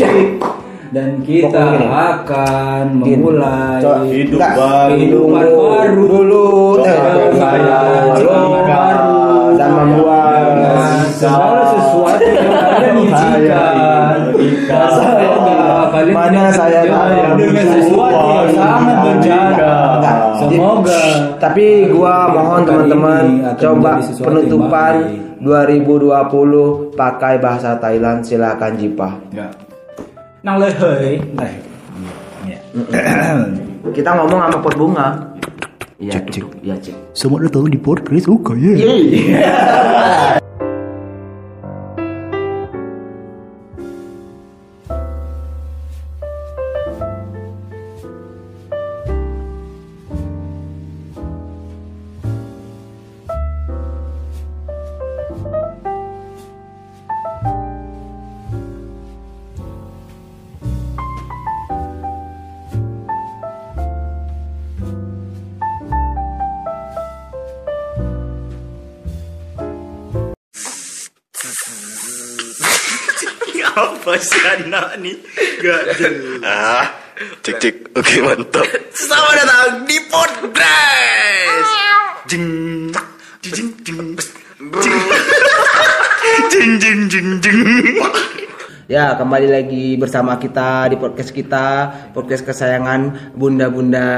dan 0.88 1.20
kita 1.20 1.60
Pokoknya 1.60 1.90
akan 2.14 2.84
Gini. 2.96 3.18
memulai 3.18 3.82
hidup 4.08 4.40
baru. 4.40 4.88
kehidupan 4.88 5.44
baru. 5.44 5.92
dulu. 6.00 6.46
Eh, 6.80 6.96
saya 7.34 7.78
baru. 8.14 8.38
Dan 9.52 9.70
membuat 9.72 10.56
segala 11.12 11.62
sesuatu 11.68 12.24
yang 12.82 12.96
kalian 12.96 13.08
izinkan. 13.08 14.16
Jika 14.36 14.80
Semoga 14.92 15.60
kalian 15.92 16.14
Mana 16.16 16.42
saya 16.52 16.80
tahu. 16.84 17.38
dengan 17.40 17.66
sesuatu 17.72 18.26
yang 18.28 18.50
sangat. 18.52 18.96
Enggak. 19.26 20.18
Semoga 20.36 21.00
Tapi 21.40 21.66
gua 21.88 22.14
mohon 22.30 22.60
teman-teman 22.64 23.24
coba 23.56 23.90
penutupan 24.02 24.94
baik. 25.04 25.24
2020 25.36 26.96
pakai 26.96 27.34
bahasa 27.38 27.76
Thailand 27.76 28.24
silakan 28.24 28.72
Jipa. 28.80 29.08
Ya. 29.32 29.46
Nang 30.40 30.56
lehei. 30.56 31.20
Eh. 31.20 31.54
Ya. 32.46 32.58
Kita 33.96 34.10
ngomong 34.16 34.40
sama 34.48 34.58
pot 34.58 34.74
bunga. 34.74 35.08
Iya, 35.96 36.20
cek, 36.20 36.24
cek. 36.28 36.44
Iya, 36.60 36.74
cek. 36.76 36.96
Selamat 37.16 37.48
datang 37.48 37.72
di 37.72 37.78
podcast 37.80 38.28
Oka 38.28 38.52
ya. 38.52 38.72
Apa 38.76 40.36
nih? 75.00 75.16
Gak 75.60 75.82
jelas. 76.00 76.86
Cek 77.44 77.54
cek. 77.60 77.74
Oke 77.96 78.16
mantap. 78.24 78.64
Selamat 78.92 79.34
datang 79.40 79.84
di 79.84 79.96
podcast. 80.08 81.70
Jeng, 82.26 82.46
jeng, 83.44 83.70
jeng, 83.84 84.16
jeng, 84.16 85.00
jeng, 86.50 86.72
jeng, 86.80 87.00
jeng, 87.12 87.28
jeng. 87.40 87.60
Ya, 88.86 89.18
kembali 89.18 89.50
lagi 89.50 89.98
bersama 89.98 90.38
kita 90.38 90.86
di 90.90 90.96
podcast 90.96 91.34
kita, 91.34 91.66
podcast 92.14 92.46
kesayangan 92.46 93.32
bunda-bunda. 93.34 94.08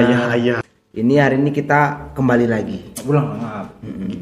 Ayah-ayah. 0.00 0.60
Ini 0.92 1.14
hari 1.24 1.40
ini 1.40 1.48
kita 1.56 2.12
kembali 2.12 2.46
lagi. 2.46 2.92
Ulang 3.08 3.40
maaf. 3.40 3.66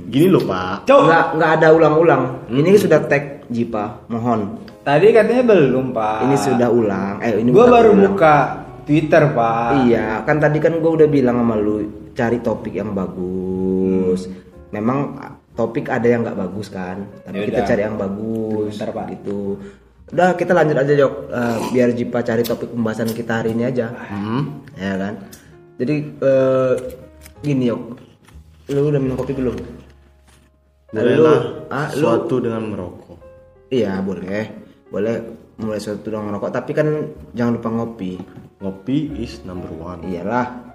Gini 0.06 0.30
loh 0.30 0.46
pak. 0.46 0.86
Nggak 0.86 1.24
nggak 1.34 1.50
ada 1.58 1.68
ulang-ulang. 1.74 2.46
Ini 2.46 2.78
sudah 2.78 3.02
tag 3.10 3.42
Jipa, 3.50 4.06
mohon. 4.06 4.69
Tadi 4.81 5.07
katanya 5.12 5.45
belum, 5.45 5.93
Pak. 5.93 6.19
Ini 6.25 6.37
sudah 6.37 6.69
ulang. 6.69 7.14
Eh, 7.21 7.37
ini 7.38 7.53
Gua 7.53 7.69
bukan 7.69 7.75
baru 7.75 7.90
ulang. 7.93 8.03
buka 8.11 8.35
Twitter, 8.83 9.23
Pak. 9.31 9.71
Iya, 9.85 10.25
kan 10.25 10.37
tadi 10.38 10.59
kan 10.59 10.73
gue 10.77 10.90
udah 10.90 11.07
bilang 11.07 11.37
sama 11.37 11.55
lu 11.55 11.85
cari 12.11 12.40
topik 12.40 12.73
yang 12.73 12.90
bagus. 12.90 14.27
Memang 14.71 15.21
topik 15.53 15.87
ada 15.87 16.07
yang 16.07 16.25
nggak 16.25 16.38
bagus 16.38 16.73
kan, 16.73 17.05
tapi 17.23 17.38
Ya 17.38 17.47
kita 17.47 17.61
cari 17.66 17.83
yang 17.83 17.97
bagus. 17.97 18.73
Bentar, 18.75 18.90
Pak. 18.90 19.07
Gitu. 19.12 19.61
Udah 20.11 20.35
kita 20.35 20.53
lanjut 20.53 20.75
aja 20.75 20.93
Jok, 20.97 21.14
Eh, 21.29 21.57
biar 21.71 21.88
Jipa 21.93 22.19
cari 22.21 22.43
topik 22.43 22.73
pembahasan 22.73 23.12
kita 23.12 23.33
hari 23.38 23.53
ini 23.53 23.62
aja. 23.62 23.93
Ya 24.75 24.95
kan. 24.97 25.14
Jadi 25.77 25.95
eh, 26.19 26.73
gini 27.38 27.69
Yok, 27.69 27.81
lu 28.71 28.81
udah 28.87 28.99
minum 28.99 29.14
kopi 29.14 29.33
belum? 29.33 29.55
Lu, 30.90 31.35
ah, 31.71 31.87
lu, 31.95 32.03
Suatu 32.03 32.43
dengan 32.43 32.66
merokok. 32.66 33.14
iya 33.71 34.03
boleh, 34.03 34.51
boleh 34.90 35.14
mulai 35.57 35.79
suatu 35.79 36.03
dengan 36.05 36.29
ngerokok, 36.29 36.50
tapi 36.50 36.70
kan 36.72 36.87
jangan 37.33 37.57
lupa 37.57 37.68
ngopi. 37.70 38.12
Ngopi 38.59 38.96
is 39.18 39.40
number 39.42 39.70
one. 39.72 40.05
Iyalah, 40.05 40.68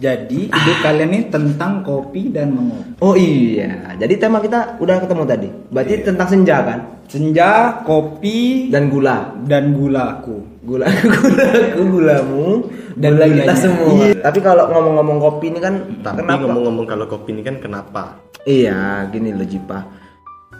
Jadi 0.00 0.48
ide 0.48 0.72
kalian 0.80 1.12
ini 1.12 1.28
tentang 1.28 1.84
kopi 1.84 2.32
dan 2.32 2.56
mengopi. 2.56 2.96
Oh 3.00 3.12
iya, 3.12 3.92
jadi 4.00 4.16
tema 4.16 4.40
kita 4.40 4.80
udah 4.80 4.96
ketemu 4.96 5.22
tadi. 5.28 5.48
Berarti 5.68 5.92
Iya. 5.92 6.04
tentang 6.08 6.28
senja 6.30 6.56
kan? 6.64 6.78
Senja, 7.04 7.48
kopi, 7.84 8.70
Dan 8.72 8.88
gula. 8.88 9.36
dan 9.44 9.76
gulaku. 9.76 10.40
Gula 10.64 10.88
gula 11.04 11.48
gulamu 11.76 12.64
dan 12.96 13.12
Gula 13.12 13.26
gula 13.28 13.36
kita 13.44 13.54
semua. 13.58 14.04
Tapi 14.24 14.38
kalau 14.40 14.72
ngomong-ngomong 14.72 15.18
kopi 15.20 15.52
ini 15.52 15.60
kan 15.60 15.74
Tapi 16.00 16.16
kenapa? 16.16 16.48
ngomong-ngomong 16.48 16.86
kalau 16.88 17.04
kopi 17.04 17.36
ini 17.36 17.42
kan 17.44 17.60
kenapa? 17.60 18.16
Iya, 18.48 19.04
gini 19.12 19.36
loh 19.36 19.44
Jipa. 19.44 19.84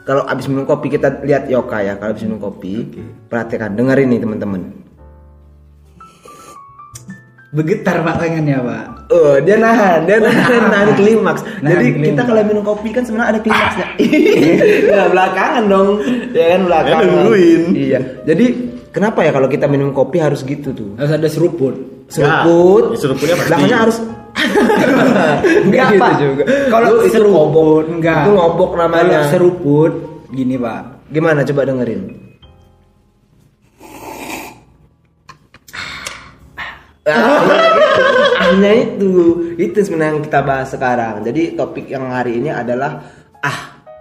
Kalau 0.09 0.25
abis 0.25 0.49
minum 0.49 0.65
kopi 0.65 0.89
kita 0.89 1.21
lihat 1.23 1.47
Yoka 1.53 1.79
ya. 1.85 1.95
Kalau 2.01 2.17
abis 2.17 2.25
minum 2.25 2.41
kopi, 2.41 2.89
perhatikan, 3.29 3.77
dengerin 3.77 4.09
nih 4.11 4.21
teman-teman. 4.21 4.63
Begetar 7.51 8.07
pak 8.07 8.23
tangannya 8.23 8.63
pak. 8.63 8.85
Oh, 9.11 9.35
dia 9.43 9.59
nahan, 9.59 10.07
dia 10.07 10.23
nahan, 10.23 10.71
nahan 10.71 10.91
klimaks. 10.95 11.43
Nahan 11.67 11.83
Jadi 11.83 11.87
klimaks. 11.99 12.09
kita 12.15 12.23
kalau 12.23 12.43
minum 12.47 12.63
kopi 12.63 12.89
kan 12.95 13.03
sebenarnya 13.03 13.29
ada 13.35 13.41
klimaksnya. 13.43 13.87
nah, 14.95 15.07
belakangan 15.11 15.65
dong. 15.67 15.89
Ya 16.31 16.45
kan 16.55 16.61
belakangan. 16.71 17.11
Ya. 17.11 17.59
Iya. 17.75 18.01
Jadi 18.23 18.47
kenapa 18.95 19.27
ya 19.27 19.35
kalau 19.35 19.51
kita 19.51 19.67
minum 19.67 19.91
kopi 19.91 20.23
harus 20.23 20.47
gitu 20.47 20.71
tuh? 20.71 20.95
Harus 20.95 21.11
ada 21.11 21.27
seruput. 21.27 22.00
Seruput. 22.11 22.83
Ya, 22.91 22.97
seruputnya 22.99 23.35
pasti. 23.35 23.49
Belakangnya 23.49 23.79
harus 23.79 23.97
Enggak 25.67 25.89
gitu 25.91 26.01
pak. 26.01 26.13
juga. 26.19 26.43
Kalau 26.69 26.89
itu 26.99 27.09
seruput 27.13 27.35
ngobok. 27.35 27.83
enggak. 27.89 28.23
Itu 28.23 28.31
ngobok 28.33 28.71
namanya. 28.77 29.19
Kalau 29.21 29.33
seruput 29.33 29.93
gini 30.31 30.55
pak. 30.55 30.83
Gimana 31.09 31.41
coba 31.43 31.63
dengerin? 31.65 32.03
Ahnya 38.41 38.73
itu, 38.77 39.11
itu 39.57 39.79
sebenarnya 39.81 40.13
yang 40.17 40.25
kita 40.25 40.41
bahas 40.43 40.69
sekarang. 40.69 41.23
Jadi 41.23 41.55
topik 41.55 41.87
yang 41.87 42.09
hari 42.09 42.39
ini 42.39 42.51
adalah 42.51 43.01
ah, 43.41 43.59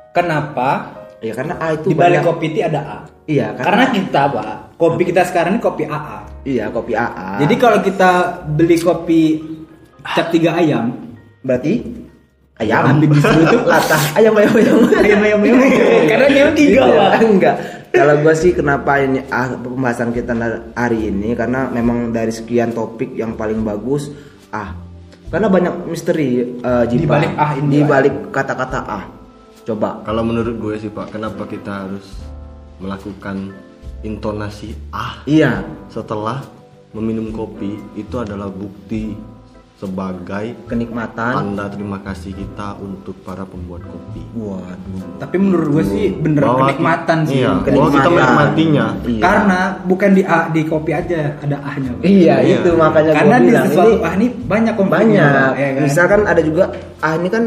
Kenapa? 0.09 0.97
ya 1.19 1.35
karena 1.35 1.59
A 1.59 1.75
itu 1.75 1.91
Di 1.91 1.95
balik 1.95 2.23
banyak- 2.23 2.25
kopi 2.25 2.45
itu 2.49 2.59
ada 2.63 2.81
A. 2.81 2.99
Iya, 3.29 3.53
Karena 3.53 3.85
karena, 3.85 3.85
kita 3.93 4.21
pak, 4.33 4.47
kopi 4.81 5.03
kita 5.05 5.21
sekarang 5.21 5.51
ini 5.53 5.61
kopi 5.61 5.83
AA. 5.85 6.19
Iya 6.47 6.71
kopi 6.71 6.93
AA. 6.95 7.43
Jadi 7.43 7.55
kalau 7.59 7.79
kita 7.81 8.11
beli 8.47 8.77
kopi 8.79 9.21
cap 10.03 10.31
tiga 10.31 10.55
ayam, 10.55 10.95
berarti 11.43 11.83
ayam. 12.59 12.95
Ambil 12.95 13.09
disuruh 13.15 13.43
itu 13.47 13.59
latah 13.67 14.01
ayam 14.19 14.33
ayam 14.35 14.53
ayam 14.55 14.77
ayam 14.99 15.19
ayam 15.23 15.39
ayam. 15.43 15.59
Karena 16.11 16.25
ayam 16.27 16.49
tiga 16.55 16.81
Iya, 16.83 16.95
pak. 16.95 17.21
enggak 17.23 17.55
kalau 17.89 18.15
gue 18.21 18.33
sih 18.37 18.53
kenapa 18.53 19.01
ini 19.01 19.25
ah, 19.33 19.57
pembahasan 19.57 20.13
kita 20.13 20.37
hari 20.77 21.09
ini 21.09 21.33
karena 21.33 21.73
memang 21.73 22.13
dari 22.13 22.29
sekian 22.29 22.69
topik 22.69 23.17
yang 23.17 23.33
paling 23.33 23.65
bagus 23.65 24.13
ah 24.53 24.77
karena 25.33 25.49
banyak 25.49 25.73
misteri 25.89 26.57
eh, 26.61 26.83
Jipa. 26.85 27.01
Di 27.01 27.07
balik 27.09 27.31
ah 27.33 27.51
ini, 27.57 27.69
di 27.69 27.79
Pak. 27.81 27.89
balik 27.89 28.15
kata-kata 28.29 28.79
ah 28.85 29.03
coba 29.65 30.01
Kalau 30.05 30.21
menurut 30.21 30.55
gue 30.57 30.75
sih 30.77 30.89
Pak, 30.89 31.13
kenapa 31.17 31.45
kita 31.49 31.89
harus 31.89 32.05
melakukan 32.77 33.53
intonasi 34.01 34.75
ah 34.89 35.19
iya 35.23 35.61
setelah 35.87 36.43
meminum 36.91 37.29
kopi 37.29 37.77
itu 37.93 38.15
adalah 38.17 38.47
bukti 38.47 39.13
sebagai 39.79 40.59
kenikmatan 40.67 41.55
tanda 41.55 41.71
terima 41.71 42.03
kasih 42.03 42.35
kita 42.35 42.75
untuk 42.83 43.15
para 43.23 43.47
pembuat 43.47 43.79
kopi. 43.87 44.19
waduh 44.35 45.23
Tapi 45.23 45.35
menurut 45.39 45.67
gue 45.71 45.85
sih 45.87 46.07
bener 46.11 46.43
Bahwa 46.43 46.67
kenikmatan 46.67 47.17
sih. 47.23 47.39
Iya, 47.39 47.47
bahwa 47.47 47.63
Kenikmatan. 47.63 47.95
kita 47.95 48.09
menikmatinya. 48.11 48.85
Iya. 49.07 49.21
Karena 49.23 49.59
bukan 49.87 50.09
di 50.11 50.21
A, 50.27 50.39
di 50.51 50.61
kopi 50.67 50.91
aja 50.91 51.19
ada. 51.39 51.57
Pak. 51.63 51.79
iya, 52.03 52.35
Iya. 52.43 52.59
itu 52.59 52.69
makanya 52.75 53.11
Karena 53.15 53.31
gue 53.31 53.39
di 53.39 53.47
bilang 53.47 53.65
sesuatu 53.71 53.87
ini 53.89 54.03
ah 54.03 54.13
ini 54.19 54.27
banyak 54.35 54.75
banyak 54.75 55.51
ya 55.55 55.69
kan? 55.71 55.79
misalkan 55.79 56.21
ada 56.27 56.41
juga 56.43 56.63
ah 56.99 57.13
ini 57.15 57.27
kan 57.31 57.43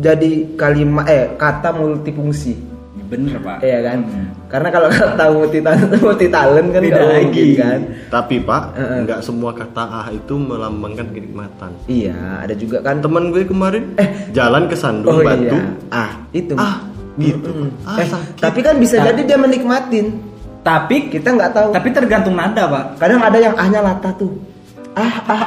jadi 0.00 0.30
kalimat 0.56 1.04
eh 1.06 1.24
kata 1.36 1.76
multifungsi 1.76 2.56
bener 3.06 3.36
pak. 3.38 3.58
Iya 3.60 3.78
kan? 3.80 3.98
Karena 4.46 4.68
kalau 4.68 4.88
kata 4.94 5.24
multi 5.28 5.58
talent, 5.58 5.90
multi 5.98 6.26
talent 6.26 6.68
kan 6.68 6.80
Beda 6.80 6.94
nggak 6.94 7.08
lagi. 7.08 7.24
mungkin 7.24 7.48
kan? 7.56 7.80
Tapi 8.06 8.34
Pak, 8.40 8.62
Heeh. 8.74 8.98
nggak 9.02 9.20
semua 9.20 9.50
kata 9.52 9.82
ah 9.82 10.06
itu 10.08 10.34
melambangkan 10.34 11.06
kenikmatan. 11.08 11.70
Iya, 11.86 12.14
ada 12.42 12.54
juga 12.54 12.78
kan. 12.80 12.98
Temen 12.98 13.30
gue 13.30 13.42
kemarin 13.42 13.84
jalan 14.30 14.66
ke 14.66 14.74
Oh 14.74 14.80
Sandung 14.80 15.18
Batu, 15.20 15.54
iya. 15.54 15.62
Ah, 15.88 16.10
itu. 16.30 16.54
ah 16.54 16.76
gitu. 17.16 17.48
Mm-mm. 17.48 17.70
Ah, 17.82 17.96
eh, 17.96 18.06
sakit. 18.06 18.42
tapi 18.42 18.60
kan 18.60 18.76
bisa 18.76 18.98
jadi 18.98 19.20
dia 19.22 19.38
menikmatin. 19.38 20.20
Tapi 20.60 21.08
Kita 21.08 21.30
nggak 21.30 21.50
tahu. 21.52 21.68
tapi 21.70 21.88
tergantung 21.90 22.34
nada 22.34 22.66
pak. 22.66 22.84
Kadang 22.98 23.22
ada 23.22 23.38
yang 23.38 23.54
ahnya 23.54 23.80
lata 23.80 24.10
tuh. 24.12 24.34
Ah, 24.96 25.12
ah. 25.28 25.40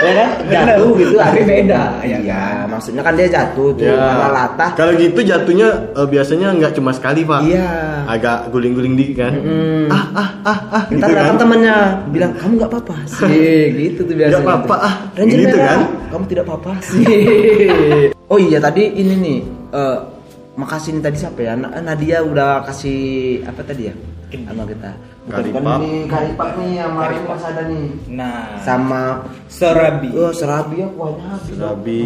ya 0.00 0.12
kan? 0.14 0.28
Jatuh 0.46 0.90
gitu. 0.94 1.14
Tapi 1.14 1.40
ah. 1.40 1.46
beda, 1.50 1.82
ya 2.00 2.16
Iya, 2.20 2.42
maksudnya 2.64 3.02
kan 3.02 3.12
dia 3.12 3.26
jatuh 3.26 3.74
tuh 3.74 3.90
Ya. 3.90 4.30
latah. 4.30 4.70
Kalau 4.72 4.94
gitu 4.94 5.18
jatuhnya 5.20 5.68
eh, 5.92 6.06
biasanya 6.06 6.54
nggak 6.54 6.72
cuma 6.72 6.94
sekali 6.94 7.26
Pak. 7.26 7.42
Iya. 7.42 7.68
Agak 8.06 8.48
guling-guling 8.48 8.94
dikit 8.94 9.18
kan. 9.18 9.34
Mm. 9.34 9.90
Ah 9.90 10.04
ah 10.14 10.28
ah 10.46 10.58
ah. 10.70 10.82
Ntar 10.86 11.10
gitu 11.10 11.18
datang 11.18 11.34
kan. 11.34 11.42
temannya 11.42 11.76
bilang 12.08 12.32
kamu 12.34 12.52
nggak 12.56 12.70
apa-apa 12.70 12.96
sih 13.18 13.66
gitu 13.72 14.00
tuh 14.04 14.14
biasanya. 14.14 14.32
Nggak 14.32 14.46
apa-apa, 14.46 14.74
ah. 14.78 14.94
Ranger 15.12 15.34
Gitu 15.36 15.56
merah, 15.56 15.66
kan? 15.66 15.80
Kamu 16.08 16.24
tidak 16.24 16.44
apa-apa 16.46 16.72
sih. 16.88 17.04
oh 18.24 18.38
iya 18.38 18.58
tadi 18.58 18.82
ini 18.94 19.14
nih. 19.16 19.38
eh, 19.70 19.98
makasih 20.54 20.90
nih 20.94 21.02
tadi 21.02 21.16
siapa 21.18 21.40
ya? 21.40 21.52
Na- 21.54 21.74
Nadia 21.80 22.22
udah 22.22 22.62
kasih 22.62 22.98
apa 23.42 23.58
tadi 23.64 23.90
ya? 23.90 23.94
Sama 24.30 24.62
kita. 24.62 25.09
Karipap. 25.30 25.78
ini 25.80 25.92
karipap 26.04 26.50
nih 26.56 26.70
sama 26.76 27.02
ini 27.06 27.18
masih 27.24 27.48
ada 27.48 27.62
nih. 27.64 27.84
Nah, 28.10 28.38
Sama 28.60 29.02
serabi. 29.46 30.08
oh 30.12 30.32
serabi 30.34 30.82
ya 30.82 30.88
kuahnya 30.90 31.26
habis. 31.30 31.54
Serabi 31.54 32.00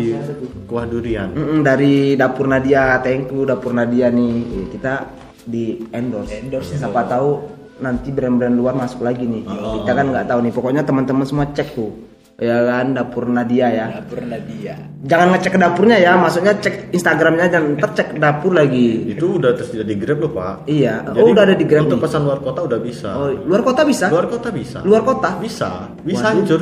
kuah 0.64 0.84
durian. 0.84 1.28
Mm-mm, 1.32 1.60
dari 1.60 2.14
dapur 2.14 2.46
Nadia, 2.46 3.00
thank 3.00 3.28
you 3.28 3.42
dapur 3.42 3.72
Nadia 3.72 4.08
nih. 4.08 4.34
Eh, 4.44 4.66
Kita 4.70 5.08
di 5.42 5.80
endorse. 5.90 6.38
Endorse, 6.38 6.76
Siapa 6.76 7.04
tahu 7.04 7.40
nanti 7.74 8.08
brand-brand 8.08 8.54
luar 8.54 8.72
masuk 8.72 9.02
lagi 9.02 9.24
nih. 9.24 9.42
Kita 9.44 9.92
kan 9.92 10.06
nggak 10.08 10.26
tahu 10.28 10.38
nih. 10.40 10.52
Pokoknya 10.52 10.82
teman-teman 10.84 11.24
semua 11.24 11.48
cek 11.48 11.74
tuh. 11.74 11.90
Ya 12.34 12.66
kan 12.66 12.98
dapur 12.98 13.30
Nadia 13.30 13.70
ya. 13.70 13.86
Dapur 14.02 14.18
Nadia. 14.26 14.74
Jangan 15.04 15.36
ngecek 15.36 15.54
ke 15.54 15.60
dapurnya 15.60 16.00
ya, 16.00 16.16
maksudnya 16.18 16.56
cek 16.58 16.90
Instagramnya 16.90 17.46
dan 17.46 17.76
ntar 17.78 17.94
cek 17.94 18.18
dapur 18.18 18.56
lagi. 18.56 19.06
Itu 19.06 19.38
udah 19.38 19.54
tersedia 19.54 19.86
di 19.86 19.94
Grab 19.94 20.18
loh 20.18 20.32
Pak. 20.34 20.66
Iya. 20.66 21.14
Jadi, 21.14 21.20
oh 21.20 21.30
udah 21.30 21.42
ada 21.46 21.54
di 21.54 21.62
Grab. 21.62 21.86
Untuk 21.86 22.02
nih. 22.02 22.04
pesan 22.08 22.20
luar 22.26 22.40
kota 22.42 22.60
udah 22.66 22.78
bisa. 22.82 23.10
Oh, 23.14 23.30
luar 23.30 23.62
kota 23.62 23.86
bisa? 23.86 24.10
Luar 24.10 24.26
kota 24.26 24.48
bisa. 24.50 24.78
Luar 24.82 25.02
kota? 25.06 25.30
Bisa. 25.38 25.92
Bisa 26.02 26.24
Waduh. 26.26 26.30
hancur. 26.42 26.60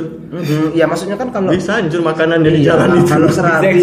Iya 0.73 0.85
maksudnya 0.85 1.17
kan 1.17 1.29
kalau 1.29 1.49
Bisa 1.49 1.77
hancur 1.81 2.01
makanan 2.05 2.37
dari 2.45 2.57
Iya, 2.61 2.67
jalan 2.73 2.89
itu. 2.99 3.09
Kalau 3.09 3.29
serabi, 3.33 3.81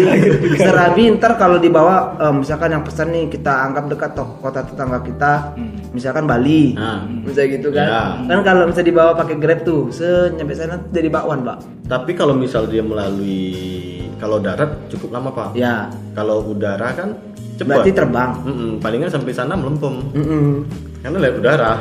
serabi 0.55 1.03
ntar 1.17 1.31
kalau 1.35 1.57
dibawa, 1.59 1.95
eh, 2.21 2.33
misalkan 2.35 2.69
yang 2.71 2.83
pesan 2.87 3.11
nih 3.11 3.27
kita 3.27 3.51
anggap 3.67 3.91
dekat 3.91 4.11
toh 4.15 4.39
kota 4.39 4.63
tetangga 4.63 5.03
kita, 5.03 5.55
misalkan 5.91 6.23
Bali, 6.23 6.75
Nah. 6.77 7.03
misalnya 7.03 7.49
gitu 7.59 7.67
kan. 7.73 7.87
Ya. 7.87 8.03
Kan 8.31 8.39
kalau 8.45 8.63
bisa 8.69 8.79
dibawa 8.79 9.11
pakai 9.11 9.35
grab 9.35 9.67
tuh, 9.67 9.91
se 9.91 10.07
nyampe 10.37 10.55
sana 10.55 10.79
tuh 10.79 10.91
jadi 10.93 11.09
bakwan 11.11 11.43
pak. 11.43 11.59
Tapi 11.87 12.11
kalau 12.15 12.33
misal 12.37 12.67
dia 12.67 12.83
melalui 12.83 14.01
kalau 14.21 14.37
darat 14.37 14.85
cukup 14.93 15.17
lama 15.17 15.29
Pak. 15.33 15.57
Ya, 15.57 15.89
Kalau 16.13 16.45
udara 16.45 16.93
kan 16.93 17.17
cepat. 17.57 17.81
berarti 17.81 17.91
terbang. 17.93 18.31
Mm-mm, 18.45 18.71
palingan 18.77 19.09
sampai 19.09 19.33
sana 19.33 19.57
melempem. 19.57 19.97
Mm-mm. 20.13 20.65
Karena 21.01 21.17
lewat 21.17 21.37
udara. 21.41 21.71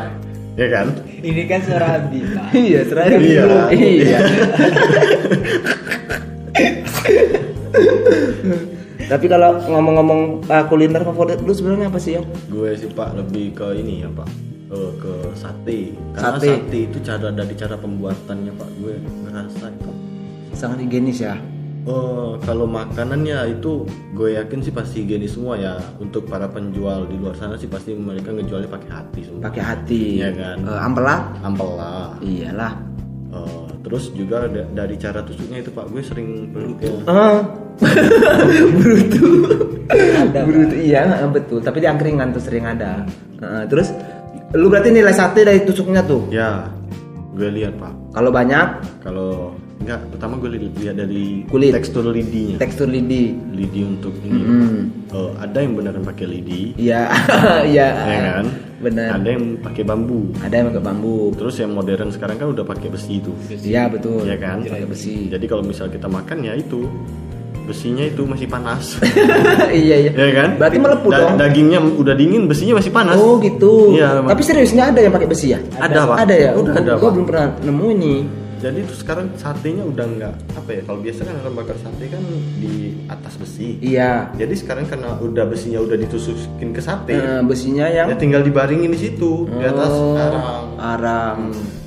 Ya 0.58 0.66
kan? 0.66 0.86
Ini 1.22 1.42
kan 1.46 1.60
serabi 1.62 2.20
pak. 2.26 2.46
iya, 2.68 2.80
serabi. 2.84 3.22
Iya. 3.22 3.44
iya. 3.70 4.18
Tapi 9.10 9.26
kalau 9.26 9.58
ngomong-ngomong 9.58 10.46
uh, 10.46 10.64
kuliner 10.70 11.02
favorit 11.02 11.42
lu 11.42 11.50
sebenarnya 11.50 11.90
apa 11.90 11.98
sih 11.98 12.14
ya? 12.18 12.22
Gue 12.46 12.78
sih 12.78 12.90
Pak 12.90 13.18
lebih 13.18 13.58
ke 13.58 13.66
ini 13.74 14.06
ya 14.06 14.08
Pak. 14.10 14.28
Eh, 14.70 14.90
ke 14.96 15.12
sate. 15.34 15.80
Karena 16.14 16.38
Sate. 16.38 16.46
sate. 16.62 16.78
itu 16.86 16.98
cara 17.02 17.28
dari 17.28 17.54
cara 17.54 17.74
pembuatannya 17.74 18.52
Pak. 18.54 18.68
Gue 18.78 18.94
ngerasa 19.26 19.66
itu. 19.68 19.90
Sangat 20.54 20.78
higienis 20.80 21.20
ya. 21.20 21.34
Oh, 21.80 22.36
kalau 22.38 22.68
makanannya 22.68 23.56
itu 23.56 23.82
gue 24.12 24.36
yakin 24.36 24.60
sih 24.60 24.70
pasti 24.70 25.02
higienis 25.02 25.34
semua 25.34 25.56
ya. 25.56 25.74
Untuk 25.96 26.24
para 26.24 26.46
penjual 26.46 27.02
di 27.04 27.16
luar 27.16 27.34
sana 27.34 27.56
sih 27.56 27.66
pasti 27.66 27.92
mereka 27.92 28.30
ngejualnya 28.30 28.68
pakai 28.68 28.90
hati 28.92 29.20
semua. 29.24 29.42
Pakai 29.42 29.62
hati. 29.64 30.02
Iya 30.18 30.30
kan? 30.32 30.56
Eh, 30.62 30.78
ampela? 30.78 31.16
Ampela. 31.40 32.14
Iyalah. 32.20 32.72
Eh, 33.30 33.66
terus 33.80 34.12
juga 34.12 34.46
da- 34.46 34.70
dari 34.76 34.94
cara 34.94 35.18
tusuknya 35.20 35.62
itu 35.62 35.70
Pak 35.70 35.86
gue 35.88 36.02
sering 36.04 36.28
peluk 36.52 36.78
ya. 36.78 36.94
Ah. 37.06 37.40
Brutu. 38.76 39.26
Ada, 39.90 40.46
Brutu 40.46 40.76
iya 40.76 41.26
betul. 41.26 41.58
Tapi 41.58 41.80
di 41.80 41.88
angkringan 41.88 42.30
tuh 42.30 42.42
sering 42.44 42.68
ada. 42.68 43.02
Eh, 43.40 43.64
terus 43.66 43.90
lu 44.52 44.66
berarti 44.66 44.90
nilai 44.90 45.10
sate 45.10 45.42
dari 45.42 45.62
tusuknya 45.62 46.02
tuh. 46.02 46.26
Ya, 46.28 46.66
gue 47.32 47.48
lihat 47.48 47.76
Pak. 47.76 47.92
Kalau 48.10 48.30
banyak 48.30 48.66
Kalau 49.00 49.30
enggak, 49.78 50.02
pertama 50.10 50.36
gue 50.36 50.50
li- 50.50 50.74
lihat 50.76 50.96
dari 50.98 51.46
Kulit. 51.46 51.72
tekstur 51.72 52.04
lidinya. 52.04 52.58
tekstur 52.58 52.84
lidi. 52.84 53.32
lidi 53.50 53.80
untuk 53.80 54.12
ini. 54.20 54.40
Hmm. 54.40 54.78
Eh, 55.08 55.30
ada 55.38 55.58
yang 55.58 55.72
beneran 55.72 56.02
pakai 56.02 56.26
lidi, 56.26 56.74
Iya, 56.76 57.08
iya. 57.72 57.88
ya 57.96 58.20
kan? 58.34 58.46
Benar. 58.80 59.08
Ada 59.16 59.28
yang 59.30 59.44
pakai 59.58 59.82
bambu. 59.82 60.32
Ada 60.38 60.54
yang 60.54 60.66
pakai 60.68 60.82
bambu. 60.82 61.16
Terus 61.32 61.54
yang 61.58 61.72
modern 61.72 62.10
sekarang 62.10 62.36
kan 62.36 62.48
udah 62.50 62.64
pakai 62.64 62.88
besi 62.88 63.20
itu. 63.20 63.32
Iya 63.50 63.88
betul. 63.88 64.24
Iya 64.24 64.36
kan? 64.36 64.64
Pakai 64.64 64.84
besi. 64.84 65.28
Jadi 65.28 65.44
kalau 65.44 65.62
misal 65.62 65.88
kita 65.88 66.06
makan 66.06 66.42
ya 66.42 66.52
itu 66.54 66.84
besinya 67.62 68.02
itu 68.02 68.22
masih 68.22 68.46
panas. 68.46 68.96
iya 69.72 69.96
iya. 70.00 70.12
ya 70.12 70.30
kan? 70.34 70.48
Berarti 70.56 70.78
melepuh 70.78 71.10
Da- 71.10 71.18
dong. 71.20 71.32
Dagingnya 71.36 71.78
udah 71.80 72.14
dingin, 72.14 72.46
besinya 72.46 72.78
masih 72.78 72.90
panas. 72.90 73.14
Oh 73.14 73.38
gitu. 73.38 73.94
Iya, 73.94 74.20
Tapi 74.22 74.42
seriusnya 74.42 74.90
ada 74.90 75.00
yang 75.00 75.10
pakai 75.10 75.26
besi 75.26 75.52
ya? 75.52 75.60
Ada, 75.76 76.06
Pak. 76.06 76.16
Ada 76.18 76.34
ya. 76.34 76.50
Udah 76.54 76.74
ada, 76.74 76.92
Gua 76.96 77.10
belum 77.10 77.26
pernah 77.26 77.46
nemu 77.60 77.86
ini. 77.92 78.14
Jadi 78.60 78.84
itu 78.84 78.92
sekarang 78.92 79.32
satenya 79.34 79.80
udah 79.80 80.04
nggak 80.04 80.34
apa 80.52 80.68
ya? 80.70 80.80
Kalau 80.84 81.00
biasa 81.00 81.24
kan 81.24 81.32
orang 81.34 81.54
bakar 81.56 81.80
sate 81.80 82.04
kan 82.06 82.20
di 82.60 82.92
atas 83.08 83.40
besi. 83.40 83.80
Iya. 83.80 84.36
Jadi 84.36 84.52
sekarang 84.52 84.84
karena 84.84 85.16
udah 85.16 85.48
besinya 85.48 85.80
udah 85.80 85.96
ditusukin 85.96 86.68
ke 86.70 86.84
sate, 86.84 87.16
Eh, 87.16 87.40
besinya 87.40 87.88
yang 87.88 88.12
ya 88.12 88.20
tinggal 88.20 88.44
dibaringin 88.44 88.92
di 88.92 89.00
situ 89.00 89.48
di 89.48 89.64
atas 89.64 89.88
Oh, 89.88 90.12
arang, 90.12 90.44
arang. 90.76 91.38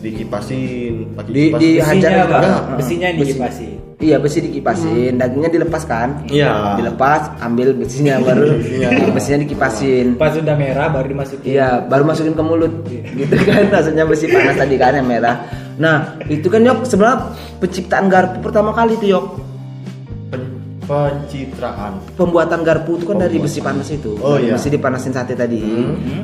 dikipasin, 0.02 1.14
pakai 1.14 1.30
Di- 1.30 1.42
kipas 1.48 1.60
di- 1.60 1.70
besi. 1.70 1.86
Besinya. 2.02 2.26
Besinya 2.74 3.06
yang 3.06 3.18
Besi. 3.18 3.30
dikipasi. 3.30 3.70
Iya 4.00 4.18
besi 4.18 4.42
dikipasin, 4.42 5.16
dagingnya 5.16 5.50
dilepas 5.50 5.84
kan? 5.84 6.26
Iya. 6.26 6.76
Dilepas, 6.76 7.38
ambil 7.40 7.76
besinya 7.76 8.18
baru 8.18 8.58
Besinya. 8.58 8.90
besinya 9.16 9.40
dikipasin. 9.44 10.06
Pas 10.16 10.34
sudah 10.34 10.56
merah 10.56 10.90
baru 10.90 11.14
dimasukin. 11.14 11.46
Iya, 11.46 11.86
baru 11.86 12.04
masukin 12.04 12.34
ke 12.34 12.44
mulut. 12.44 12.74
Gitu 12.90 13.36
kan 13.46 13.70
rasanya 13.70 14.04
besi 14.04 14.26
panas 14.28 14.56
tadi 14.56 14.76
kan 14.76 14.98
yang 14.98 15.06
merah. 15.06 15.46
Nah, 15.76 16.18
itu 16.26 16.48
kan 16.48 16.62
Yok 16.62 16.86
sebenarnya 16.86 17.32
penciptaan 17.58 18.06
garpu 18.08 18.38
pertama 18.42 18.72
kali 18.72 18.98
tuh 18.98 19.10
Yok. 19.10 19.26
Pen- 20.30 20.58
pencitraan 20.84 21.96
Pembuatan 22.14 22.60
garpu 22.62 22.98
itu 22.98 23.06
kan 23.06 23.18
dari 23.18 23.38
besi 23.38 23.60
panas 23.60 23.88
itu. 23.88 24.20
Oh, 24.20 24.36
Dari 24.36 24.52
iya. 24.52 24.58
Besi 24.58 24.68
dipanasin 24.68 25.14
sate 25.14 25.32
tadi, 25.32 25.64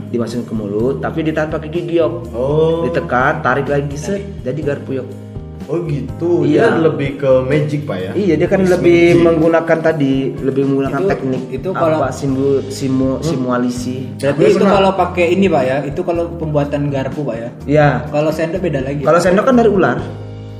dimasukin 0.09 0.43
ke 0.43 0.53
mulut, 0.53 0.99
tapi 0.99 1.23
ditahan 1.23 1.47
pakai 1.47 1.69
gigi 1.69 1.95
Yok. 1.95 2.13
oh 2.33 2.83
Ditekan, 2.83 3.39
tarik 3.39 3.67
lagi 3.67 3.95
set, 3.95 4.19
jadi 4.43 4.59
garpu 4.59 4.99
Yok. 4.99 5.28
Oh 5.69 5.79
gitu 5.85 6.43
Iya. 6.43 6.73
dia 6.73 6.81
lebih 6.81 7.09
ke 7.15 7.31
magic 7.45 7.85
pak 7.85 7.97
ya 8.01 8.11
Iya, 8.17 8.33
dia 8.41 8.47
kan 8.49 8.65
lebih 8.65 9.21
menggunakan 9.21 9.77
tadi, 9.79 10.33
lebih 10.41 10.65
menggunakan 10.65 10.99
Itu- 10.99 11.09
teknik 11.13 11.43
itu 11.53 11.69
apa 11.69 11.79
kalau- 11.79 12.01
simu 12.09 12.47
simu 12.67 13.09
simualisi. 13.21 14.09
Tapi 14.17 14.49
itu 14.49 14.65
kalau 14.65 14.97
pakai 14.97 15.37
ini 15.37 15.45
pak 15.45 15.63
ya, 15.63 15.77
itu 15.85 16.01
kalau 16.01 16.25
pembuatan 16.35 16.89
garpu 16.89 17.21
pak 17.21 17.35
ya. 17.37 17.49
Iya. 17.69 17.89
Kalau 18.09 18.33
sendok 18.33 18.65
beda 18.65 18.81
lagi. 18.81 19.05
Kalau 19.05 19.21
sendok 19.21 19.45
kan 19.45 19.55
dari 19.55 19.69
ular. 19.69 19.97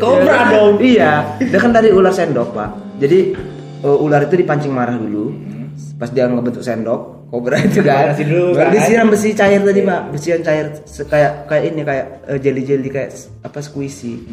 kobra 0.00 0.48
dong. 0.50 0.80
Iya, 0.80 1.36
dia 1.38 1.58
kan 1.60 1.70
dari 1.70 1.92
ular 1.92 2.12
sendok, 2.12 2.56
Pak. 2.56 2.96
Jadi 2.96 3.36
uh, 3.84 3.98
ular 4.00 4.24
itu 4.24 4.40
dipancing 4.40 4.72
marah 4.72 4.96
dulu. 4.96 5.32
Pas 6.00 6.08
dia 6.08 6.24
ngebentuk 6.24 6.64
sendok, 6.64 7.19
kobra 7.30 7.56
itu 7.58 7.80
kan. 7.80 8.12
Dulu, 8.12 8.52
baru 8.52 8.58
kan? 8.60 8.70
disiram 8.72 9.06
besi 9.06 9.28
cair 9.32 9.60
tadi, 9.60 9.80
Pak. 9.80 10.00
Besi 10.10 10.28
yang 10.28 10.42
cair 10.42 10.66
kayak 11.06 11.32
kayak 11.46 11.64
ini 11.64 11.80
kayak 11.80 12.06
uh, 12.26 12.36
jelly-jelly 12.36 12.88
kayak 12.88 13.10
s- 13.10 13.30
apa 13.40 13.58
squishy. 13.58 14.26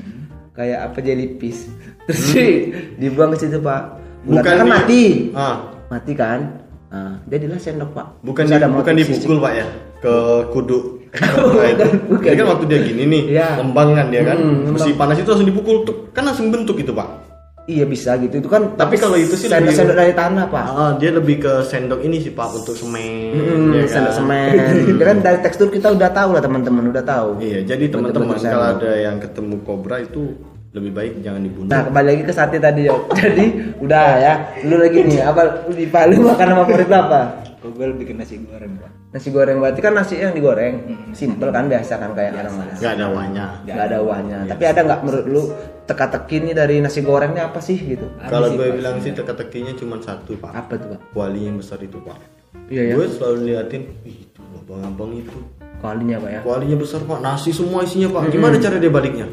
Kayak 0.51 0.79
apa 0.83 0.97
jellyfish. 0.99 1.69
Terus 2.03 2.21
di- 2.31 2.65
dibuang 2.97 3.31
ke 3.31 3.39
situ, 3.39 3.59
Pak. 3.59 3.81
Bukan 4.25 4.41
kan 4.43 4.57
di- 4.59 4.71
mati. 4.71 5.03
ah 5.31 5.69
Mati 5.87 6.11
kan? 6.11 6.39
Nah, 6.87 7.19
jadilah 7.23 7.55
sendok, 7.55 7.91
Pak. 7.91 8.07
bukan 8.21 8.43
Terus 8.43 8.57
di, 8.57 8.67
bukan 8.73 8.93
dipukul 8.95 9.37
pak 9.37 9.53
ya 9.53 9.67
ke 9.97 10.13
kudu 10.49 10.79
itu. 11.73 11.87
bukan. 12.07 12.23
Jadi 12.23 12.35
kan 12.37 12.47
waktu 12.47 12.65
dia 12.65 12.79
gini 12.81 13.03
nih 13.03 13.23
lembang 13.55 13.89
kan 13.91 14.07
dia 14.07 14.21
kan 14.21 14.37
Hmm, 14.37 14.71
besi 14.71 14.93
panas 14.93 15.17
itu 15.17 15.25
langsung 15.25 15.45
dipukul 15.45 15.83
tuh 15.83 16.11
kan 16.11 16.23
langsung 16.23 16.47
bentuk 16.47 16.77
itu 16.77 16.91
pak 16.91 17.26
Iya 17.67 17.83
bisa 17.83 18.15
gitu. 18.15 18.39
Itu 18.39 18.47
kan 18.47 18.73
Tapi 18.73 18.95
kalau 18.95 19.19
itu 19.19 19.35
sih 19.35 19.45
lebih- 19.45 19.75
sendok-sendok 19.75 19.97
dari 19.99 20.13
tanah, 20.15 20.47
Pak. 20.47 20.65
Ah, 20.65 20.91
dia 20.95 21.11
lebih 21.11 21.43
ke 21.43 21.53
sendok 21.61 21.99
ini 21.99 22.17
sih 22.17 22.31
pak 22.31 22.55
untuk 22.55 22.71
semen 22.73 23.35
Hmm, 23.35 23.75
ya 23.75 23.83
kan? 23.83 23.91
sendok 23.91 24.13
semen. 24.15 24.51
Kan 25.03 25.17
dari 25.19 25.39
tekstur 25.43 25.67
kita 25.67 25.91
udah 25.91 26.09
tahu 26.09 26.31
lah 26.31 26.39
teman-teman 26.39 26.87
udah 26.87 27.03
tahu. 27.03 27.43
Iya, 27.43 27.67
jadi 27.67 27.91
teman-teman 27.91 28.33
kalau 28.33 28.39
sendok. 28.39 28.71
ada 28.79 28.91
yang 28.97 29.19
ketemu 29.19 29.55
kobra 29.61 29.99
itu 29.99 30.31
lebih 30.71 30.91
baik 30.93 31.13
jangan 31.19 31.43
dibunuh. 31.43 31.67
Nah 31.67 31.81
kembali 31.83 32.07
lagi 32.07 32.23
ke 32.23 32.31
sate 32.31 32.57
tadi 32.57 32.87
Yok. 32.87 33.11
Jadi 33.19 33.45
udah 33.83 34.07
ya. 34.15 34.33
Lu 34.63 34.75
lagi 34.77 34.99
nih 35.03 35.19
apa 35.21 35.41
di 35.67 35.85
Palu 35.87 36.15
makanan 36.23 36.55
favorit 36.63 36.87
apa? 36.87 37.21
Gue 37.59 37.83
ke 37.99 38.15
nasi 38.15 38.39
goreng 38.39 38.79
pak. 38.79 38.91
Nasi 39.11 39.27
goreng 39.27 39.57
berarti 39.59 39.79
kan 39.81 39.91
nasi 39.91 40.21
yang 40.21 40.31
digoreng. 40.31 40.87
Simple 41.11 41.51
kan 41.51 41.67
biasa 41.67 41.99
kan 41.99 42.15
kayak 42.15 42.31
orang 42.37 42.63
lain. 42.63 42.75
Nggak 42.77 42.93
ada 42.93 43.05
wahnya. 43.09 43.45
Gak 43.65 43.85
ada 43.89 43.97
uangnya. 43.99 44.37
Tapi 44.47 44.63
ada 44.63 44.79
nggak 44.85 44.99
menurut 45.03 45.25
lu 45.27 45.43
teka-teki 45.87 46.51
nih 46.51 46.53
dari 46.53 46.75
nasi 46.83 46.99
gorengnya 46.99 47.47
apa 47.47 47.63
sih 47.63 47.79
gitu? 47.79 48.11
Kalau 48.27 48.51
gue 48.51 48.75
bilang 48.75 48.99
sih 48.99 49.15
teka-tekinya 49.15 49.71
cuma 49.79 49.97
satu 50.03 50.35
pak. 50.35 50.51
Apa 50.51 50.73
tuh 50.75 50.87
pak? 50.93 50.99
Kuali 51.15 51.47
yang 51.47 51.55
besar 51.55 51.79
itu 51.79 51.97
pak. 52.03 52.19
Iya 52.67 52.91
ya. 52.91 52.93
Gue 52.99 53.07
selalu 53.07 53.37
liatin, 53.47 53.83
"Ih, 54.03 54.27
itu 54.27 54.41
abang-abang 54.59 55.15
itu. 55.15 55.39
Kualinya 55.79 56.19
pak 56.19 56.31
ya. 56.35 56.39
Kualinya 56.43 56.77
besar 56.77 56.99
pak, 57.07 57.19
nasi 57.23 57.55
semua 57.55 57.87
isinya 57.87 58.11
pak. 58.19 58.27
Gimana 58.35 58.59
cara 58.59 58.75
dia 58.75 58.91
baliknya? 58.91 59.25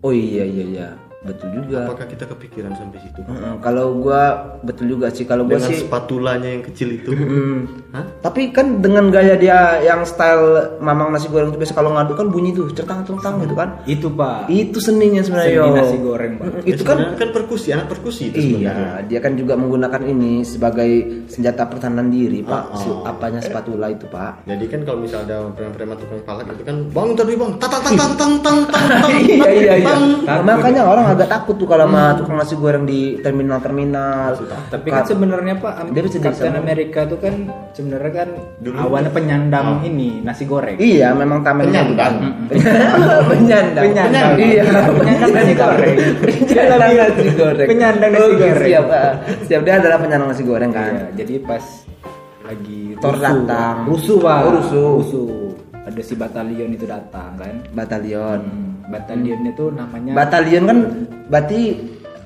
Oh 0.00 0.14
iya 0.14 0.46
iya 0.46 0.64
iya 0.64 0.88
betul 1.20 1.48
juga. 1.52 1.84
Apakah 1.84 2.06
kita 2.08 2.24
kepikiran 2.24 2.72
sampai 2.76 2.98
situ? 3.04 3.20
Mm 3.24 3.60
kalau 3.60 4.00
gue 4.00 4.22
betul 4.64 4.86
juga 4.96 5.12
sih. 5.12 5.28
Kalau 5.28 5.44
gue 5.44 5.60
dengan 5.60 5.68
sih 5.68 5.84
spatulanya 5.84 6.48
yang 6.48 6.64
kecil 6.64 6.88
itu. 6.96 7.10
Mm. 7.12 7.58
Hah? 7.90 8.06
tapi 8.22 8.54
kan 8.54 8.78
dengan 8.78 9.10
gaya 9.10 9.34
dia 9.34 9.82
yang 9.82 10.06
style 10.06 10.78
mamang 10.78 11.10
nasi 11.10 11.26
goreng 11.26 11.50
itu 11.50 11.58
biasa 11.58 11.74
kalau 11.74 11.90
ngadu 11.98 12.14
kan 12.14 12.30
bunyi 12.30 12.54
tuh 12.54 12.70
certang 12.70 13.02
certang 13.02 13.42
gitu 13.42 13.54
kan? 13.58 13.82
Itu 13.84 14.08
pak. 14.14 14.46
Itu 14.46 14.78
seninya 14.78 15.20
sebenarnya 15.26 15.66
Seni 15.66 15.74
nasi 15.74 15.96
goreng 15.98 16.32
pak. 16.38 16.46
Mm, 16.46 16.70
itu 16.70 16.82
ya, 16.86 16.88
kan 16.88 16.98
kan 17.18 17.28
perkusi 17.34 17.68
anak 17.74 17.86
perkusi 17.90 18.22
itu 18.30 18.62
iya 18.62 19.02
dia 19.04 19.18
kan 19.18 19.34
juga 19.34 19.58
menggunakan 19.58 20.06
ini 20.06 20.46
sebagai 20.46 21.26
senjata 21.26 21.66
pertahanan 21.66 22.08
diri 22.08 22.46
pak. 22.46 22.62
Oh, 22.70 23.02
oh. 23.02 23.10
apanya 23.10 23.42
spatula 23.42 23.90
itu 23.90 24.06
pak. 24.06 24.46
Jadi 24.46 24.64
kan 24.70 24.80
kalau 24.86 24.98
misalnya 25.02 25.26
ada 25.26 25.52
preman-preman 25.52 25.96
tukang 25.98 26.22
palak 26.24 26.46
itu 26.54 26.62
kan 26.64 26.76
bang 26.88 27.08
tadi 27.18 27.32
bang. 27.36 27.50
Tatang 27.58 27.82
tatang 27.82 28.10
tatang 28.14 28.32
tatang 28.40 28.58
tatang 28.70 29.12
iya 29.28 29.50
iya 29.50 29.74
iya. 29.82 29.94
Makanya 30.46 30.82
orang 30.86 31.09
agak 31.10 31.28
takut 31.28 31.54
tuh 31.54 31.64
kalau 31.64 31.84
sama 31.84 32.14
tukang 32.14 32.36
nasi 32.36 32.54
goreng 32.54 32.84
di 32.84 33.00
terminal-terminal. 33.18 34.38
Tapi 34.66 34.88
kan 34.88 35.02
sebenarnya 35.02 35.54
Pak 35.56 35.72
Am- 35.76 35.90
Dia 35.90 36.02
bisa 36.02 36.18
Captain 36.18 36.52
sama. 36.52 36.60
Amerika 36.60 37.00
tuh 37.04 37.18
kan 37.18 37.34
sebenarnya 37.70 38.12
kan 38.14 38.28
awalnya 38.76 39.10
penyandang 39.10 39.82
ini 39.82 40.20
nasi 40.20 40.44
goreng. 40.44 40.76
Iya, 40.76 41.12
memang 41.12 41.40
tamengnya 41.40 41.82
Penyandang. 41.82 42.14
bukan. 42.46 42.58
Penyandang. 43.30 43.84
Penyandang. 43.86 44.30
Iya, 44.36 44.62
Penyandang 44.92 45.32
nasi 45.32 45.54
goreng. 45.54 45.96
Penyandang 46.46 46.92
nasi 46.92 47.30
goreng. 47.32 47.68
Penyandang 47.68 48.10
nasi 48.10 48.32
goreng. 48.32 48.68
Siap, 48.70 48.86
ah. 48.88 49.12
siap 49.44 49.60
dia 49.62 49.74
adalah 49.76 49.98
penyandang 49.98 50.30
nasi 50.30 50.42
goreng 50.42 50.70
kan. 50.70 50.92
Iya, 50.92 51.04
jadi 51.16 51.34
pas 51.42 51.64
lagi 52.42 52.80
Thor 52.98 53.14
rusuh, 53.14 53.24
datang. 53.24 53.74
rusuh 53.86 54.18
pak, 54.18 54.38
Oh, 54.40 54.52
rusuh. 54.52 55.28
Ada 55.80 56.02
si 56.02 56.14
batalion 56.14 56.70
itu 56.70 56.84
datang 56.84 57.34
kan. 57.34 57.54
Batalion. 57.70 58.40
Hmm, 58.42 58.69
batalion 58.90 59.40
itu 59.46 59.64
namanya 59.70 60.12
Batalion 60.12 60.64
kan 60.66 60.78
berarti 61.30 61.60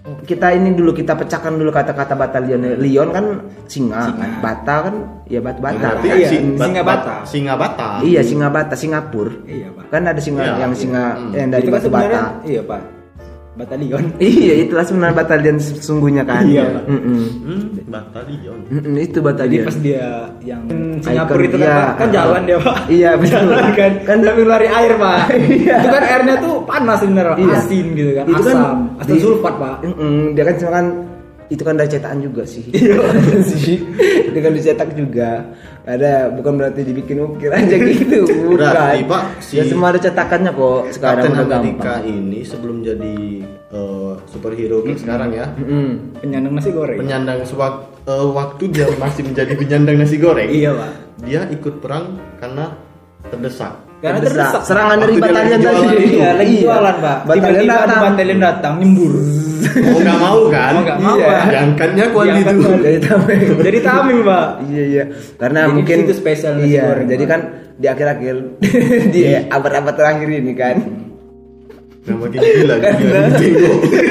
kita 0.05 0.53
ini 0.53 0.77
dulu 0.77 0.93
kita 0.93 1.17
pecahkan 1.17 1.57
dulu 1.57 1.73
kata-kata 1.73 2.12
batalion. 2.12 2.77
Lion 2.77 3.09
kan 3.09 3.41
singa, 3.65 4.12
kan? 4.12 4.31
bata 4.45 4.75
kan 4.85 4.95
ya 5.25 5.41
batu 5.41 5.65
bata. 5.65 5.81
Berarti 5.97 6.09
Iya, 6.12 6.29
sing- 6.29 6.57
bat- 6.57 6.67
singa 6.69 6.83
bat- 6.85 6.93
bata. 7.01 7.15
Singa 7.25 7.55
bata. 7.57 7.89
Iya 8.05 8.21
singa 8.21 8.49
bata 8.53 8.75
Singapura. 8.77 9.33
Iya 9.49 9.69
pak. 9.73 9.85
Kan 9.89 10.03
ada 10.05 10.21
singa 10.21 10.43
Iya, 10.45 10.55
yang 10.61 10.73
iya. 10.73 10.81
singa 10.81 11.05
Hmm. 11.17 11.33
yang 11.33 11.49
dari 11.49 11.62
itu 11.65 11.71
kan 11.73 11.77
batu 11.81 11.89
bata. 11.89 12.21
iya 12.45 12.61
pak. 12.61 12.81
Batalion. 13.55 14.03
Iya 14.21 14.55
itulah 14.61 14.83
sebenarnya 14.83 15.15
batalion 15.15 15.57
sesungguhnya 15.57 16.23
kan. 16.23 16.43
Iya. 16.43 16.83
Mm-mm. 16.85 17.23
Hmm, 17.41 17.63
batalion. 17.87 18.59
Mm-mm, 18.67 18.95
itu 18.97 19.15
Jadi 19.15 19.23
batalion. 19.23 19.65
pas 19.65 19.79
dia 19.79 20.05
yang 20.43 20.63
Singapura 20.99 21.39
Icon 21.39 21.47
itu 21.47 21.57
kan. 21.57 21.71
Pak, 21.71 21.91
kan 21.95 22.09
jalan 22.11 22.41
dia 22.43 22.59
pak. 22.59 22.79
Iya, 22.99 23.11
betul. 23.21 23.31
Jalan 23.47 23.67
kan, 23.73 23.93
kan 24.03 24.17
sambil 24.21 24.47
lari 24.49 24.69
air 24.69 24.93
pak. 24.97 25.19
Iya. 25.31 25.77
Itu 25.79 25.89
kan 25.89 26.03
airnya 26.05 26.35
tuh 26.37 26.55
panas 26.65 26.99
sebenarnya, 26.99 27.35
Iya. 27.37 27.57
asin 27.57 27.87
gitu 27.93 28.11
kan, 28.13 28.25
Itu 28.27 28.43
kan 28.43 28.57
asam, 28.57 28.79
asam 28.99 29.15
di- 29.15 29.23
sulfat 29.23 29.55
pak. 29.55 29.77
Mm-mm, 29.87 30.17
dia 30.35 30.45
kan 30.45 30.55
cuma 30.59 30.71
kan 30.73 30.87
itu 31.47 31.61
kan 31.61 31.75
dari 31.75 31.87
cetakan 31.87 32.21
juga 32.21 32.43
sih. 32.43 32.65
Iya. 32.67 32.97
sih. 33.51 33.77
Dia 34.31 34.41
kan 34.41 34.53
dicetak 34.53 34.91
juga. 34.93 35.45
Ada 35.83 36.33
bukan 36.33 36.57
berarti 36.57 36.81
dibikin 36.81 37.21
ukir 37.21 37.51
aja 37.51 37.77
gitu. 37.77 38.25
Bukan. 38.25 38.57
Berarti, 38.57 39.05
Pak, 39.05 39.23
si- 39.39 39.57
ya 39.57 39.65
semua 39.65 39.89
ada 39.89 40.01
cetakannya 40.01 40.51
kok 40.51 40.81
sekarang 40.91 41.23
Kapten 41.23 41.37
udah 41.39 41.45
Amerika 41.55 41.85
gampang. 41.95 42.09
ini 42.09 42.41
sebelum 42.41 42.77
jadi 42.81 43.17
eh, 43.69 44.13
superhero 44.27 44.81
kayak 44.81 44.99
sekarang 44.99 45.31
ya, 45.31 45.47
Mm-mm. 45.53 46.17
Penyandang 46.19 46.53
nasi 46.55 46.71
goreng. 46.71 46.97
penyandang 46.97 47.39
sewak- 47.45 47.85
eh, 48.03 48.27
waktu 48.27 48.65
dia 48.71 48.89
masih 48.95 49.23
menjadi 49.23 49.53
penyandang 49.53 49.97
nasi 49.99 50.17
goreng. 50.17 50.49
Iya 50.49 50.73
pak. 50.73 50.93
Dia 51.21 51.41
ikut 51.49 51.75
perang 51.79 52.05
karena 52.39 52.73
terdesak. 53.25 53.77
Karena 54.05 54.21
Terdesak. 54.21 54.63
Serangan 54.69 54.97
dari 55.01 55.13
batalion 55.17 55.61
lagi 55.65 55.65
tadi. 55.65 56.05
Iya, 56.13 56.29
lagi 56.37 56.53
Iya. 56.53 56.63
jualan 56.69 56.97
pak. 57.01 57.19
Batalion 57.25 57.65
datang. 57.65 58.01
batalion 58.05 58.41
datang 58.45 58.73
nyembur. 58.77 59.13
Mau 59.65 59.97
nggak 59.97 60.19
mau 60.21 60.41
kan? 60.53 60.73
Mau 60.77 60.83
nggak 60.85 60.99
mau, 61.01 61.15
Iya. 61.17 61.25
Pak. 61.25 61.45
Diangkatnya 61.49 62.05
Diangkat 62.13 62.55
itu. 62.55 62.69
Dari 62.85 62.99
tameng. 63.01 63.41
Jadi 63.65 63.79
tameng 63.81 64.19
pak. 64.21 64.47
Iya 64.69 64.85
iya. 64.85 65.05
Karena 65.41 65.61
Jadi 65.65 65.73
mungkin 65.73 65.97
itu 66.05 66.13
spesial 66.13 66.53
nasi 66.61 66.69
Iya, 66.69 66.83
goreng, 66.85 67.09
jadi 67.09 67.25
kan 67.25 67.41
di 67.75 67.87
akhir-akhir 67.89 68.35
di 69.17 69.21
abad-abad 69.49 69.95
terakhir 69.97 70.29
ini 70.29 70.53
kan. 70.53 70.77
Nah, 72.05 72.29
gila 72.29 72.77
gila 72.77 73.21
gitu. 73.41 73.71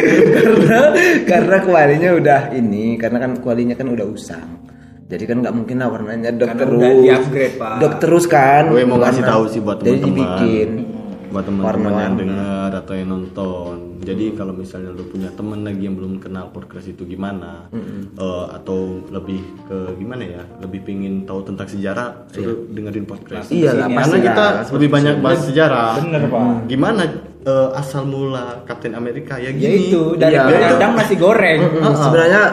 karena 0.66 0.82
karena 1.30 1.58
kualinya 1.62 2.10
udah 2.18 2.42
ini 2.50 2.98
karena 2.98 3.22
kan 3.22 3.38
kualinya 3.38 3.78
kan 3.78 3.86
udah 3.86 4.10
usang 4.10 4.50
jadi 5.06 5.24
kan 5.26 5.38
nggak 5.40 5.54
mungkin 5.54 5.76
lah 5.78 5.90
warnanya 5.90 6.30
dok 6.32 6.50
terus 6.54 6.74
udah 6.76 6.92
di-upgrade, 6.98 7.56
Pak. 7.56 7.76
dok 7.78 7.94
terus 7.98 8.26
kan 8.26 8.64
Gue 8.68 8.84
mau 8.84 8.98
ngasih 8.98 9.20
Warna- 9.20 9.32
tahu 9.32 9.44
sih 9.48 9.60
buat 9.60 9.78
jadi 9.78 9.98
teman-teman. 9.98 10.16
dibikin 10.40 10.70
buat 11.30 11.46
teman-teman 11.46 11.94
yang 11.98 12.14
dengar 12.16 12.70
atau 12.72 12.94
yang 12.94 13.10
nonton. 13.10 13.76
Jadi 14.00 14.36
kalau 14.36 14.54
misalnya 14.54 14.92
lu 14.92 15.02
punya 15.04 15.32
temen 15.32 15.64
lagi 15.64 15.82
yang 15.82 15.96
belum 15.96 16.20
kenal 16.20 16.52
podcast 16.52 16.86
itu 16.86 17.08
gimana, 17.08 17.72
eh, 17.72 18.46
atau 18.52 19.02
lebih 19.10 19.40
ke 19.64 19.96
gimana 19.96 20.24
ya, 20.30 20.44
lebih 20.60 20.84
pingin 20.84 21.24
tahu 21.24 21.42
tentang 21.42 21.66
sejarah, 21.66 22.28
suruh 22.30 22.68
dengerin 22.70 23.08
podcast. 23.08 23.48
iya 23.50 23.72
lah 23.72 23.88
Karena 23.88 24.18
kita 24.20 24.46
lebih 24.70 24.90
banyak 24.92 25.16
bahas 25.18 25.42
sejarah. 25.42 25.98
Bener 25.98 26.22
pak. 26.28 26.68
Gimana 26.68 27.02
eh, 27.42 27.70
asal 27.74 28.04
mula 28.06 28.62
Kapten 28.64 28.94
Amerika 28.94 29.36
ya 29.36 29.50
Ya 29.50 29.52
gini. 29.52 29.90
itu 29.90 30.14
dari 30.14 30.32
Iya. 30.34 30.46
penyandang 30.46 30.92
nasi 30.94 31.16
goreng. 31.16 31.60
Mm, 31.74 31.94
sebenarnya 31.98 32.44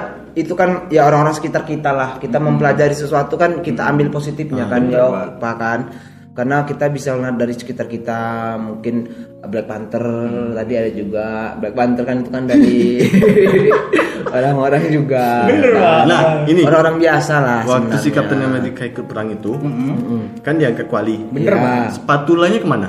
itu 0.41 0.57
kan 0.57 0.88
ya 0.88 1.05
orang-orang 1.07 1.36
sekitar 1.36 1.68
kita 1.68 1.91
lah. 1.93 2.11
Kita 2.16 2.41
mempelajari 2.41 2.97
sesuatu 2.97 3.36
kan 3.36 3.61
kita 3.61 3.84
ambil 3.86 4.09
positifnya 4.09 4.66
kan 4.66 4.88
ya 4.88 5.36
Pak. 5.36 5.55
Kan. 5.61 5.80
Karena 6.30 6.62
kita 6.64 6.88
bisa 6.88 7.12
lihat 7.18 7.36
dari 7.36 7.53
sekitar 7.53 7.91
kita 7.91 8.55
mungkin 8.57 9.05
Black 9.45 9.66
Panther 9.66 10.05
tadi 10.57 10.72
ada 10.78 10.91
juga. 10.95 11.26
Black 11.59 11.74
Panther 11.76 12.05
kan 12.07 12.16
itu 12.22 12.30
kan 12.30 12.45
dari 12.49 12.78
orang-orang 14.36 14.82
juga. 14.95 15.51
Nah, 16.07 16.47
ini. 16.47 16.62
Orang-orang 16.64 16.97
biasa 17.03 17.34
lah 17.43 17.61
waktu 17.66 17.99
si 17.99 18.09
sebenarnya. 18.09 18.14
Captain 18.16 18.41
America 18.47 18.82
ikut 18.86 19.05
perang 19.11 19.28
itu, 19.34 19.53
kan 20.41 20.55
dia 20.57 20.70
angkat 20.70 20.86
kuali. 20.86 21.18
Bener, 21.34 21.55
Pak. 21.59 21.99
Spatulanya 21.99 22.59
ke 22.62 22.68
mana? 22.68 22.88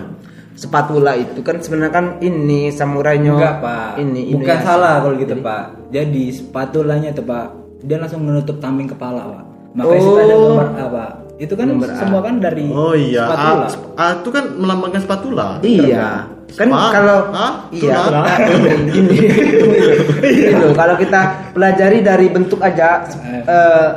Spatula 0.61 1.17
itu 1.17 1.41
kan 1.41 1.57
sebenarnya 1.57 1.89
kan 1.91 2.05
ini 2.19 2.69
samurainya 2.69 3.33
Enggak 3.33 3.55
pak, 3.59 3.97
ini 3.97 4.29
bukan 4.29 4.45
Inuyasha. 4.45 4.67
salah 4.67 4.93
kalau 5.01 5.15
gitu 5.17 5.35
pak. 5.39 5.63
Jadi 5.89 6.23
spatulanya 6.29 7.09
tuh 7.11 7.25
pak, 7.25 7.45
dia 7.81 7.97
langsung 7.97 8.21
menutup 8.21 8.61
tamping 8.61 8.85
kepala 8.85 9.21
pak. 9.25 9.43
Makanya 9.73 9.99
suka 9.99 10.21
ada 10.21 10.33
Oh. 10.33 10.41
gambar 10.47 10.67
A 10.69 10.85
pak. 10.87 11.11
Itu 11.35 11.53
kan 11.55 11.67
semua 11.97 12.21
kan 12.21 12.37
dari 12.37 12.69
Oh 12.69 12.93
iya, 12.93 13.25
spatula. 13.25 13.65
A, 13.97 14.03
A 14.03 14.05
itu 14.15 14.29
kan 14.29 14.43
melambangkan 14.53 15.01
spatula. 15.01 15.47
Iya. 15.59 16.29
Kan 16.51 16.67
Spa? 16.67 16.87
kalau 16.91 17.19
Hah? 17.31 17.53
iya 17.71 17.95
Tuna? 17.97 18.21
gini. 18.91 19.17
Gitu, 20.21 20.67
kalau 20.75 20.95
kita 20.95 21.21
pelajari 21.51 22.03
dari 22.03 22.27
bentuk 22.27 22.59
aja 22.59 23.01
eh, 23.41 23.89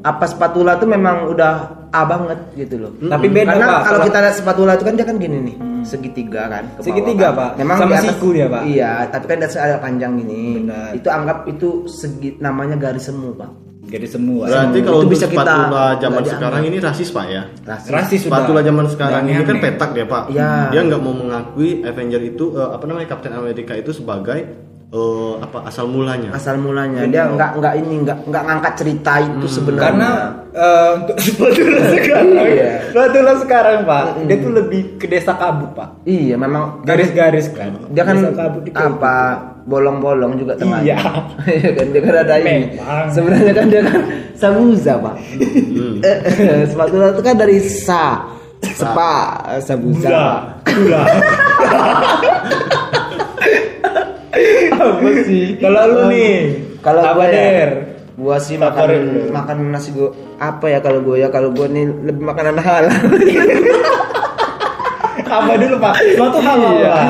apa 0.00 0.24
spatula 0.26 0.74
itu 0.74 0.84
memang 0.84 1.30
udah 1.30 1.79
A 1.90 2.02
banget 2.02 2.38
gitu 2.54 2.74
loh. 2.78 2.92
Tapi 2.96 3.26
beda 3.26 3.50
Karena 3.50 3.66
pak. 3.66 3.80
kalau 3.80 3.84
Kalau- 3.90 4.06
kita 4.06 4.18
lihat 4.20 4.34
spatula 4.34 4.72
itu 4.72 4.84
kan 4.84 4.94
dia 4.94 5.04
kan 5.04 5.16
gini 5.16 5.38
nih, 5.42 5.56
segitiga 5.82 6.42
kan. 6.46 6.64
ke 6.64 6.72
bawah 6.72 6.86
Segitiga, 6.86 7.26
kan. 7.26 7.36
Pak. 7.36 7.50
Memang 7.58 7.76
Sama 7.76 7.88
di 7.88 7.94
atas- 7.94 8.06
siku 8.08 8.28
dia, 8.30 8.46
Pak. 8.46 8.62
Iya, 8.64 8.92
tapi 9.08 9.24
kan 9.26 9.36
di 9.36 9.44
atas 9.44 9.58
ada 9.58 9.76
panjang 9.76 10.12
gini. 10.16 10.42
Benar. 10.60 10.90
Itu 10.92 11.08
anggap 11.08 11.38
itu 11.46 11.68
segi 11.84 12.38
namanya 12.38 12.76
garis 12.76 13.04
semu, 13.04 13.34
Pak. 13.34 13.50
Jadi 13.82 14.06
semua. 14.06 14.46
Berarti 14.46 14.78
Itu 14.78 14.86
kalau 14.86 14.98
untuk 15.02 15.10
bisa 15.10 15.26
kita 15.26 15.42
spatula 15.42 15.84
zaman 15.96 16.20
pelajari. 16.22 16.30
sekarang 16.30 16.62
ini 16.62 16.76
rasis 16.78 17.08
pak 17.10 17.26
ya? 17.26 17.42
Rasis. 17.60 17.90
Rasis 17.90 18.20
sudah. 18.22 18.32
Spatula 18.38 18.60
zaman 18.60 18.84
sekarang 18.86 19.22
Udah 19.24 19.34
ini 19.34 19.42
kan 19.42 19.56
petak 19.58 19.90
dia 19.90 20.06
pak. 20.06 20.24
Iya. 20.30 20.50
Dia 20.70 20.80
nggak 20.86 21.00
mau 21.00 21.10
mengakui 21.12 21.70
Avenger 21.82 22.22
itu 22.22 22.54
eh, 22.54 22.70
apa 22.70 22.84
namanya 22.86 23.08
Captain 23.08 23.34
America 23.34 23.74
itu 23.74 23.90
sebagai 23.90 24.38
eh, 24.88 25.34
apa 25.38 25.58
asal 25.64 25.86
mulanya. 25.86 26.30
Asal 26.30 26.54
mulanya 26.56 27.02
dia 27.02 27.26
nggak 27.26 27.50
nggak 27.56 27.74
ini 27.78 27.94
nggak 28.00 28.18
nggak 28.26 28.42
ngangkat 28.44 28.72
cerita 28.76 29.12
itu 29.18 29.46
sebenarnya. 29.48 29.82
Karena 29.84 30.08
eh, 30.52 30.88
untuk 30.96 31.16
spatula 31.24 31.82
sekarang, 31.88 32.28
Iya. 32.34 32.70
spatula 32.88 33.32
sekarang 33.38 33.78
pak, 33.82 34.04
dia 34.24 34.36
tuh 34.36 34.52
lebih 34.52 34.80
ke 34.96 35.06
desa 35.06 35.32
kabut 35.32 35.70
pak. 35.72 35.88
Iya, 36.02 36.34
memang 36.36 36.82
Garis-garis 36.82 37.50
kan. 37.50 37.74
dia 37.88 38.02
kan 38.02 38.16
Desa 38.16 38.32
kabut 38.32 38.62
di 38.62 38.70
kabut. 38.70 38.98
apa 38.98 39.16
bolong-bolong 39.60 40.34
juga 40.34 40.56
tengah 40.56 40.80
Iya. 40.86 40.96
kan 41.70 41.86
dia 41.88 42.00
kan 42.00 42.14
ada 42.18 42.34
ini 42.36 42.74
sebenarnya 43.08 43.52
kan 43.52 43.66
dia 43.66 43.82
kan 43.82 44.00
sabuza 44.32 44.92
pak 44.96 45.14
spatula 46.66 47.06
itu 47.12 47.22
kan 47.22 47.36
dari 47.36 47.56
sa 47.60 48.24
sepa 48.60 49.12
sabuza 49.58 50.08
Gula. 50.62 51.02
Apa 54.70 55.10
sih? 55.26 55.58
Kalau 55.58 55.82
lu 55.86 56.02
nih, 56.08 56.34
kalau 56.80 57.02
apa 57.02 57.24
gua 58.20 58.36
sih 58.36 58.54
makan 58.54 58.88
makan 59.28 59.56
nasi 59.70 59.90
gua 59.90 60.12
apa 60.36 60.68
ya 60.68 60.78
kalau 60.78 61.00
gua 61.00 61.16
ya 61.16 61.28
kalau 61.28 61.48
gua 61.50 61.66
nih 61.66 61.88
lebih 62.04 62.20
makanan 62.22 62.56
halal 62.56 62.92
Apa 65.22 65.54
dulu 65.54 65.78
pak? 65.78 65.94
Suatu 66.10 66.42
halal 66.42 66.74
Iya. 66.74 66.90
pak. 66.90 67.06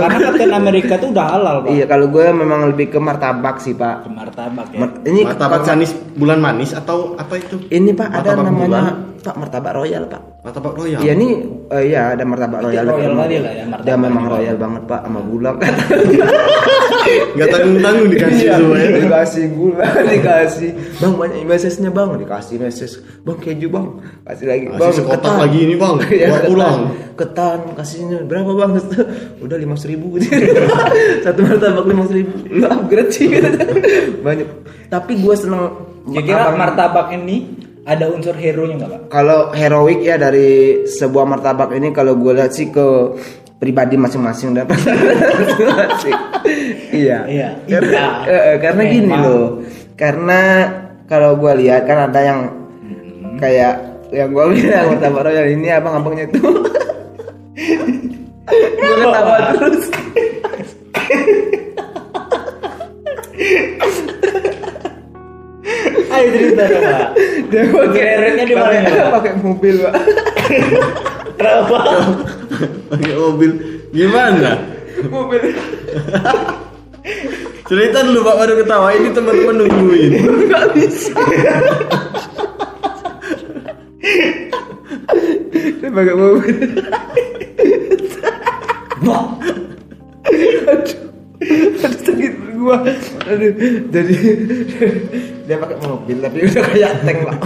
Karena 0.00 0.18
Captain 0.24 0.52
Amerika 0.56 0.96
tuh 0.96 1.12
udah 1.12 1.26
halal 1.28 1.56
pak. 1.60 1.68
iya 1.68 1.84
kalau 1.84 2.08
gua 2.08 2.32
memang 2.32 2.64
lebih 2.66 2.88
ke 2.88 2.96
martabak 2.98 3.60
sih 3.60 3.76
pak 3.76 4.02
Ke 4.02 4.10
martabak 4.10 4.72
ya. 4.72 4.78
Mar- 4.80 4.96
ini 5.04 5.20
Martabak 5.22 5.68
manis 5.68 5.92
bulan 6.16 6.40
manis 6.40 6.72
atau 6.72 7.12
apa 7.14 7.36
itu? 7.36 7.60
ini 7.68 7.92
pak 7.92 8.08
ada 8.08 8.32
Martabak 8.32 8.44
namanya 8.48 8.64
bulan? 8.64 8.84
pak 9.20 9.34
martabak 9.36 9.72
royal 9.74 10.02
pak 10.06 10.22
Martabak 10.40 10.72
royal. 10.74 10.98
Iya 10.98 11.12
ini 11.12 11.28
eh, 11.68 11.82
iya 11.84 12.16
ada 12.16 12.24
martabak 12.24 12.60
royal. 12.64 12.84
royal 12.88 13.12
kali 13.14 13.36
lah 13.36 13.52
ya, 13.52 13.64
martabak 13.66 13.84
Dia 13.84 13.96
memang 14.00 14.24
royal 14.26 14.56
banget 14.56 14.82
pak 14.88 15.00
sama 15.04 15.20
gula 15.20 15.50
kan. 15.52 15.74
Nggak 17.34 17.48
tanggung 17.48 17.78
tanggung 17.78 18.08
dikasih 18.08 18.44
Iya, 18.44 18.54
semua 18.56 18.76
ya. 18.76 18.88
dikasih 18.98 19.44
gula, 19.52 19.86
dikasih. 20.12 20.70
Bang 20.98 21.12
banyak 21.14 21.38
mesesnya 21.42 21.90
bang, 21.90 22.08
dikasih 22.16 22.56
meses. 22.58 22.90
Bang 23.22 23.38
keju 23.38 23.68
bang, 23.68 23.86
kasih 24.24 24.46
lagi. 24.46 24.64
Kasih 24.66 24.78
bang 24.78 24.92
sekotak 24.94 25.34
lagi 25.38 25.58
ini, 25.62 25.74
Bang. 25.74 25.94
Bawa 25.96 26.08
ketan. 26.08 26.46
pulang. 26.46 26.78
Ketan 27.14 27.58
kasihnya 27.74 28.18
berapa 28.22 28.50
bang? 28.52 28.70
Udah 29.44 29.56
lima 29.56 29.74
ribu. 29.76 30.06
Satu 31.24 31.40
martabak 31.42 31.84
lima 31.84 32.04
ribu. 32.06 32.34
Lu 32.48 32.66
upgrade 32.66 33.10
sih. 33.10 33.26
banyak. 34.18 34.48
Tapi 34.88 35.12
gue 35.18 35.34
seneng. 35.34 35.62
Kira-kira 36.08 36.48
abang- 36.48 36.58
martabak 36.58 37.08
ini 37.12 37.36
ada 37.84 38.08
unsur 38.08 38.32
hero 38.32 38.64
nya 38.64 38.76
nggak 38.76 38.90
pak? 38.90 39.00
kalau 39.08 39.48
heroik 39.48 40.00
ya 40.00 40.16
dari 40.16 40.84
sebuah 40.84 41.24
martabak 41.24 41.72
ini 41.72 41.88
kalau 41.88 42.16
gue 42.16 42.32
lihat 42.32 42.52
sih 42.52 42.68
ke 42.68 43.16
pribadi 43.58 43.94
masing-masing 43.94 44.54
dan 44.54 44.64
masing-masing. 44.64 46.14
iya. 47.02 47.18
Iya. 47.26 47.48
Karena, 47.66 48.02
Iya. 48.22 48.30
eh, 48.30 48.42
eh, 48.44 48.56
karena 48.58 48.82
gini 48.84 49.06
Memang. 49.08 49.22
loh. 49.22 49.46
Karena 49.94 50.40
kalau 51.04 51.34
gue 51.34 51.52
lihat 51.58 51.82
kan 51.84 52.06
ada 52.06 52.20
yang 52.20 52.40
kayak 53.36 53.74
yang 54.08 54.30
gue 54.30 54.44
bilang 54.52 54.86
martabak 54.90 55.22
royal 55.24 55.46
ini 55.46 55.68
abang-abangnya 55.68 56.24
itu 56.24 56.38
gue 58.78 58.96
ketawa 58.96 59.36
terus. 59.52 59.84
Ayo 66.08 66.26
cerita 66.32 66.62
dong 66.64 66.82
pak. 66.82 67.08
Dia 67.48 67.62
pakai 67.68 67.92
Geretnya 67.94 68.44
di 68.44 68.54
mana, 68.56 68.66
pakai- 68.72 68.96
Pak? 68.96 69.10
pakai 69.12 69.32
mobil 69.38 69.74
pak. 69.78 69.94
Kenapa? 71.38 71.78
Pakai 72.90 73.14
mobil 73.14 73.50
gimana? 73.94 74.58
mobil 75.06 75.54
Cerita 77.68 78.02
dulu 78.02 78.26
Pak 78.26 78.36
baru 78.42 78.54
ketawa 78.64 78.88
ini 78.96 79.08
teman-teman 79.14 79.54
nungguin. 79.62 80.12
nggak 80.50 80.64
bisa. 80.74 81.14
Dia 85.78 85.90
pakai 85.94 86.14
mobil. 86.16 86.56
aduh, 89.08 89.38
aduh 90.68 91.08
sakit 91.78 92.32
gua. 92.58 92.76
Aduh, 93.28 93.52
jadi 93.94 94.16
dia 95.46 95.56
pakai 95.56 95.76
mobil 95.86 96.16
tapi 96.18 96.38
udah 96.44 96.64
kayak 96.72 96.92
tank 97.06 97.18
pak. 97.24 97.38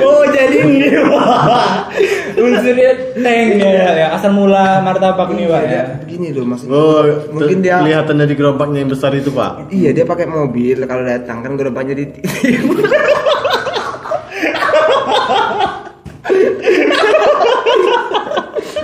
Oh 0.00 0.24
jadi 0.30 0.56
ini 0.62 0.88
pak. 0.94 1.92
Unsurnya 2.40 2.90
tank 3.18 3.48
ya, 3.60 3.90
ya. 3.98 4.06
Asal 4.14 4.32
mula 4.32 4.80
martabak 4.80 5.34
nih 5.34 5.46
pak 5.50 5.62
ya. 5.66 5.82
Gini 6.06 6.32
loh 6.32 6.46
maksudnya. 6.46 6.74
Oh, 6.74 7.02
mungkin 7.34 7.58
dia 7.60 7.82
kelihatan 7.82 8.16
dari 8.16 8.34
gerobaknya 8.38 8.78
yang 8.82 8.90
besar 8.90 9.12
itu 9.14 9.30
Pak. 9.34 9.70
Iya 9.70 9.90
dia 9.92 10.04
pakai 10.06 10.26
mobil 10.26 10.78
kalau 10.86 11.04
datang 11.04 11.42
kan 11.44 11.52
gerobaknya 11.58 11.94
di 11.98 12.04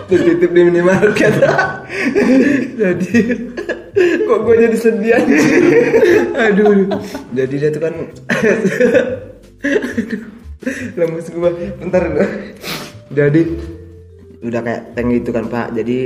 Dititip 0.07 0.55
di 0.55 0.61
minimarket 0.62 1.35
Jadi 2.79 3.11
Kok 4.23 4.39
gue 4.47 4.55
jadi 4.55 4.77
sedih 4.79 5.19
aja 5.19 5.35
Aduh 6.47 6.67
aduh. 6.71 7.03
Jadi 7.35 7.55
dia 7.59 7.75
tuh 7.75 7.83
kan 7.83 7.95
Aduh 9.67 10.37
Lemes 10.98 11.26
gue 11.28 11.50
Bentar 11.78 12.02
gue 12.11 12.26
Jadi 13.12 13.42
udah 14.46 14.61
kayak 14.62 14.82
tank 14.94 15.09
gitu 15.11 15.30
kan 15.34 15.44
pak. 15.48 15.74
Jadi 15.74 15.98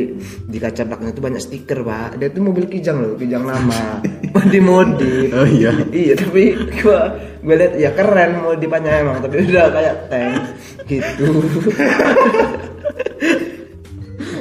di 0.49 0.59
kaca 0.59 0.83
belakangnya 0.87 1.13
itu 1.13 1.23
banyak 1.23 1.43
stiker 1.43 1.79
pak. 1.85 2.17
Dia 2.17 2.29
tuh 2.33 2.43
mobil 2.45 2.65
kijang 2.71 3.03
loh 3.03 3.15
kijang 3.19 3.45
lama. 3.45 4.01
Modi 4.35 4.61
modif 4.63 5.35
Oh 5.35 5.45
iya. 5.45 5.75
iya 5.91 6.15
tapi 6.15 6.55
gua 6.81 7.19
gua 7.43 7.55
lihat 7.59 7.75
ya 7.77 7.91
keren 7.93 8.41
modifannya 8.41 8.93
emang. 9.03 9.19
Tapi 9.21 9.35
udah 9.51 9.67
kayak 9.75 9.95
tank 10.09 10.43
gitu. 10.87 11.29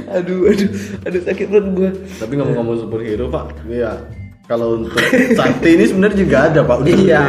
Aduh 0.10 0.50
aduh 0.50 0.70
aduh 1.06 1.22
sakit 1.22 1.46
perut 1.54 1.68
gua. 1.78 1.92
Tapi 2.18 2.34
ngomong-ngomong 2.34 2.82
superhero 2.82 3.30
Pak, 3.30 3.62
ya 3.70 3.94
kalau 4.50 4.82
untuk 4.82 4.98
sakti 5.38 5.78
ini 5.78 5.86
sebenarnya 5.86 6.18
juga 6.18 6.38
ada 6.50 6.66
Pak. 6.66 6.78
Udah 6.82 6.90
iya 6.98 7.22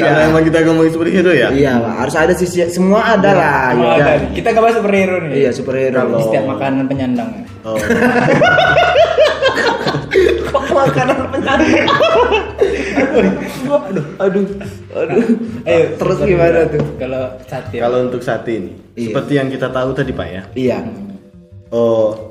Karena 0.00 0.22
emang 0.24 0.44
kita 0.46 0.62
ngomongin 0.62 0.92
superhero 0.94 1.32
ya. 1.32 1.50
iya 1.50 1.74
pak 1.74 1.94
harus 1.98 2.14
ada 2.14 2.32
sisi 2.32 2.62
semua 2.70 3.18
ada 3.18 3.30
lah 3.32 3.74
Oh, 3.74 3.82
ya 3.92 4.04
ada. 4.14 4.30
Kita 4.30 4.46
nggak 4.48 4.62
bahas 4.62 4.76
superhero 4.78 5.16
nih. 5.20 5.32
iya 5.36 5.50
superhero 5.50 6.06
Di 6.08 6.22
setiap 6.22 6.44
makanan 6.46 6.86
penyandang. 6.86 7.30
ya. 7.34 7.42
Oh, 7.66 7.74
kok 10.46 10.64
makanan 10.70 11.18
penyandang 11.30 11.86
aduh 13.70 14.06
aduh 14.18 14.44
aduh 14.92 15.24
Ayo 15.62 15.84
terus 15.94 16.18
gimana 16.20 16.58
tuh 16.68 16.82
Kalau 16.96 17.22
Satya. 17.44 17.78
kalau 17.80 17.98
untuk 18.06 18.20
saat 18.20 18.46
ini, 18.46 18.70
Iya. 18.94 19.10
seperti 19.10 19.32
yang 19.34 19.48
kita 19.48 19.66
tahu 19.68 19.90
tadi 19.92 20.10
Pak 20.10 20.28
ya. 20.28 20.42
iya 20.54 20.78
Oh, 21.70 22.29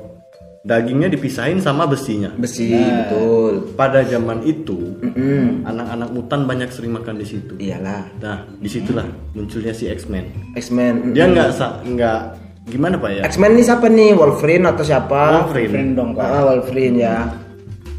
dagingnya 0.60 1.08
dipisahin 1.08 1.58
sama 1.58 1.88
besinya. 1.88 2.28
Besi, 2.36 2.68
betul. 2.76 3.72
Pada 3.72 4.04
zaman 4.04 4.44
itu, 4.44 5.00
Mm-mm. 5.00 5.64
anak-anak 5.64 6.08
mutan 6.12 6.44
banyak 6.44 6.68
sering 6.68 6.92
makan 6.92 7.16
di 7.16 7.24
situ. 7.24 7.56
Iyalah. 7.56 8.12
Nah, 8.20 8.44
di 8.60 8.68
situlah 8.68 9.08
munculnya 9.32 9.72
si 9.72 9.88
X-Men. 9.88 10.52
X-Men. 10.52 11.16
Dia 11.16 11.26
nggak 11.26 11.48
sa- 11.50 11.80
nggak 11.80 12.20
gimana 12.68 13.00
pak 13.00 13.10
ya? 13.10 13.22
X-Men 13.24 13.56
ini 13.56 13.62
siapa 13.64 13.88
nih? 13.88 14.12
Wolverine 14.12 14.68
atau 14.68 14.84
siapa? 14.84 15.48
Wolverine. 15.48 15.72
Friend 15.72 15.90
dong 15.96 16.10
pak. 16.12 16.24
Ah, 16.24 16.42
Wolverine 16.44 16.96
ya. 17.00 17.16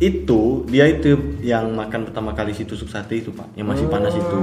Itu 0.02 0.66
dia 0.66 0.89
itu 0.89 1.14
yang 1.39 1.72
makan 1.72 2.10
pertama 2.10 2.34
kali 2.34 2.52
si 2.52 2.66
tusuk 2.66 2.89
sate 2.89 3.14
itu 3.16 3.30
pak, 3.30 3.54
yang 3.54 3.70
masih 3.70 3.86
panas 3.86 4.12
itu. 4.12 4.39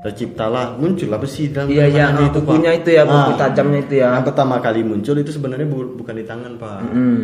Terciptalah 0.00 0.74
muncullah 0.74 1.14
besi 1.16 1.46
dalam 1.46 1.66
Iya 1.68 1.86
ya, 1.86 2.10
tangannya 2.10 2.26
itu 2.26 2.38
kukunya 2.40 2.70
itu 2.72 2.90
ya, 2.90 3.02
kuku 3.02 3.14
Ah. 3.28 3.36
tajamnya 3.36 3.78
itu 3.80 3.94
ya. 3.96 4.08
Yang 4.12 4.26
pertama 4.28 4.58
kali 4.58 4.82
muncul 4.82 5.14
itu 5.16 5.30
sebenarnya 5.30 5.62
bu- 5.64 5.94
bukan 5.94 6.14
di 6.16 6.24
tangan 6.24 6.52
pak. 6.56 6.78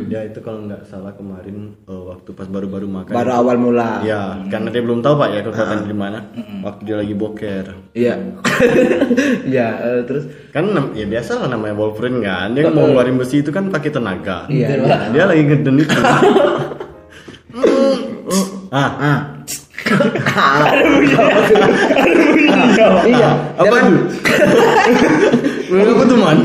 Dia 0.06 0.20
itu 0.24 0.38
kalau 0.38 0.62
nggak 0.62 0.82
salah 0.84 1.10
kemarin 1.12 1.74
eh, 1.80 2.02
waktu 2.04 2.30
pas 2.32 2.46
baru-baru 2.46 2.86
makan. 2.86 3.10
Baru 3.10 3.30
awal 3.32 3.58
mula. 3.58 3.98
Ya, 4.00 4.38
karena 4.46 4.70
dia 4.70 4.78
belum 4.80 4.98
tahu 5.00 5.14
pak 5.16 5.28
ya 5.28 5.40
kekuatan 5.42 5.78
di 5.84 5.96
mana. 5.96 6.18
Waktu 6.60 6.80
dia 6.84 6.96
lagi 6.96 7.14
boker. 7.14 7.64
Iya. 7.94 8.14
Iya, 9.48 9.68
eh, 9.80 10.00
terus 10.04 10.28
Kan 10.50 10.68
ya 10.92 11.04
biasa 11.04 11.40
lah 11.40 11.48
namanya 11.48 11.74
Wolverine 11.74 12.20
kan. 12.20 12.52
Dia 12.52 12.68
mau 12.68 12.84
ngeluarin 12.84 13.16
besi 13.16 13.40
itu 13.40 13.50
kan 13.50 13.68
pakai 13.68 13.90
tenaga. 13.90 14.46
Iya. 14.46 14.86
Dia 15.10 15.24
lagi 15.24 15.42
ngeden 15.44 15.78
itu. 15.78 15.94
ah, 18.72 18.90
ah. 19.00 19.18
Iya. 23.08 23.30
apa 23.56 23.76
tuh? 23.88 24.00
Apa 25.72 26.02
tuh 26.04 26.16
man? 26.20 26.38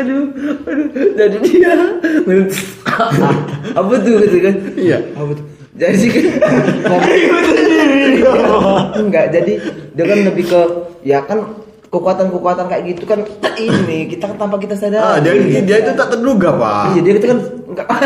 aduh, 0.00 0.24
aduh. 0.68 0.86
Jadi 1.16 1.36
dia 1.48 1.72
apa 3.72 3.92
tuh 4.04 4.14
gitu 4.20 4.38
kan? 4.44 4.54
Iya. 4.76 4.98
Apa 5.16 5.32
tuh? 5.32 5.46
Jadi 5.80 6.06
kan 6.12 6.24
enggak 9.00 9.32
jadi 9.32 9.52
dia 9.96 10.04
kan 10.04 10.18
lebih 10.28 10.44
ke 10.44 10.60
ya 11.06 11.18
kan 11.24 11.40
kekuatan-kekuatan 11.90 12.66
kayak 12.66 12.84
gitu 12.94 13.02
kan 13.04 13.20
ini 13.58 14.06
kita 14.06 14.30
kan 14.30 14.36
tanpa 14.38 14.56
kita 14.56 14.74
sadar. 14.74 15.02
Ah, 15.02 15.18
dia 15.18 15.34
dia 15.60 15.76
itu 15.82 15.90
tak 15.92 16.14
terduga 16.14 16.54
pak. 16.54 16.94
Iya 16.94 17.00
dia 17.02 17.12
itu 17.18 17.26
kan 17.26 17.38
enggak 17.66 17.86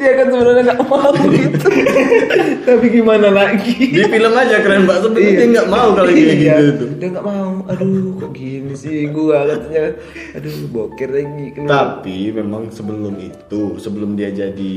dia 0.00 0.16
kan 0.16 0.26
sebenarnya 0.32 0.62
nggak 0.64 0.80
mau 0.88 1.12
gitu 1.12 1.68
tapi 2.66 2.86
gimana 2.88 3.28
lagi 3.28 3.74
Di 3.92 4.00
film 4.08 4.32
aja 4.32 4.56
keren 4.64 4.88
pak. 4.88 4.96
Sebenarnya 5.04 5.32
dia 5.36 5.46
nggak 5.52 5.68
mau 5.68 5.88
kalau 5.92 6.08
kayak 6.08 6.24
Iya, 6.40 6.54
gitu 6.56 6.64
itu. 6.72 6.84
dia 6.96 7.08
nggak 7.12 7.26
mau 7.26 7.50
aduh 7.68 8.06
kok 8.16 8.30
gini 8.32 8.72
sih 8.72 9.12
gua 9.12 9.44
katanya 9.44 9.84
aduh 10.32 10.54
boker 10.72 11.10
lagi 11.12 11.46
Tapi 11.60 12.16
memang 12.32 12.72
sebelum 12.72 13.14
itu, 13.20 13.76
sebelum 13.76 14.16
dia 14.16 14.32
jadi 14.32 14.74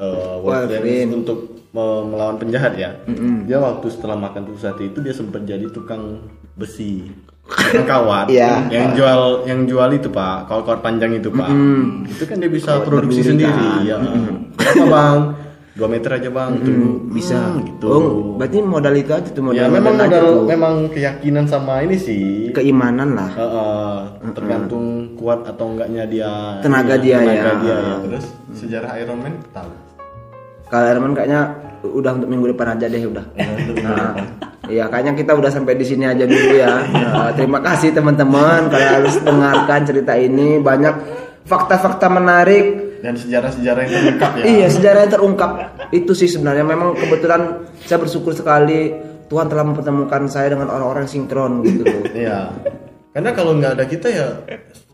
uh, 0.00 0.40
Wolverine. 0.40 1.12
Untuk 1.12 1.53
melawan 1.74 2.38
penjahat 2.38 2.72
ya, 2.74 2.94
dia 3.42 3.58
waktu 3.58 3.86
setelah 3.88 4.14
makan 4.14 4.46
tusuk 4.46 4.62
sate 4.62 4.86
itu 4.86 4.98
dia 4.98 5.10
sempat 5.10 5.42
jadi 5.42 5.66
tukang 5.66 6.22
besi, 6.54 7.10
tukang 7.42 7.82
kawat, 7.84 8.30
Iya. 8.30 8.70
yang 8.70 8.94
jual 8.94 9.20
yang 9.42 9.60
jual 9.64 9.90
itu 9.90 10.06
pak, 10.06 10.46
kawat-kawat 10.46 10.80
panjang 10.80 11.12
itu 11.12 11.28
pak, 11.28 11.50
itu 12.06 12.22
kan 12.22 12.38
dia 12.38 12.46
bisa 12.48 12.78
Kawat 12.78 12.86
produksi 12.86 13.20
berduri, 13.20 13.30
sendiri, 13.42 13.66
kan. 13.66 13.78
ya. 13.82 13.96
Berapa 14.54 14.86
bang? 14.86 15.18
Dua 15.74 15.90
meter 15.90 16.06
aja 16.06 16.30
bang, 16.30 16.50
tuh 16.62 16.78
bisa 17.10 17.34
Hmm, 17.50 17.66
gitu. 17.66 17.86
oh 17.90 18.02
berarti 18.38 18.62
modal 18.62 18.94
itu 18.94 19.10
aja 19.10 19.26
tuh 19.26 19.42
modal 19.42 19.58
ya 19.58 19.66
memang 19.66 19.94
modal, 19.98 20.22
tuh. 20.22 20.46
memang 20.46 20.74
keyakinan 20.86 21.50
sama 21.50 21.82
ini 21.82 21.98
sih. 21.98 22.54
keimanan 22.54 23.18
lah 23.18 23.26
Heeh, 23.26 23.94
tergantung 24.30 25.18
kuat 25.18 25.42
atau 25.42 25.74
enggaknya 25.74 26.06
dia 26.06 26.30
Tenaga 26.62 26.94
dia 26.94 27.18
tenaga 27.18 27.34
ya. 27.42 27.54
dia 27.58 27.74
ya. 27.74 27.94
terus 28.06 28.24
sejarah 28.54 28.90
Iron 28.96 29.18
Man 29.18 29.34
tahu 29.50 29.70
kalau 30.64 30.86
Herman 30.86 31.12
kayaknya 31.12 31.42
udah 31.86 32.12
untuk 32.14 32.28
minggu 32.28 32.46
depan 32.50 32.74
aja 32.74 32.86
deh 32.86 33.02
udah 33.02 33.24
nah, 33.80 34.14
Iya, 34.64 34.88
kayaknya 34.88 35.12
kita 35.12 35.36
udah 35.36 35.52
sampai 35.52 35.76
di 35.76 35.84
sini 35.84 36.08
aja 36.08 36.24
dulu 36.24 36.56
ya. 36.56 36.72
Nah, 36.88 37.28
terima 37.36 37.60
kasih 37.60 37.92
teman-teman 37.92 38.72
kalau 38.72 38.88
harus 38.96 39.20
dengarkan 39.20 39.84
cerita 39.84 40.16
ini 40.16 40.56
banyak 40.56 40.94
fakta-fakta 41.44 42.08
menarik 42.08 42.66
dan 43.04 43.12
sejarah-sejarah 43.12 43.80
yang 43.84 43.92
terlengkap 43.92 44.30
ya 44.32 44.44
Iya 44.48 44.66
sejarah 44.72 45.00
yang 45.04 45.12
terungkap 45.12 45.50
itu 45.92 46.12
sih 46.16 46.24
sebenarnya 46.26 46.64
memang 46.64 46.96
kebetulan 46.96 47.40
saya 47.78 48.00
bersyukur 48.00 48.32
sekali 48.32 48.96
Tuhan 49.28 49.52
telah 49.52 49.64
mempertemukan 49.64 50.24
saya 50.26 50.56
dengan 50.56 50.72
orang-orang 50.72 51.04
sinkron 51.04 51.60
gitu 51.60 51.84
loh. 51.84 52.00
Iya. 52.16 52.48
karena 53.12 53.30
kalau 53.30 53.54
nggak 53.54 53.76
ada 53.76 53.84
kita 53.84 54.08
ya 54.08 54.26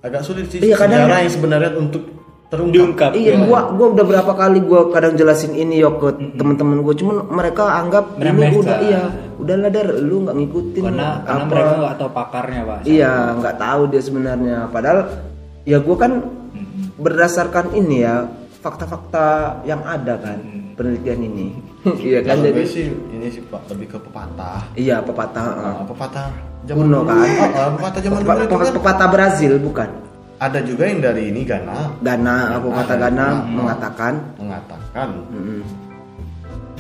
agak 0.02 0.20
sulit 0.20 0.50
sih 0.50 0.58
Iya, 0.60 0.74
kadang- 0.74 1.06
sejarah 1.06 1.18
yang 1.22 1.30
sebenarnya 1.30 1.70
untuk 1.78 2.02
terungkap 2.50 2.74
Diungkap. 2.74 3.10
Iya, 3.14 3.46
gua 3.46 3.70
gua 3.70 3.86
udah 3.94 4.04
berapa 4.04 4.32
kali 4.34 4.58
gua 4.60 4.90
kadang 4.90 5.14
jelasin 5.14 5.54
ini 5.54 5.78
yo 5.78 5.94
ke 5.96 6.10
teman-teman 6.34 6.82
gua, 6.82 6.92
cuman 6.92 7.16
mereka 7.30 7.78
anggap 7.78 8.18
ini 8.18 8.26
Meremehkan. 8.26 8.58
udah 8.58 8.78
iya, 8.82 9.02
udahlah 9.38 9.70
dar, 9.70 9.88
lu 9.96 10.26
nggak 10.26 10.36
ngikutin 10.36 10.82
Karena 10.82 11.08
karena 11.22 11.42
apa. 11.42 11.52
mereka 11.54 11.72
nggak 11.78 11.96
tahu 11.96 12.10
pakarnya 12.10 12.60
pak. 12.66 12.78
Iya, 12.84 13.12
nggak 13.38 13.56
tahu 13.56 13.80
dia 13.86 14.02
sebenarnya. 14.02 14.56
Padahal 14.66 14.98
ya 15.62 15.78
gua 15.78 15.96
kan 15.96 16.12
berdasarkan 16.96 17.66
ini 17.72 18.02
ya 18.02 18.26
fakta-fakta 18.60 19.26
yang 19.64 19.80
ada 19.80 20.18
kan 20.18 20.38
penelitian 20.74 21.20
ini. 21.24 21.48
Iya 22.10 22.20
kan 22.20 22.44
jadi 22.44 22.60
sih 22.66 22.92
ini 23.08 23.30
sih 23.30 23.40
pak 23.40 23.64
lebih 23.72 23.88
ke 23.88 23.98
pepatah 24.02 24.68
iya 24.74 25.00
pepatah. 25.00 25.44
heeh. 25.48 25.72
Nah, 25.80 25.86
pepatah 25.88 26.26
Kuno 26.68 27.00
dulu. 27.00 27.08
kan? 27.08 27.16
Ah, 27.16 27.48
ah, 27.56 27.68
pepatah 27.72 28.00
zaman 28.04 28.20
dulu 28.20 28.44
kan 28.52 28.72
pepatah 28.76 29.08
Brazil 29.08 29.52
bukan? 29.56 29.88
Ada 30.40 30.58
juga 30.64 30.88
yang 30.88 30.98
dari 30.98 31.28
ini 31.28 31.44
Ghana 31.44 32.00
Gana, 32.00 32.56
aku 32.56 32.72
kata 32.72 32.94
Ada. 32.96 33.02
Gana 33.06 33.26
Ah, 33.26 33.34
mengatakan 33.44 34.14
mengatakan 34.34 35.08
mm, 35.28 35.62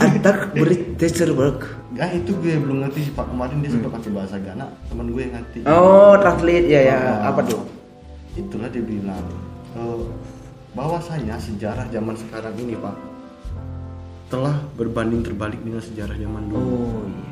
Antar 0.00 0.48
British 0.50 1.20
work. 1.30 1.76
ya 1.92 2.08
itu 2.08 2.32
gue 2.34 2.56
belum 2.56 2.80
ngerti 2.80 3.00
sih 3.04 3.12
pak 3.12 3.28
kemarin 3.28 3.60
dia 3.60 3.70
sempat 3.70 3.90
pakai 3.92 4.10
bahasa 4.10 4.36
Ghana 4.38 4.64
teman 4.88 5.06
gue 5.06 5.20
yang 5.20 5.34
ngerti 5.36 5.58
Oh, 5.64 6.16
translate 6.16 6.66
ya 6.66 6.80
ya. 6.82 6.96
Ah. 7.20 7.28
Apa 7.28 7.44
tuh? 7.44 7.60
itulah 8.32 8.70
dia 8.70 8.80
bilang 8.80 9.26
eh, 9.74 10.00
bahwasanya 10.72 11.36
sejarah 11.36 11.84
zaman 11.88 12.14
sekarang 12.16 12.54
ini 12.56 12.74
pak 12.74 12.94
telah 14.30 14.56
berbanding 14.74 15.20
terbalik 15.20 15.58
dengan 15.60 15.82
sejarah 15.82 16.14
zaman 16.14 16.46
dulu 16.46 16.62
Oh 16.62 17.02
iya. 17.04 17.28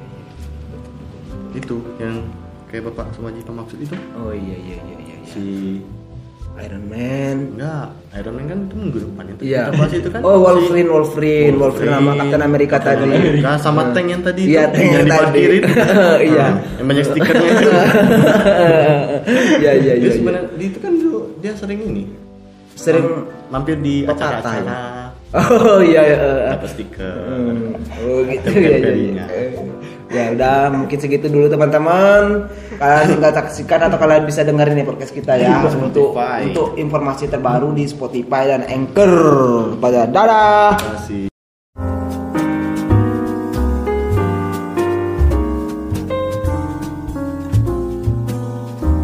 itu 1.57 1.77
yang 1.97 2.19
kayak 2.67 2.85
bapak 2.85 3.15
Sumaji 3.15 3.41
maksud 3.41 3.79
itu 3.79 3.95
Oh 4.13 4.29
iya 4.29 4.57
iya 4.59 4.77
iya 4.77 4.97
iya. 4.99 5.17
iya. 5.17 5.17
si 5.25 5.45
Iron 6.61 6.85
Man. 6.85 7.37
enggak 7.55 7.87
Iron 8.15 8.33
Man 8.33 8.45
kan 8.45 8.59
itu 8.61 8.75
minggu 8.75 8.99
depan 9.01 9.25
itu 9.29 9.41
Iya. 9.45 9.63
kita 9.65 9.77
bahas 9.77 9.93
itu 9.93 10.09
kan 10.09 10.21
Oh 10.21 10.37
Wolverine, 10.39 10.89
Wolverine, 10.89 11.55
Wolverine 11.55 11.93
sama 11.93 12.13
Captain 12.15 12.43
America 12.43 12.77
tadi. 12.79 13.03
Amerika 13.05 13.51
sama 13.57 13.83
tank 13.91 14.07
yang 14.09 14.23
tadi 14.23 14.43
Iya, 14.45 14.63
tank 14.67 14.85
yang 14.85 15.05
tadi. 15.05 15.09
diparkirin. 15.09 15.63
Iya. 16.29 16.43
Ah, 16.43 16.53
yang 16.75 16.87
banyak 16.87 17.05
stikernya 17.05 17.47
itu 17.49 17.69
Iya 19.59 19.73
iya 19.73 19.73
iya. 19.75 19.93
iya. 19.97 20.11
sebenarnya 20.11 20.45
dia 20.53 20.67
itu 20.67 20.79
kan 20.79 20.93
dulu 20.93 21.19
dia 21.39 21.53
sering 21.55 21.81
ini 21.81 22.05
Sering 22.75 23.07
mampir 23.49 23.75
di 23.77 24.03
Pepatah, 24.03 24.39
acara-acara 24.39 24.77
Oh 25.35 25.81
iya 25.81 26.01
iya. 26.05 26.17
dapat 26.53 26.69
stiker 26.69 27.17
Hmm, 27.29 27.75
Oh 27.99 28.23
gitu 28.25 28.49
ya, 28.49 28.71
ya, 28.71 28.79
tempel-tempelnya. 28.81 29.27
Ya. 30.11 30.35
Udah 30.35 30.73
mungkin 30.73 30.99
segitu 30.99 31.31
dulu 31.31 31.47
teman-teman. 31.49 32.51
Kalian 32.77 33.07
tinggal 33.17 33.33
saksikan 33.33 33.89
atau 33.89 33.99
kalian 34.01 34.25
bisa 34.29 34.43
dengerin 34.43 34.83
nih 34.83 34.87
podcast 34.87 35.13
kita 35.15 35.39
ya 35.39 35.63
untuk 35.65 36.17
untuk 36.19 36.69
informasi 36.77 37.31
terbaru 37.31 37.73
di 37.73 37.85
Spotify 37.89 38.51
dan 38.53 38.67
Anchor. 38.69 39.13
Pada 39.79 40.09
dadah. 40.09 40.77
Terima 40.77 40.95
kasih 40.99 41.38